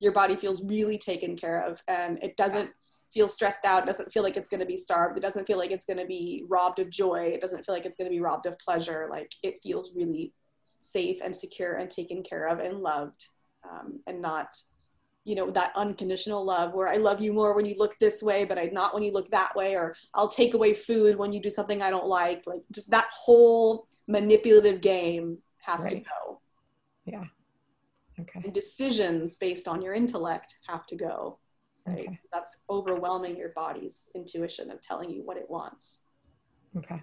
your 0.00 0.12
body 0.12 0.36
feels 0.36 0.62
really 0.62 0.98
taken 0.98 1.36
care 1.36 1.62
of 1.62 1.82
and 1.88 2.18
it 2.22 2.36
doesn't 2.36 2.70
feel 3.12 3.28
stressed 3.28 3.64
out, 3.64 3.84
it 3.84 3.86
doesn't 3.86 4.12
feel 4.12 4.22
like 4.22 4.36
it's 4.36 4.48
going 4.48 4.60
to 4.60 4.66
be 4.66 4.76
starved, 4.76 5.16
it 5.16 5.20
doesn't 5.20 5.46
feel 5.46 5.56
like 5.56 5.70
it's 5.70 5.84
going 5.84 5.98
to 5.98 6.06
be 6.06 6.44
robbed 6.48 6.80
of 6.80 6.90
joy, 6.90 7.30
it 7.32 7.40
doesn't 7.40 7.64
feel 7.64 7.74
like 7.74 7.86
it's 7.86 7.96
going 7.96 8.10
to 8.10 8.14
be 8.14 8.20
robbed 8.20 8.46
of 8.46 8.58
pleasure. 8.58 9.06
Like 9.10 9.30
it 9.42 9.60
feels 9.62 9.94
really 9.94 10.32
safe 10.80 11.18
and 11.22 11.34
secure 11.34 11.76
and 11.76 11.90
taken 11.90 12.22
care 12.22 12.46
of 12.48 12.58
and 12.58 12.80
loved 12.80 13.28
um, 13.68 14.00
and 14.06 14.20
not 14.20 14.48
you 15.24 15.34
know 15.34 15.50
that 15.50 15.72
unconditional 15.74 16.44
love 16.44 16.74
where 16.74 16.88
i 16.88 16.96
love 16.96 17.20
you 17.20 17.32
more 17.32 17.54
when 17.54 17.64
you 17.64 17.74
look 17.78 17.98
this 17.98 18.22
way 18.22 18.44
but 18.44 18.58
i 18.58 18.64
not 18.66 18.92
when 18.92 19.02
you 19.02 19.12
look 19.12 19.30
that 19.30 19.54
way 19.56 19.74
or 19.74 19.94
i'll 20.14 20.28
take 20.28 20.54
away 20.54 20.74
food 20.74 21.16
when 21.16 21.32
you 21.32 21.40
do 21.40 21.50
something 21.50 21.82
i 21.82 21.90
don't 21.90 22.06
like. 22.06 22.42
Like 22.46 22.60
just 22.72 22.90
that 22.90 23.08
whole 23.12 23.88
manipulative 24.06 24.80
game 24.80 25.38
has 25.62 25.80
right. 25.80 25.90
to 25.90 25.96
go. 25.96 26.40
Yeah. 27.06 27.24
Okay. 28.20 28.42
And 28.44 28.52
decisions 28.52 29.36
based 29.36 29.66
on 29.66 29.82
your 29.82 29.94
intellect 29.94 30.56
have 30.68 30.86
to 30.86 30.96
go 30.96 31.38
right? 31.86 32.00
Okay. 32.00 32.18
that's 32.32 32.58
overwhelming 32.70 33.36
your 33.36 33.50
body's 33.50 34.06
intuition 34.14 34.70
of 34.70 34.80
telling 34.80 35.10
you 35.10 35.22
what 35.24 35.36
it 35.36 35.48
wants. 35.48 36.00
Okay. 36.76 37.00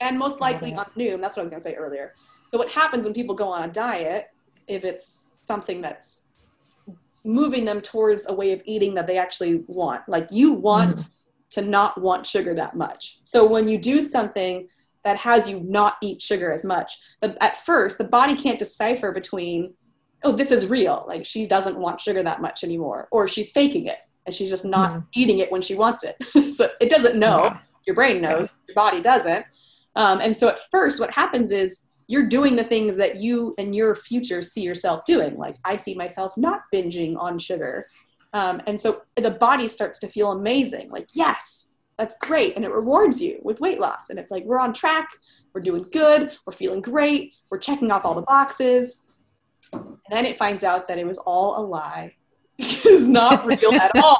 And 0.00 0.18
most 0.18 0.40
likely 0.40 0.74
on 0.74 0.86
noom 0.96 1.20
that's 1.20 1.36
what 1.36 1.42
i 1.42 1.44
was 1.44 1.50
going 1.50 1.62
to 1.62 1.68
say 1.68 1.74
earlier. 1.74 2.14
So 2.50 2.58
what 2.58 2.70
happens 2.70 3.04
when 3.04 3.14
people 3.14 3.34
go 3.34 3.48
on 3.48 3.68
a 3.68 3.72
diet 3.72 4.26
if 4.68 4.84
it's 4.84 5.32
something 5.46 5.80
that's 5.80 6.22
moving 7.24 7.64
them 7.64 7.80
towards 7.80 8.26
a 8.28 8.32
way 8.32 8.52
of 8.52 8.62
eating 8.64 8.94
that 8.94 9.06
they 9.06 9.18
actually 9.18 9.64
want. 9.66 10.08
Like 10.08 10.28
you 10.30 10.52
want 10.52 10.98
mm. 10.98 11.10
to 11.50 11.62
not 11.62 12.00
want 12.00 12.26
sugar 12.26 12.54
that 12.54 12.76
much. 12.76 13.18
So 13.24 13.44
when 13.46 13.66
you 13.68 13.78
do 13.78 14.00
something 14.00 14.68
that 15.04 15.16
has 15.16 15.48
you 15.48 15.60
not 15.60 15.96
eat 16.02 16.22
sugar 16.22 16.52
as 16.52 16.64
much, 16.64 16.98
but 17.20 17.36
at 17.40 17.64
first 17.64 17.98
the 17.98 18.04
body 18.04 18.36
can't 18.36 18.58
decipher 18.58 19.12
between, 19.12 19.74
oh, 20.22 20.32
this 20.32 20.52
is 20.52 20.66
real. 20.66 21.04
Like 21.08 21.26
she 21.26 21.46
doesn't 21.46 21.76
want 21.76 22.00
sugar 22.00 22.22
that 22.22 22.40
much 22.40 22.62
anymore, 22.64 23.08
or 23.10 23.26
she's 23.28 23.52
faking 23.52 23.86
it 23.86 23.98
and 24.24 24.34
she's 24.34 24.50
just 24.50 24.64
not 24.64 24.92
mm. 24.92 25.04
eating 25.14 25.40
it 25.40 25.50
when 25.50 25.62
she 25.62 25.74
wants 25.74 26.04
it. 26.04 26.16
so 26.52 26.70
it 26.80 26.90
doesn't 26.90 27.18
know. 27.18 27.44
Yeah. 27.44 27.58
Your 27.86 27.94
brain 27.94 28.20
knows, 28.20 28.46
yeah. 28.46 28.64
your 28.68 28.74
body 28.74 29.00
doesn't. 29.00 29.46
Um, 29.94 30.20
and 30.20 30.36
so 30.36 30.48
at 30.48 30.58
first, 30.70 30.98
what 31.00 31.10
happens 31.10 31.52
is 31.52 31.85
you're 32.08 32.28
doing 32.28 32.56
the 32.56 32.64
things 32.64 32.96
that 32.96 33.16
you 33.16 33.54
and 33.58 33.74
your 33.74 33.94
future 33.94 34.42
see 34.42 34.62
yourself 34.62 35.04
doing. 35.04 35.36
Like 35.36 35.56
I 35.64 35.76
see 35.76 35.94
myself 35.94 36.36
not 36.36 36.62
binging 36.72 37.16
on 37.18 37.38
sugar. 37.38 37.88
Um, 38.32 38.60
and 38.66 38.80
so 38.80 39.02
the 39.16 39.30
body 39.30 39.68
starts 39.68 39.98
to 40.00 40.08
feel 40.08 40.32
amazing. 40.32 40.90
Like, 40.90 41.08
yes, 41.14 41.70
that's 41.98 42.16
great. 42.18 42.54
And 42.56 42.64
it 42.64 42.70
rewards 42.70 43.20
you 43.20 43.38
with 43.42 43.60
weight 43.60 43.80
loss. 43.80 44.10
And 44.10 44.18
it's 44.18 44.30
like, 44.30 44.44
we're 44.44 44.60
on 44.60 44.72
track. 44.72 45.08
We're 45.54 45.62
doing 45.62 45.86
good. 45.90 46.32
We're 46.44 46.52
feeling 46.52 46.82
great. 46.82 47.32
We're 47.50 47.58
checking 47.58 47.90
off 47.90 48.04
all 48.04 48.14
the 48.14 48.22
boxes. 48.22 49.04
And 49.72 49.96
then 50.10 50.26
it 50.26 50.38
finds 50.38 50.62
out 50.62 50.86
that 50.88 50.98
it 50.98 51.06
was 51.06 51.18
all 51.18 51.58
a 51.58 51.64
lie. 51.64 52.14
it's 52.58 53.06
not 53.06 53.46
real 53.46 53.72
at 53.74 53.92
all. 54.02 54.18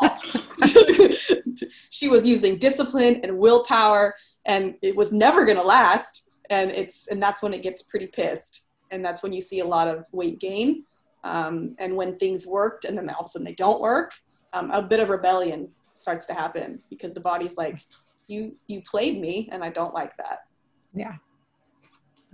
she 1.91 2.09
was 2.09 2.27
using 2.27 2.59
discipline 2.59 3.21
and 3.23 3.39
willpower, 3.39 4.15
and 4.45 4.75
it 4.83 4.95
was 4.95 5.13
never 5.13 5.45
going 5.45 5.57
to 5.57 5.63
last 5.63 6.31
and 6.51 6.71
it's 6.71 7.09
and 7.09 7.23
that's 7.23 7.43
when 7.43 7.55
it 7.55 7.63
gets 7.63 7.83
pretty 7.83 8.07
pissed 8.07 8.67
and 8.91 9.05
that's 9.05 9.23
when 9.23 9.33
you 9.33 9.43
see 9.43 9.61
a 9.61 9.65
lot 9.65 9.89
of 9.89 10.07
weight 10.13 10.39
gain. 10.39 10.85
Um, 11.25 11.75
and 11.79 11.97
when 11.97 12.17
things 12.19 12.47
worked 12.47 12.85
and 12.85 12.97
then 12.97 13.09
all 13.11 13.21
of 13.21 13.27
a 13.27 13.29
sudden 13.29 13.45
they 13.45 13.55
don't 13.55 13.81
work, 13.81 14.13
um, 14.53 14.71
a 14.71 14.81
bit 14.81 15.01
of 15.01 15.09
rebellion 15.09 15.69
starts 15.97 16.27
to 16.27 16.35
happen 16.35 16.81
because 16.89 17.15
the 17.15 17.21
body's 17.21 17.57
like, 17.57 17.81
you 18.29 18.57
you 18.67 18.83
played 18.83 19.21
me 19.21 19.49
and 19.53 19.65
I 19.65 19.71
don't 19.71 19.95
like 19.95 20.17
that. 20.19 20.41
Yeah. 20.95 21.15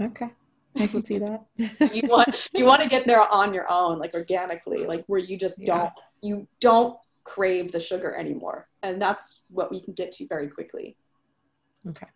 Okay. 0.01 0.31
I 0.77 0.87
can 0.87 1.05
see 1.05 1.19
that. 1.19 1.45
you 1.95 2.09
want 2.09 2.49
you 2.53 2.65
want 2.65 2.83
to 2.83 2.89
get 2.89 3.07
there 3.07 3.27
on 3.33 3.53
your 3.53 3.71
own, 3.71 3.99
like 3.99 4.15
organically, 4.15 4.87
like 4.87 5.05
where 5.07 5.21
you 5.21 5.37
just 5.37 5.61
don't 5.65 5.91
you 6.23 6.47
don't 6.61 6.97
crave 7.25 7.73
the 7.73 7.81
sugar 7.81 8.15
anymore. 8.15 8.69
And 8.83 9.01
that's 9.01 9.43
what 9.49 9.71
we 9.71 9.81
can 9.81 9.95
get 9.95 10.13
to 10.13 10.27
very 10.27 10.49
quickly. 10.49 10.97
Okay. 11.89 12.07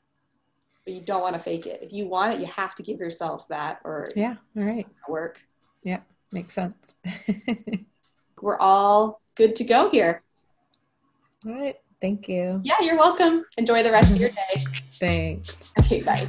But 0.87 0.95
you 0.95 1.01
don't 1.01 1.21
want 1.21 1.35
to 1.35 1.41
fake 1.41 1.67
it. 1.67 1.81
If 1.83 1.93
you 1.93 2.07
want 2.07 2.33
it, 2.33 2.41
you 2.41 2.47
have 2.47 2.77
to 2.77 2.83
give 2.83 3.01
yourself 3.01 3.47
that 3.49 3.81
or 3.85 4.07
yeah, 4.15 4.37
all 4.57 4.63
right. 4.63 4.87
Work. 5.09 5.41
Yeah, 5.83 5.99
makes 6.33 6.55
sense. 6.55 6.77
We're 8.41 8.59
all 8.59 9.21
good 9.35 9.57
to 9.57 9.65
go 9.65 9.91
here. 9.91 10.23
All 11.45 11.53
right. 11.53 11.77
Thank 12.01 12.29
you. 12.29 12.61
Yeah, 12.63 12.75
you're 12.83 12.99
welcome. 12.99 13.45
Enjoy 13.57 13.83
the 13.83 13.91
rest 13.91 14.15
of 14.15 14.21
your 14.21 14.31
day. 14.31 14.65
Thanks. 15.01 15.71
Okay, 15.81 16.03
bye. 16.03 16.29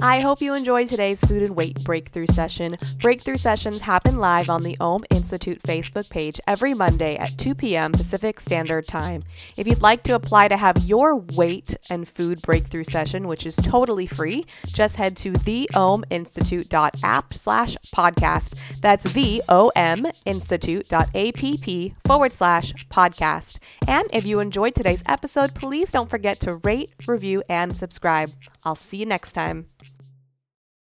I 0.00 0.20
hope 0.20 0.40
you 0.40 0.54
enjoyed 0.54 0.88
today's 0.88 1.20
food 1.20 1.42
and 1.42 1.56
weight 1.56 1.82
breakthrough 1.82 2.28
session. 2.28 2.76
Breakthrough 3.00 3.36
sessions 3.36 3.80
happen 3.80 4.18
live 4.18 4.48
on 4.48 4.62
the 4.62 4.76
Om 4.78 5.04
Institute 5.10 5.60
Facebook 5.64 6.08
page 6.08 6.40
every 6.46 6.72
Monday 6.72 7.16
at 7.16 7.36
2 7.36 7.56
p.m. 7.56 7.90
Pacific 7.90 8.38
Standard 8.38 8.86
Time. 8.86 9.24
If 9.56 9.66
you'd 9.66 9.82
like 9.82 10.04
to 10.04 10.14
apply 10.14 10.48
to 10.48 10.56
have 10.56 10.84
your 10.84 11.16
weight 11.16 11.76
and 11.90 12.08
food 12.08 12.42
breakthrough 12.42 12.84
session, 12.84 13.26
which 13.26 13.44
is 13.44 13.56
totally 13.56 14.06
free, 14.06 14.44
just 14.66 14.94
head 14.94 15.16
to 15.16 15.32
theominstitute.app 15.32 17.34
slash 17.34 17.76
podcast. 17.92 18.54
That's 18.80 19.12
the 19.12 19.42
O-M 19.48 20.06
institute.app 20.24 21.40
forward 22.06 22.32
slash 22.32 22.86
podcast. 22.86 23.58
And 23.88 24.06
if 24.12 24.24
you 24.24 24.38
enjoyed 24.38 24.76
today's 24.76 25.02
episode, 25.06 25.56
please 25.56 25.90
don't 25.90 26.08
forget 26.08 26.38
to 26.40 26.54
rate, 26.54 26.92
review, 27.08 27.42
and 27.48 27.76
subscribe. 27.76 28.32
I'll 28.62 28.76
see 28.76 28.98
you 28.98 29.06
next 29.06 29.32
time. 29.32 29.66